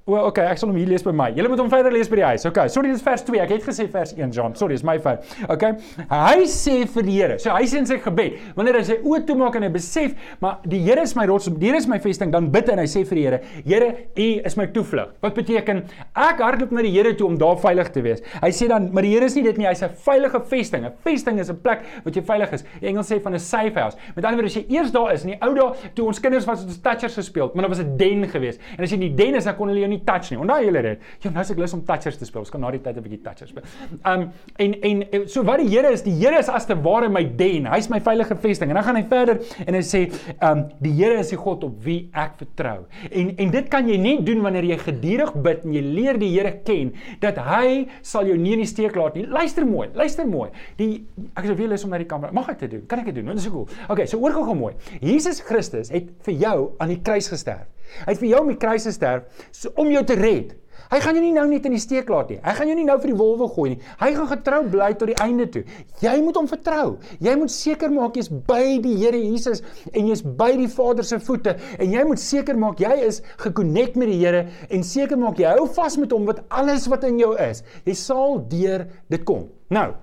O, 0.01 0.15
well, 0.15 0.25
okay, 0.31 0.47
ek 0.49 0.57
sal 0.57 0.71
hom 0.71 0.77
hier 0.79 0.89
lees 0.89 1.03
by 1.05 1.11
my. 1.13 1.27
Julle 1.37 1.49
moet 1.51 1.59
hom 1.61 1.67
verder 1.69 1.93
lees 1.93 2.07
by 2.09 2.17
die 2.17 2.23
huis. 2.25 2.45
Okay, 2.49 2.65
sorry, 2.73 2.89
dit 2.89 2.97
is 2.97 3.03
vers 3.05 3.21
2. 3.27 3.37
Ek 3.43 3.51
het 3.53 3.65
gesê 3.67 3.85
vers 3.85 4.15
1, 4.15 4.31
John. 4.33 4.55
Sorry, 4.57 4.73
dis 4.73 4.81
my 4.87 4.95
fout. 4.97 5.27
Okay. 5.53 5.75
Hy 6.09 6.47
sê 6.49 6.79
vir 6.89 7.05
die 7.05 7.17
Here. 7.19 7.35
So 7.43 7.53
hy 7.53 7.67
sê 7.69 7.77
in 7.83 7.85
sy 7.85 7.99
gebed, 8.01 8.39
wanneer 8.57 8.79
hy 8.79 8.81
sy 8.87 8.97
oë 9.05 9.19
toemaak 9.27 9.59
en 9.59 9.67
hy 9.67 9.69
besef, 9.75 10.15
maar 10.41 10.63
die 10.65 10.79
Here 10.81 11.03
is 11.05 11.13
my 11.13 11.27
rots, 11.29 11.45
die 11.53 11.69
Here 11.69 11.77
is 11.77 11.85
my 11.91 11.99
vesting, 12.01 12.31
dan 12.33 12.47
bid 12.49 12.71
hy 12.71 12.79
en 12.79 12.81
hy 12.81 12.87
sê 12.89 13.03
vir 13.05 13.19
die 13.19 13.25
Here, 13.27 13.41
Here, 13.67 13.91
U 14.17 14.27
is 14.49 14.57
my 14.57 14.65
toevlug. 14.73 15.11
Wat 15.21 15.37
beteken 15.37 15.83
ek 16.17 16.41
hardloop 16.41 16.73
na 16.73 16.85
die 16.87 16.95
Here 16.95 17.13
toe 17.19 17.29
om 17.29 17.37
daar 17.37 17.61
veilig 17.61 17.93
te 17.93 18.01
wees. 18.01 18.25
Hy 18.41 18.51
sê 18.57 18.71
dan, 18.71 18.89
maar 18.95 19.05
die 19.05 19.13
Here 19.13 19.29
is 19.29 19.37
nie 19.37 19.45
dit 19.45 19.61
nie, 19.61 19.69
hy's 19.69 19.85
'n 19.85 19.93
veilige 20.01 20.41
vesting. 20.49 20.87
'n 20.89 20.97
Vesting 21.05 21.37
is 21.39 21.51
'n 21.51 21.61
plek 21.61 21.85
wat 22.03 22.15
jy 22.15 22.23
veilig 22.25 22.57
is. 22.57 22.65
Die 22.81 22.89
Engels 22.89 23.11
sê 23.11 23.21
van 23.21 23.35
'n 23.35 23.39
safe 23.39 23.77
house. 23.77 23.97
Met 24.15 24.25
ander 24.25 24.41
woorde, 24.41 24.49
as 24.49 24.57
jy 24.57 24.65
eers 24.69 24.91
daar 24.91 25.13
is 25.13 25.23
in 25.25 25.37
die 25.37 25.39
ou 25.41 25.53
dae 25.53 25.93
toe 25.93 26.07
ons 26.07 26.19
kinders 26.19 26.45
was, 26.45 26.61
het 26.61 26.69
ons 26.69 26.81
touchers 26.81 27.13
gespeel, 27.13 27.51
maar 27.53 27.67
daar 27.67 27.75
was 27.75 27.79
'n 27.85 27.97
den 27.97 28.27
geweest. 28.27 28.59
En 28.77 28.83
as 28.83 28.89
jy 28.89 28.95
in 28.95 29.15
die 29.15 29.15
den 29.15 29.35
is, 29.35 29.43
dan 29.43 29.55
kon 29.55 29.67
hulle 29.67 29.79
jou 29.79 29.90
nie 29.91 30.01
touch 30.07 30.31
nie. 30.31 30.39
Onthou 30.41 30.59
julle 30.65 30.83
dit? 30.85 31.05
Ja, 31.23 31.31
nou 31.31 31.43
as 31.43 31.51
ek 31.53 31.59
lus 31.61 31.75
om 31.77 31.83
touchers 31.87 32.19
te 32.19 32.27
speel, 32.27 32.45
ons 32.45 32.53
kan 32.53 32.63
na 32.63 32.71
die 32.73 32.81
tyd 32.83 32.97
'n 32.97 33.03
bietjie 33.05 33.21
touchers 33.25 33.51
speel. 33.51 33.63
Um 34.05 34.31
en 34.57 34.73
en 34.81 35.27
so 35.29 35.43
wat 35.43 35.59
die 35.59 35.69
Here 35.71 35.91
is, 35.91 36.03
die 36.03 36.15
Here 36.15 36.39
is 36.39 36.49
as 36.49 36.65
te 36.65 36.75
ware 36.75 37.09
my 37.09 37.23
den. 37.23 37.65
Hy's 37.65 37.89
my 37.89 37.99
veilige 37.99 38.35
vesting. 38.35 38.69
En 38.71 38.75
dan 38.75 38.83
gaan 38.83 38.95
hy 38.95 39.03
verder 39.09 39.39
en 39.67 39.73
hy 39.73 39.81
sê, 39.81 40.11
um 40.41 40.65
die 40.81 40.91
Here 40.91 41.19
is 41.19 41.29
die 41.29 41.37
God 41.37 41.63
op 41.63 41.83
wie 41.83 42.09
ek 42.13 42.37
vertrou. 42.37 42.85
En 43.11 43.35
en 43.37 43.51
dit 43.51 43.69
kan 43.69 43.87
jy 43.87 43.97
net 43.97 44.25
doen 44.25 44.41
wanneer 44.41 44.63
jy 44.63 44.77
gedurig 44.77 45.33
bid 45.33 45.65
en 45.65 45.73
jy 45.73 45.81
leer 45.81 46.17
die 46.17 46.31
Here 46.31 46.51
ken 46.65 46.93
dat 47.19 47.37
hy 47.37 47.87
sal 48.01 48.25
jou 48.25 48.37
nie 48.37 48.53
in 48.53 48.59
die 48.65 48.69
steek 48.69 48.95
laat 48.95 49.15
nie. 49.15 49.25
Luister 49.27 49.65
mooi, 49.65 49.89
luister 49.93 50.27
mooi. 50.27 50.49
Die 50.77 51.05
ek 51.35 51.45
sou 51.45 51.55
weer 51.55 51.71
lus 51.71 51.83
om 51.83 51.91
na 51.91 51.97
die 52.01 52.09
kamera. 52.09 52.31
Mag 52.31 52.49
ek 52.49 52.59
dit 52.65 52.71
doen? 52.71 52.85
Kan 52.87 52.99
ek 52.99 53.11
dit 53.11 53.15
doen? 53.15 53.25
Dit 53.25 53.37
is 53.37 53.43
so 53.43 53.51
cool. 53.51 53.67
Okay, 53.89 54.05
so 54.05 54.19
oor 54.19 54.31
gou 54.31 54.55
mooi. 54.55 54.73
Jesus 55.01 55.41
Christus 55.41 55.91
het 55.93 56.09
vir 56.25 56.33
jou 56.33 56.57
aan 56.79 56.95
die 56.95 57.01
kruis 57.01 57.29
gesterf. 57.31 57.67
Hy 58.05 58.09
het 58.13 58.23
vir 58.23 58.31
jou 58.33 58.41
om 58.45 58.51
die 58.53 58.59
kruis 58.61 58.87
gesterf 58.89 59.45
so, 59.51 59.71
om 59.79 59.91
jou 59.93 60.03
te 60.07 60.17
red. 60.19 60.57
Hy 60.91 60.99
gaan 60.99 61.15
jou 61.15 61.21
nie 61.23 61.31
nou 61.31 61.45
net 61.47 61.63
in 61.67 61.75
die 61.75 61.79
steek 61.79 62.09
laat 62.11 62.33
nie. 62.33 62.37
Hy 62.43 62.53
gaan 62.57 62.67
jou 62.67 62.75
nie 62.75 62.83
nou 62.83 62.97
vir 62.99 63.13
die 63.13 63.15
wolwe 63.15 63.47
gooi 63.53 63.69
nie. 63.71 63.77
Hy 64.01 64.09
gaan 64.17 64.27
getrou 64.27 64.59
bly 64.73 64.89
tot 64.99 65.07
die 65.07 65.15
einde 65.23 65.45
toe. 65.53 65.61
Jy 66.03 66.17
moet 66.19 66.39
hom 66.39 66.49
vertrou. 66.51 66.97
Jy 67.23 67.35
moet 67.39 67.53
seker 67.53 67.93
maak 67.95 68.19
jy's 68.19 68.27
by 68.49 68.75
die 68.83 68.97
Here 68.99 69.21
Jesus 69.21 69.63
en 69.93 70.09
jy's 70.11 70.23
by 70.23 70.49
die 70.59 70.67
Vader 70.71 71.07
se 71.07 71.21
voete 71.23 71.55
en 71.77 71.95
jy 71.95 72.03
moet 72.09 72.19
seker 72.19 72.59
maak 72.59 72.83
jy 72.83 72.91
is 73.07 73.21
gekonnek 73.39 73.95
met 73.99 74.11
die 74.11 74.19
Here 74.19 74.43
en 74.67 74.83
seker 74.83 75.19
maak 75.21 75.39
jy 75.39 75.55
hou 75.55 75.69
vas 75.79 75.95
met 76.01 76.11
hom 76.11 76.27
wat 76.27 76.43
alles 76.51 76.89
wat 76.91 77.07
in 77.07 77.23
jou 77.23 77.31
is. 77.39 77.63
Jy 77.87 77.95
sal 77.95 78.41
deur 78.51 78.83
dit 79.15 79.27
kom. 79.27 79.47
Nou, 79.71 79.93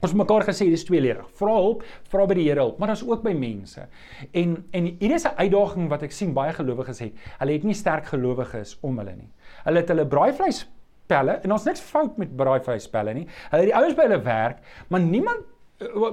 Ons 0.00 0.14
mekaar 0.16 0.46
gesê 0.48 0.70
dis 0.72 0.84
tweeledig. 0.88 1.26
Vra 1.36 1.54
hulp, 1.58 1.84
vra 2.08 2.24
by 2.28 2.36
die 2.38 2.46
Here 2.48 2.62
hulp, 2.62 2.78
maar 2.80 2.88
daar's 2.88 3.04
ook 3.04 3.22
by 3.24 3.34
mense. 3.36 3.84
En 4.32 4.56
en 4.72 4.86
hier 4.98 5.14
is 5.14 5.26
'n 5.26 5.36
uitdaging 5.36 5.88
wat 5.88 6.02
ek 6.02 6.12
sien 6.12 6.32
baie 6.32 6.52
gelowiges 6.52 6.98
het. 6.98 7.12
Hulle 7.38 7.52
het 7.52 7.64
nie 7.64 7.74
sterk 7.74 8.06
gelowiges 8.06 8.78
om 8.80 8.98
hulle 8.98 9.16
nie. 9.16 9.30
Hulle 9.64 9.78
het 9.78 9.88
hulle 9.88 10.06
braaivleis 10.06 10.66
pelle 11.06 11.40
en 11.42 11.52
ons 11.52 11.64
niks 11.64 11.80
fout 11.80 12.16
met 12.16 12.36
braaivleis 12.36 12.88
pelle 12.88 13.14
nie. 13.14 13.26
Hulle 13.50 13.62
het 13.62 13.72
die 13.72 13.76
ouens 13.76 13.94
by 13.94 14.02
hulle 14.02 14.22
werk, 14.22 14.58
maar 14.88 15.00
niemand 15.00 15.44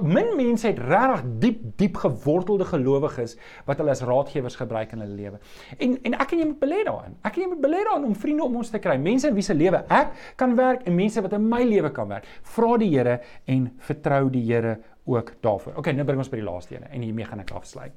min 0.02 0.30
mense 0.36 0.64
het 0.66 0.78
regtig 0.80 1.24
diep 1.42 1.64
diep 1.76 1.96
gewortelde 2.00 2.64
gelowiges 2.64 3.34
wat 3.66 3.80
hulle 3.80 3.92
as 3.92 4.00
raadgewers 4.06 4.56
gebruik 4.56 4.94
in 4.96 5.02
hulle 5.04 5.16
lewe. 5.16 5.40
En 5.76 5.96
en 6.08 6.16
ek 6.16 6.32
en 6.32 6.40
jy 6.40 6.46
moet 6.48 6.60
belê 6.62 6.78
daarin. 6.86 7.16
Ek 7.22 7.36
en 7.36 7.42
jy 7.44 7.48
moet 7.50 7.60
belê 7.66 7.82
daarin 7.84 8.06
om 8.08 8.14
vriende 8.16 8.46
om 8.46 8.56
ons 8.62 8.70
te 8.72 8.80
kry, 8.80 8.96
mense 8.96 9.28
in 9.28 9.36
wie 9.36 9.44
se 9.44 9.56
lewe 9.56 9.82
ek 9.92 10.14
kan 10.40 10.56
werk 10.56 10.86
en 10.88 10.96
mense 10.96 11.20
wat 11.24 11.36
in 11.36 11.48
my 11.50 11.60
lewe 11.68 11.90
kan 11.92 12.08
werk. 12.08 12.28
Vra 12.54 12.78
die 12.80 12.88
Here 12.94 13.18
en 13.46 13.68
vertrou 13.84 14.30
die 14.32 14.46
Here 14.46 14.78
ook 15.08 15.34
daarvoor. 15.44 15.76
Okay, 15.82 15.92
nou 15.92 16.06
bring 16.08 16.22
ons 16.24 16.32
by 16.32 16.40
die 16.40 16.48
laaste 16.48 16.76
ene 16.78 16.88
en 16.88 17.04
hiermee 17.04 17.28
gaan 17.28 17.44
ek 17.44 17.52
afsluit. 17.56 17.92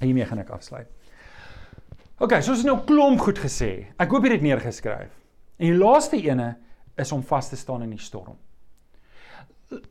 Hiermee 0.00 0.26
gaan 0.26 0.42
ek 0.42 0.50
afsluit. 0.54 0.90
OK, 2.18 2.34
so 2.42 2.54
ons 2.54 2.64
het 2.64 2.66
nou 2.66 2.80
klomp 2.86 3.22
goed 3.22 3.38
gesê. 3.42 3.70
Ek 3.98 4.10
hoop 4.10 4.26
jy 4.26 4.32
het 4.32 4.40
dit 4.40 4.48
neergeskryf. 4.48 5.14
En 5.58 5.70
die 5.70 5.78
laaste 5.78 6.18
ene 6.18 6.56
is 6.98 7.14
om 7.14 7.22
vas 7.26 7.50
te 7.50 7.58
staan 7.58 7.86
in 7.86 7.94
die 7.94 8.02
storm. 8.02 8.34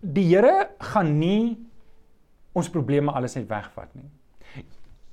Die 0.01 0.25
Here 0.29 0.69
gaan 0.93 1.17
nie 1.19 1.57
ons 2.53 2.69
probleme 2.69 3.11
alles 3.11 3.35
net 3.35 3.47
wegvat 3.49 3.89
nie. 3.97 4.09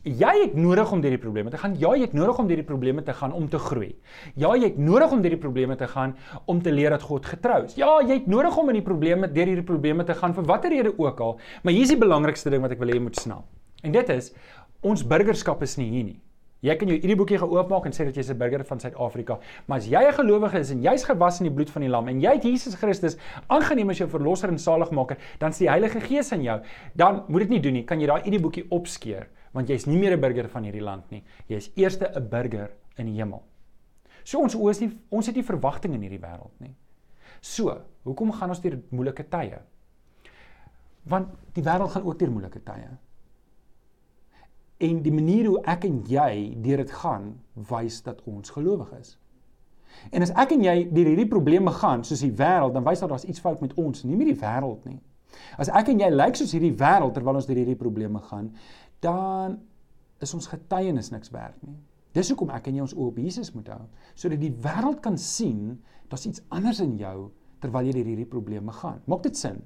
Jy 0.01 0.31
het 0.33 0.55
nodig 0.57 0.89
om 0.93 1.03
deur 1.05 1.13
die 1.13 1.21
probleme 1.21 1.51
te 1.53 1.59
gaan. 1.61 1.75
Ja, 1.77 1.91
jy 1.93 2.07
het 2.07 2.15
nodig 2.17 2.39
om 2.41 2.47
deur 2.49 2.57
die 2.57 2.65
probleme 2.65 3.03
te 3.05 3.13
gaan 3.13 3.35
om 3.37 3.49
te 3.53 3.59
groei. 3.61 3.91
Ja, 4.33 4.55
jy 4.57 4.71
het 4.71 4.79
nodig 4.81 5.13
om 5.13 5.21
deur 5.21 5.35
die 5.35 5.41
probleme 5.41 5.77
te 5.77 5.89
gaan 5.93 6.15
om 6.49 6.63
te 6.65 6.73
leer 6.73 6.95
dat 6.97 7.05
God 7.05 7.29
getrou 7.29 7.59
is. 7.67 7.75
Ja, 7.77 7.99
jy 8.01 8.23
het 8.23 8.31
nodig 8.31 8.57
om 8.57 8.73
in 8.73 8.79
die 8.79 8.87
probleme 8.87 9.29
deur 9.29 9.53
hierdie 9.53 9.67
probleme 9.67 10.07
te 10.09 10.17
gaan 10.17 10.33
vir 10.37 10.49
watter 10.49 10.73
rede 10.73 10.95
ook 10.97 11.21
al. 11.21 11.37
Maar 11.63 11.77
hier 11.77 11.85
is 11.85 11.93
die 11.93 12.01
belangrikste 12.01 12.53
ding 12.53 12.65
wat 12.65 12.73
ek 12.73 12.81
wil 12.81 12.95
hê 12.95 12.97
jy 12.97 13.05
moet 13.11 13.21
snap. 13.21 13.45
En 13.85 13.93
dit 13.93 14.17
is 14.17 14.33
ons 14.81 15.05
burgerskap 15.05 15.61
is 15.69 15.77
nie 15.77 15.91
hier 15.93 16.09
nie. 16.15 16.19
Jy 16.61 16.75
kan 16.77 16.91
jou 16.93 16.97
hierdie 16.99 17.17
boekie 17.17 17.39
geoopmaak 17.41 17.87
en 17.89 17.95
sê 17.97 18.05
dat 18.05 18.17
jy's 18.17 18.31
'n 18.31 18.37
burger 18.39 18.65
van 18.65 18.81
Suid-Afrika, 18.81 19.39
maar 19.67 19.79
as 19.79 19.87
jy 19.89 19.97
'n 19.97 20.13
gelowige 20.13 20.59
is 20.59 20.71
en 20.71 20.83
jy's 20.83 21.05
gewas 21.05 21.41
in 21.41 21.49
die 21.49 21.55
bloed 21.55 21.71
van 21.71 21.83
die 21.83 21.89
lam 21.89 22.09
en 22.09 22.21
jy 22.21 22.33
het 22.35 22.43
Jesus 22.45 22.75
Christus 22.75 23.17
aangeneem 23.49 23.89
as 23.89 23.99
jou 23.99 24.09
verlosser 24.09 24.49
en 24.51 24.59
saligmaker, 24.59 25.17
dan 25.39 25.53
sê 25.53 25.59
die 25.61 25.71
Heilige 25.71 26.01
Gees 26.01 26.33
in 26.33 26.43
jou, 26.43 26.61
dan 26.95 27.25
moet 27.29 27.41
dit 27.41 27.49
nie 27.49 27.61
doen 27.61 27.73
nie, 27.73 27.85
kan 27.85 27.99
jy 27.99 28.07
daai 28.07 28.23
hierdie 28.23 28.41
boekie 28.41 28.67
opskeer, 28.71 29.29
want 29.53 29.69
jy's 29.69 29.87
nie 29.87 29.97
meer 29.97 30.13
'n 30.13 30.21
burger 30.21 30.49
van 30.49 30.65
hierdie 30.65 30.83
land 30.83 31.11
nie. 31.11 31.23
Jy's 31.49 31.71
eerste 31.77 32.13
'n 32.15 32.29
burger 32.29 32.71
in 32.99 33.07
die 33.07 33.17
hemel. 33.17 33.43
So 34.23 34.41
ons 34.41 34.55
oë 34.55 34.71
is 34.71 34.81
nie 34.81 34.99
ons 35.11 35.27
het 35.27 35.35
nie 35.35 35.45
verwagtinge 35.45 35.95
in 35.95 36.03
hierdie 36.03 36.21
wêreld 36.21 36.61
nie. 36.61 36.75
So, 37.41 37.81
hoekom 38.05 38.33
gaan 38.33 38.51
ons 38.51 38.61
deur 38.61 38.79
moeilike 38.91 39.29
tye? 39.29 39.59
Want 41.05 41.29
die 41.55 41.63
wêreld 41.63 41.91
gaan 41.91 42.03
ook 42.03 42.19
deur 42.19 42.31
moeilike 42.31 42.61
tye 42.63 42.99
en 44.81 45.03
die 45.05 45.13
manier 45.13 45.49
hoe 45.51 45.59
ek 45.69 45.85
en 45.89 45.99
jy 46.09 46.55
deur 46.65 46.81
dit 46.81 46.93
gaan 47.03 47.35
wys 47.69 48.01
dat 48.07 48.23
ons 48.31 48.53
gelowig 48.55 48.93
is. 48.97 49.17
En 50.15 50.25
as 50.25 50.33
ek 50.41 50.55
en 50.57 50.65
jy 50.65 50.75
deur 50.89 51.11
hierdie 51.13 51.29
probleme 51.29 51.73
gaan 51.77 52.05
soos 52.07 52.23
die 52.25 52.33
wêreld, 52.37 52.73
dan 52.77 52.87
wys 52.87 53.03
dat 53.03 53.13
daar's 53.13 53.27
iets 53.29 53.43
fout 53.45 53.61
met 53.61 53.75
ons, 53.81 54.05
nie 54.09 54.17
met 54.17 54.31
die 54.31 54.39
wêreld 54.41 54.87
nie. 54.89 55.01
As 55.61 55.69
ek 55.69 55.93
en 55.93 56.01
jy 56.01 56.09
lyk 56.15 56.39
soos 56.39 56.55
hierdie 56.57 56.73
wêreld 56.81 57.13
terwyl 57.17 57.39
ons 57.41 57.49
deur 57.49 57.61
hierdie 57.61 57.79
probleme 57.79 58.23
gaan, 58.31 58.49
dan 59.05 59.59
is 60.25 60.33
ons 60.37 60.49
getuienis 60.51 61.13
niks 61.13 61.33
werd 61.35 61.59
nie. 61.67 61.77
Dis 62.17 62.33
hoekom 62.33 62.51
ek 62.55 62.71
en 62.71 62.79
jy 62.79 62.87
ons 62.87 62.97
oë 62.97 63.11
op 63.13 63.21
Jesus 63.21 63.53
moet 63.55 63.69
hou, 63.71 63.83
sodat 64.19 64.41
die 64.43 64.55
wêreld 64.65 65.03
kan 65.05 65.19
sien 65.21 65.77
daar's 66.11 66.27
iets 66.27 66.43
anders 66.49 66.81
in 66.83 66.97
jou 66.99 67.29
terwyl 67.61 67.87
jy 67.87 67.95
deur 67.95 68.09
hierdie 68.15 68.31
probleme 68.31 68.73
gaan. 68.81 68.99
Maak 69.11 69.23
dit 69.29 69.37
sin? 69.37 69.61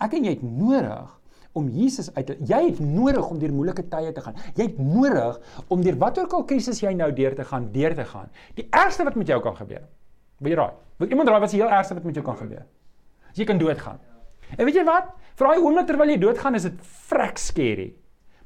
Ek 0.00 0.14
en 0.16 0.24
jy 0.24 0.36
het 0.36 0.46
nodig 0.46 1.16
om 1.52 1.68
Jesus 1.68 2.10
uit 2.14 2.26
te 2.26 2.36
jy 2.46 2.60
het 2.68 2.80
nodig 2.80 3.30
om 3.30 3.38
deur 3.38 3.52
moeilike 3.54 3.86
tye 3.90 4.12
te 4.14 4.22
gaan. 4.24 4.36
Jy 4.56 4.68
het 4.68 4.78
nodig 4.78 5.40
om 5.68 5.82
deur 5.82 5.96
watter 5.98 6.28
ook 6.28 6.36
al 6.38 6.44
krisis 6.52 6.82
jy 6.82 6.92
nou 6.96 7.10
deur 7.12 7.34
te 7.34 7.44
gaan, 7.44 7.70
deur 7.72 7.94
te 7.94 8.04
gaan. 8.04 8.28
Die 8.58 8.66
ergste 8.70 9.06
wat 9.08 9.18
met 9.18 9.30
jou 9.30 9.40
kan 9.42 9.56
gebeur. 9.58 9.88
Wil 10.40 10.54
jy 10.54 10.60
raai? 10.60 10.76
Wil 11.00 11.16
iemand 11.16 11.28
raai 11.28 11.40
wat 11.40 11.50
is 11.50 11.56
die 11.56 11.62
heel 11.62 11.72
ergste 11.72 11.96
wat 11.98 12.06
met 12.06 12.14
jou 12.14 12.24
kan 12.24 12.38
gebeur? 12.38 12.66
As 13.30 13.38
jy 13.38 13.46
kan 13.48 13.58
doodgaan. 13.60 13.98
En 14.56 14.66
weet 14.66 14.78
jy 14.80 14.84
wat? 14.86 15.10
Vir 15.38 15.50
daai 15.50 15.62
oomblik 15.62 15.88
terwyl 15.88 16.12
jy 16.12 16.20
doodgaan 16.20 16.58
is 16.58 16.66
dit 16.68 16.86
vrek 17.10 17.38
scary. 17.38 17.90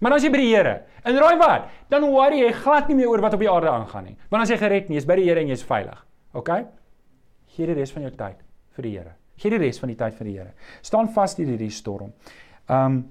Maar 0.05 0.17
as 0.17 0.25
jy 0.27 0.31
by 0.35 0.40
die 0.40 0.51
Here, 0.51 0.75
en 1.07 1.19
raai 1.23 1.37
wat? 1.40 1.69
Dan 1.93 2.05
worry 2.12 2.43
jy 2.43 2.51
glad 2.59 2.90
nie 2.90 2.99
meer 2.99 3.12
oor 3.12 3.23
wat 3.25 3.37
op 3.37 3.40
die 3.40 3.51
aarde 3.51 3.71
aangaan 3.71 4.11
nie. 4.11 4.17
Want 4.33 4.45
as 4.45 4.53
jy 4.53 4.59
gered 4.61 4.90
nie, 4.90 4.99
jy's 4.99 5.07
by 5.09 5.17
die 5.21 5.29
Here 5.29 5.40
en 5.40 5.53
jy's 5.53 5.64
veilig. 5.64 6.01
OK? 6.37 6.51
Gee 7.55 7.69
die 7.71 7.77
res 7.79 7.95
van 7.95 8.05
jou 8.05 8.11
tyd 8.19 8.43
vir 8.77 8.88
die 8.88 8.93
Here. 8.99 9.14
Gee 9.40 9.55
die 9.55 9.61
res 9.62 9.81
van 9.81 9.90
die 9.90 9.99
tyd 9.99 10.19
vir 10.19 10.29
die 10.29 10.35
Here. 10.37 10.53
Staan 10.85 11.09
vas 11.14 11.37
deur 11.38 11.49
hierdie 11.55 11.71
storm. 11.73 12.12
Ehm 12.68 12.96
um, 12.96 13.05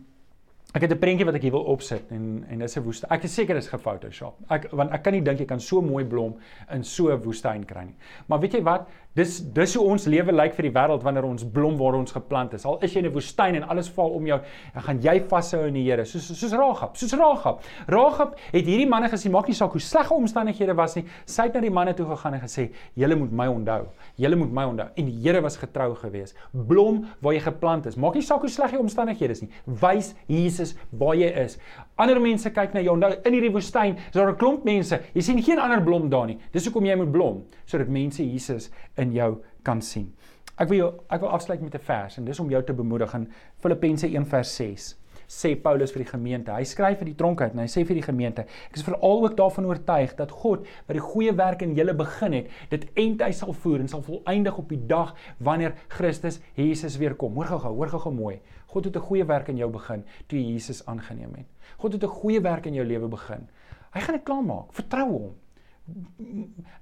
ek 0.73 0.81
het 0.81 0.91
'n 0.91 0.99
prentjie 0.99 1.25
wat 1.25 1.35
ek 1.35 1.41
hier 1.41 1.51
wil 1.51 1.67
opsit 1.69 2.11
en 2.11 2.45
en 2.49 2.59
dis 2.59 2.77
'n 2.77 2.83
woestyn. 2.83 3.09
Ek 3.11 3.23
is 3.23 3.33
seker 3.33 3.55
dis 3.55 3.67
gefotoshop. 3.67 4.35
Ek 4.49 4.71
want 4.71 4.91
ek 4.91 5.03
kan 5.03 5.13
nie 5.13 5.21
dink 5.21 5.39
jy 5.39 5.45
kan 5.45 5.59
so 5.59 5.81
mooi 5.81 6.03
blom 6.03 6.35
in 6.71 6.83
so 6.83 7.09
'n 7.09 7.21
woestyn 7.21 7.65
kry 7.65 7.83
nie. 7.85 7.95
Maar 8.27 8.39
weet 8.39 8.53
jy 8.53 8.63
wat? 8.63 8.87
Dis 9.13 9.35
dis 9.53 9.75
hoe 9.75 9.83
ons 9.85 10.07
lewe 10.09 10.33
lyk 10.33 10.55
vir 10.57 10.65
die 10.65 10.71
wêreld 10.73 11.03
wanneer 11.05 11.25
ons 11.27 11.43
blom 11.45 11.77
waar 11.77 11.93
ons 11.93 12.11
geplant 12.11 12.53
is. 12.53 12.65
Al 12.65 12.79
is 12.81 12.93
jy 12.93 13.03
in 13.03 13.05
'n 13.05 13.13
woestyn 13.13 13.55
en 13.55 13.63
alles 13.69 13.87
val 13.89 14.09
om 14.09 14.25
jou, 14.25 14.39
dan 14.73 14.83
gaan 14.83 15.01
jy 15.01 15.19
vashou 15.29 15.67
in 15.67 15.73
die 15.73 15.83
Here. 15.83 16.05
Soos 16.05 16.39
soos 16.39 16.51
Ragab, 16.51 16.97
soos 16.97 17.13
Ragab. 17.13 17.61
Ragab 17.87 18.39
het 18.51 18.65
hierdie 18.65 18.89
manne 18.89 19.09
gesien, 19.09 19.31
maak 19.31 19.47
nie 19.47 19.53
saak 19.53 19.71
hoe 19.71 19.79
sleg 19.79 20.07
die 20.07 20.17
omstandighede 20.17 20.75
was 20.75 20.95
nie. 20.95 21.05
Sy 21.25 21.43
het 21.43 21.53
na 21.53 21.61
die 21.61 21.69
manne 21.69 21.93
toe 21.93 22.05
gegaan 22.05 22.33
en 22.33 22.39
gesê: 22.39 22.71
"Julle 22.95 23.15
moet 23.15 23.31
my 23.31 23.47
onthou. 23.47 23.85
Julle 24.17 24.35
moet 24.35 24.51
my 24.51 24.63
onthou." 24.63 24.89
En 24.95 25.05
die 25.05 25.21
Here 25.23 25.41
was 25.41 25.57
getrou 25.57 25.93
geweest. 25.95 26.35
Blom 26.51 27.05
waar 27.21 27.33
jy 27.33 27.39
geplant 27.39 27.85
is. 27.85 27.95
Maak 27.95 28.15
nie 28.15 28.21
saak 28.21 28.39
hoe 28.39 28.49
sleg 28.49 28.71
die 28.71 28.79
omstandighede 28.79 29.31
is 29.31 29.41
nie. 29.41 29.49
Wys 29.65 30.15
Jesus 30.27 30.62
Jesus 30.63 30.79
waar 30.91 31.15
jy 31.15 31.29
is. 31.43 31.57
Ander 32.01 32.19
mense 32.21 32.49
kyk 32.53 32.73
na 32.73 32.83
jou. 32.83 32.95
Nou 32.97 33.11
in 33.13 33.35
hierdie 33.35 33.51
woestyn 33.53 33.97
is 33.97 34.15
daar 34.15 34.31
'n 34.31 34.37
klomp 34.37 34.63
mense. 34.63 34.99
Jy 35.13 35.21
sien 35.21 35.41
geen 35.41 35.59
ander 35.59 35.83
blom 35.83 36.09
daar 36.09 36.27
nie. 36.27 36.37
Dis 36.51 36.65
hoekom 36.65 36.85
jy 36.85 36.95
moet 36.95 37.11
blom 37.11 37.45
sodat 37.65 37.87
mense 37.87 38.23
Jesus 38.23 38.71
in 38.97 39.11
jou 39.13 39.41
kan 39.63 39.81
sien. 39.81 40.13
Ek 40.57 40.69
wil 40.69 40.77
jou 40.77 40.93
ek 41.09 41.21
wil 41.21 41.29
afsluit 41.29 41.61
met 41.61 41.75
'n 41.75 41.79
vers 41.79 42.17
en 42.17 42.25
dis 42.25 42.39
om 42.39 42.49
jou 42.49 42.63
te 42.63 42.73
bemoedig 42.73 43.13
in 43.13 43.27
Filippense 43.59 44.07
1:6 44.07 44.95
sê 45.27 45.55
Paulus 45.55 45.91
vir 45.91 46.03
die 46.03 46.11
gemeente. 46.11 46.51
Hy 46.51 46.63
skryf 46.63 46.99
vir 46.99 47.11
die 47.11 47.15
tronk 47.15 47.41
uit 47.41 47.53
en 47.53 47.59
hy 47.63 47.67
sê 47.71 47.85
vir 47.85 47.95
die 47.95 48.05
gemeente: 48.05 48.45
Ek 48.69 48.79
is 48.79 48.83
veral 48.83 49.23
ook 49.25 49.37
daarvan 49.37 49.65
oortuig 49.65 50.15
dat 50.15 50.31
God 50.31 50.67
wat 50.87 50.93
die 50.97 51.03
goeie 51.03 51.33
werk 51.37 51.61
in 51.61 51.75
julle 51.75 51.93
begin 51.93 52.33
het, 52.33 52.49
dit 52.69 52.87
end 52.95 53.21
hy 53.21 53.31
sal 53.31 53.53
voer 53.53 53.79
en 53.79 53.87
sal 53.87 54.03
volëindig 54.05 54.57
op 54.57 54.69
die 54.69 54.81
dag 54.87 55.15
wanneer 55.39 55.77
Christus 55.87 56.39
Jesus 56.55 56.97
weer 56.97 57.15
kom. 57.15 57.35
Hoor 57.35 57.53
gou-gou, 57.53 57.73
hoor 57.75 57.93
gou-gou 57.95 58.13
mooi. 58.13 58.39
God 58.67 58.85
het 58.85 58.95
'n 58.95 59.07
goeie 59.09 59.25
werk 59.25 59.49
in 59.49 59.57
jou 59.57 59.69
begin 59.69 60.03
toe 60.27 60.39
jy 60.39 60.53
Jesus 60.53 60.85
aangeneem 60.85 61.35
het. 61.35 61.45
God 61.77 61.93
het 61.93 62.03
'n 62.03 62.07
goeie 62.07 62.41
werk 62.41 62.65
in 62.65 62.73
jou 62.73 62.85
lewe 62.85 63.07
begin. 63.07 63.47
Hy 63.93 63.99
gaan 63.99 64.15
dit 64.15 64.23
klaarmaak. 64.23 64.73
Vertrou 64.73 65.09
hom. 65.09 65.42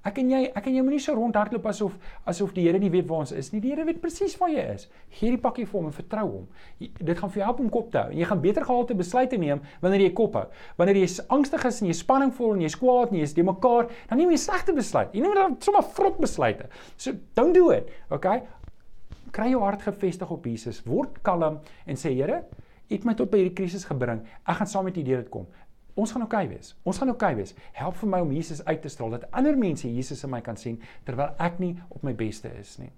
Ek 0.06 0.20
en 0.22 0.28
jy, 0.30 0.39
ek 0.54 0.68
en 0.70 0.76
jy 0.76 0.82
moenie 0.86 1.02
so 1.02 1.16
rondhardloop 1.18 1.66
asof 1.72 1.95
asof 2.30 2.52
die 2.54 2.68
Here 2.68 2.78
nie 2.82 2.91
weet 2.93 3.08
waar 3.10 3.24
ons 3.24 3.34
is 3.34 3.49
nie. 3.49 3.62
Die 3.64 3.72
Here 3.74 3.86
weet 3.88 4.02
presies 4.04 4.36
waar 4.38 4.52
jy 4.54 4.66
is. 4.76 4.86
Gee 5.18 5.34
die 5.34 5.41
pakkie 5.41 5.66
vir 5.66 5.80
hom 5.80 5.88
en 5.89 5.95
vertrou 5.95 6.26
hom. 6.28 6.45
Dit 6.78 7.18
gaan 7.18 7.34
vir 7.34 7.41
jou 7.41 7.47
help 7.47 7.64
om 7.66 7.72
kop 7.74 7.89
te 7.93 7.97
hou. 7.97 8.14
En 8.14 8.22
jy 8.22 8.30
gaan 8.30 8.43
beter 8.43 8.68
gehalte 8.68 8.97
besluite 8.97 9.41
neem 9.41 9.66
wanneer 9.82 10.06
jy 10.06 10.14
kop 10.22 10.38
hou. 10.38 10.45
Wanneer 10.78 11.02
jy 11.02 11.10
angstig 11.34 11.66
is 11.72 11.82
en 11.82 11.89
jy 11.89 11.97
spanning 11.97 12.34
voel 12.38 12.56
en 12.60 12.66
jy 12.68 12.74
skwaad 12.76 13.14
en 13.14 13.22
jy 13.22 13.26
is 13.26 13.38
de 13.38 13.45
mekaar, 13.49 13.89
dan 14.10 14.22
neem 14.22 14.36
jy 14.36 14.41
slegte 14.45 14.78
besluite. 14.78 15.18
Jy 15.18 15.26
neem 15.26 15.38
dan 15.39 15.58
sommer 15.66 15.86
vrot 15.97 16.22
besluite. 16.22 16.70
So 16.93 17.18
don't 17.38 17.58
do 17.58 17.72
it. 17.74 17.89
Okay? 18.14 18.43
Kry 19.34 19.49
jou 19.49 19.64
hart 19.66 19.82
gefestig 19.88 20.30
op 20.30 20.45
Jesus. 20.45 20.84
Word 20.86 21.24
kalm 21.26 21.64
en 21.88 21.97
sê 21.97 22.14
Here, 22.14 22.43
U 22.91 22.93
het 22.93 23.06
my 23.08 23.14
tot 23.16 23.30
by 23.32 23.39
hierdie 23.39 23.56
krisis 23.56 23.86
gebring. 23.88 24.20
Ek 24.43 24.58
gaan 24.60 24.68
saam 24.68 24.84
met 24.84 24.97
U 24.99 25.04
deur 25.08 25.22
dit 25.24 25.30
kom. 25.32 25.45
Ons 25.96 26.12
gaan 26.12 26.22
oukei 26.22 26.46
okay 26.46 26.56
wees. 26.56 26.76
Ons 26.84 26.98
gaan 26.98 27.10
oukei 27.12 27.34
okay 27.34 27.42
wees. 27.42 27.56
Help 27.74 27.96
vir 27.96 28.10
my 28.10 28.20
om 28.24 28.32
Jesus 28.32 28.66
uit 28.66 28.82
te 28.82 28.89
straal 28.89 29.10
dat 29.10 29.28
ander 29.32 29.58
mense 29.58 29.88
Jesus 29.92 30.24
in 30.24 30.32
my 30.32 30.42
kan 30.42 30.58
sien 30.58 30.80
terwyl 31.06 31.36
ek 31.39 31.60
nie 31.60 31.76
op 31.89 32.04
my 32.04 32.14
beste 32.16 32.52
is 32.60 32.78
nie. 32.80 32.92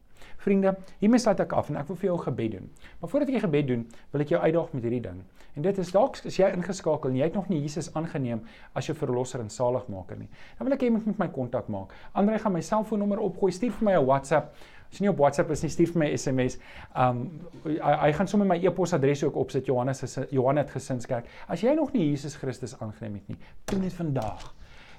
Vriende, 0.44 0.76
hiermee 1.00 1.20
sluit 1.20 1.40
ek 1.40 1.54
af 1.56 1.70
en 1.72 1.78
ek 1.80 1.88
wil 1.88 1.98
vir 2.00 2.10
jou 2.10 2.18
'n 2.18 2.24
gebed 2.24 2.52
doen. 2.52 2.70
Maar 3.00 3.10
voordat 3.10 3.30
ek 3.30 3.36
die 3.36 3.46
gebed 3.48 3.68
doen, 3.68 3.88
wil 4.12 4.22
ek 4.22 4.30
jou 4.30 4.42
uitdaag 4.42 4.74
met 4.74 4.84
hierdie 4.84 5.02
ding. 5.02 5.24
En 5.56 5.62
dit 5.62 5.78
is 5.78 5.92
dalk 5.92 6.18
as 6.26 6.38
jy 6.38 6.48
ingeskakel 6.50 7.10
en 7.10 7.16
jy 7.16 7.24
het 7.24 7.34
nog 7.34 7.50
nie 7.50 7.62
Jesus 7.62 7.94
aangeneem 7.94 8.42
as 8.74 8.88
jou 8.88 8.96
verlosser 8.98 9.40
en 9.40 9.50
saligmaker 9.50 10.18
nie. 10.18 10.30
Dan 10.58 10.68
wil 10.68 10.74
ek 10.74 10.82
hê 10.82 10.86
jy 10.86 10.92
moet 10.92 11.06
met 11.06 11.20
my 11.20 11.28
kontak 11.28 11.68
maak. 11.68 11.94
Andre 12.14 12.40
gaan 12.40 12.54
my 12.54 12.62
selfoonnommer 12.62 13.20
opgooi. 13.20 13.52
Stuur 13.52 13.72
vir 13.72 13.86
my 13.86 13.94
'n 13.94 14.06
WhatsApp 14.06 14.56
As 14.94 15.00
jy 15.00 15.08
nie 15.08 15.10
op 15.10 15.22
WhatsApp 15.24 15.50
is 15.56 15.64
nie, 15.64 15.72
stuur 15.74 15.90
vir 15.90 16.02
my 16.04 16.08
SMS. 16.14 16.60
Um 16.94 17.24
hy, 17.66 18.12
gaan 18.14 18.28
sommer 18.30 18.46
my 18.46 18.60
e-posadres 18.62 19.24
ook 19.26 19.40
opsit 19.42 19.66
Johannes 19.66 20.04
is 20.06 20.20
Johannes 20.30 20.70
Gesinskerk. 20.70 21.32
As 21.50 21.64
jy 21.66 21.74
nog 21.74 21.96
nie 21.96 22.12
Jesus 22.12 22.36
Christus 22.38 22.76
aangeneem 22.78 23.16
het 23.18 23.34
nie, 23.34 23.40
doen 23.72 23.82
dit 23.82 23.96
vandag. 23.98 24.46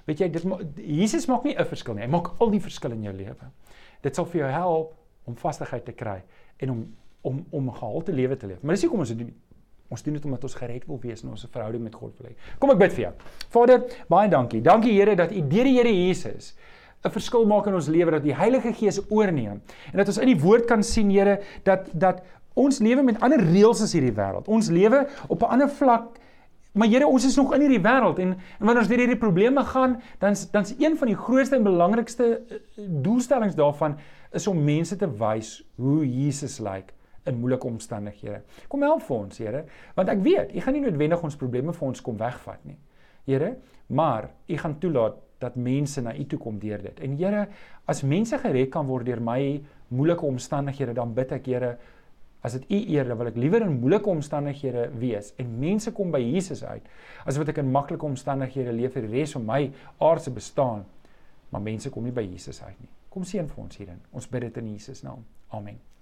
Weet 0.09 0.25
jy, 0.25 0.29
dit 0.35 0.49
Jesus 0.83 1.29
maak 1.31 1.47
nie 1.47 1.55
'n 1.55 1.65
verskil 1.65 1.95
nie. 1.95 2.03
Hy 2.03 2.11
maak 2.11 2.33
al 2.41 2.51
die 2.51 2.61
verskil 2.61 2.93
in 2.93 3.07
jou 3.07 3.15
lewe. 3.15 3.51
Dit 4.03 4.17
sal 4.17 4.27
vir 4.27 4.41
jou 4.41 4.51
help 4.51 4.95
om 5.25 5.37
vastigheid 5.37 5.85
te 5.85 5.93
kry 5.93 6.23
en 6.59 6.71
om 6.71 6.85
om 7.23 7.47
om 7.51 7.71
gehalte 7.73 8.13
lewe 8.13 8.37
te 8.37 8.47
leef. 8.47 8.63
Maar 8.63 8.75
dis 8.75 8.83
nie 8.83 8.91
kom 8.91 9.01
ons 9.01 9.15
doen 9.15 9.33
Ons 9.89 10.03
doen 10.03 10.15
dit 10.15 10.25
omdat 10.25 10.43
ons 10.43 10.55
gered 10.55 10.87
wil 10.87 10.99
wees 10.99 11.23
en 11.23 11.31
ons 11.31 11.45
'n 11.45 11.49
verhouding 11.49 11.83
met 11.83 11.95
God 11.95 12.19
wil 12.19 12.31
hê. 12.31 12.35
Kom 12.59 12.71
ek 12.71 12.79
bid 12.79 12.93
vir 12.93 13.03
jou. 13.05 13.13
Vader, 13.49 13.85
baie 14.09 14.29
dankie. 14.29 14.63
Dankie 14.63 14.93
Here 14.93 15.15
dat 15.15 15.31
U 15.31 15.41
deur 15.41 15.65
die 15.65 15.77
Here 15.77 15.93
Jesus 15.93 16.55
'n 17.05 17.13
verskil 17.13 17.47
maak 17.47 17.67
in 17.67 17.75
ons 17.75 17.89
lewe 17.89 18.11
dat 18.11 18.23
die 18.25 18.35
Heilige 18.35 18.73
Gees 18.73 19.01
oorneem 19.11 19.61
en 19.93 19.97
dat 20.01 20.09
ons 20.09 20.19
in 20.19 20.31
die 20.33 20.41
woord 20.41 20.65
kan 20.65 20.83
sien 20.83 21.11
Here 21.11 21.41
dat 21.63 21.91
dat 21.93 22.23
ons 22.55 22.79
lewe 22.79 23.03
met 23.03 23.21
ander 23.21 23.41
reëls 23.43 23.83
as 23.83 23.93
hierdie 23.93 24.15
wêreld. 24.15 24.49
Ons 24.49 24.71
lewe 24.71 25.07
op 25.29 25.43
'n 25.43 25.51
ander 25.57 25.69
vlak. 25.69 26.19
Maar 26.73 26.89
Here, 26.89 27.07
ons 27.07 27.25
is 27.25 27.37
nog 27.37 27.55
in 27.55 27.61
hierdie 27.61 27.83
wêreld 27.83 28.19
en 28.19 28.29
en 28.29 28.67
wanneer 28.67 28.83
ons 28.83 28.89
deur 28.89 28.99
hierdie 28.99 29.19
probleme 29.19 29.65
gaan, 29.65 30.01
dan 30.19 30.35
dan's 30.51 30.75
een 30.79 30.97
van 30.97 31.07
die 31.07 31.17
grootste 31.17 31.57
en 31.57 31.63
belangrikste 31.63 32.41
eh, 32.49 32.57
doelstellings 32.77 33.55
daarvan 33.55 33.99
is 34.33 34.47
om 34.47 34.65
mense 34.65 34.97
te 34.97 35.07
wys 35.07 35.63
hoe 35.77 36.07
Jesus 36.07 36.59
lyk 36.59 36.93
in 37.25 37.39
moeilike 37.39 37.67
omstandighede. 37.67 38.43
Kom 38.69 38.83
help 38.83 39.03
vir 39.03 39.17
ons, 39.17 39.39
Here, 39.39 39.65
want 39.95 40.09
ek 40.09 40.19
weet, 40.23 40.55
U 40.55 40.61
gaan 40.61 40.73
nie 40.73 40.83
noodwendig 40.83 41.23
ons 41.23 41.37
probleme 41.37 41.73
vir 41.73 41.87
ons 41.89 42.01
kom 42.01 42.17
wegvat 42.17 42.65
nie. 42.65 42.79
Here, 43.25 43.57
maar 43.87 44.31
U 44.49 44.57
gaan 44.57 44.79
toelaat 44.79 45.24
dat 45.43 45.57
mense 45.57 46.03
na 46.03 46.15
U 46.15 46.27
toe 46.27 46.39
kom 46.39 46.59
deur 46.59 46.83
dit. 46.83 47.01
En 47.01 47.17
Here, 47.19 47.49
as 47.87 48.03
mense 48.03 48.39
gered 48.39 48.71
kan 48.71 48.87
word 48.87 49.07
deur 49.07 49.21
my 49.21 49.61
moeilike 49.89 50.27
omstandighede, 50.27 50.95
dan 50.95 51.15
bid 51.15 51.33
ek 51.33 51.47
Here, 51.47 51.77
as 52.45 52.59
dit 52.59 52.67
U 52.71 52.81
eer, 52.97 53.09
dan 53.09 53.19
wil 53.19 53.31
ek 53.33 53.39
liewer 53.41 53.65
in 53.65 53.79
moeilike 53.81 54.11
omstandighede 54.13 54.91
wees 55.01 55.33
en 55.41 55.55
mense 55.61 55.93
kom 55.97 56.13
by 56.13 56.21
Jesus 56.21 56.65
uit, 56.65 56.85
as 57.25 57.41
wat 57.41 57.55
ek 57.55 57.63
in 57.63 57.73
maklike 57.73 58.05
omstandighede 58.05 58.75
leef 58.77 58.99
vir 58.99 59.09
die 59.09 59.15
res 59.21 59.33
van 59.39 59.49
my 59.49 59.63
aardse 60.05 60.35
bestaan, 60.35 60.85
maar 61.51 61.65
mense 61.65 61.91
kom 61.95 62.05
nie 62.05 62.15
by 62.15 62.27
Jesus 62.27 62.61
uit 62.63 62.77
nie. 62.77 62.93
Kom 63.15 63.25
seën 63.25 63.49
vir 63.49 63.65
ons 63.65 63.81
hierin. 63.81 64.05
Ons 64.13 64.29
bid 64.29 64.49
dit 64.49 64.63
in 64.65 64.75
Jesus 64.75 65.05
naam. 65.07 65.25
Amen. 65.55 65.94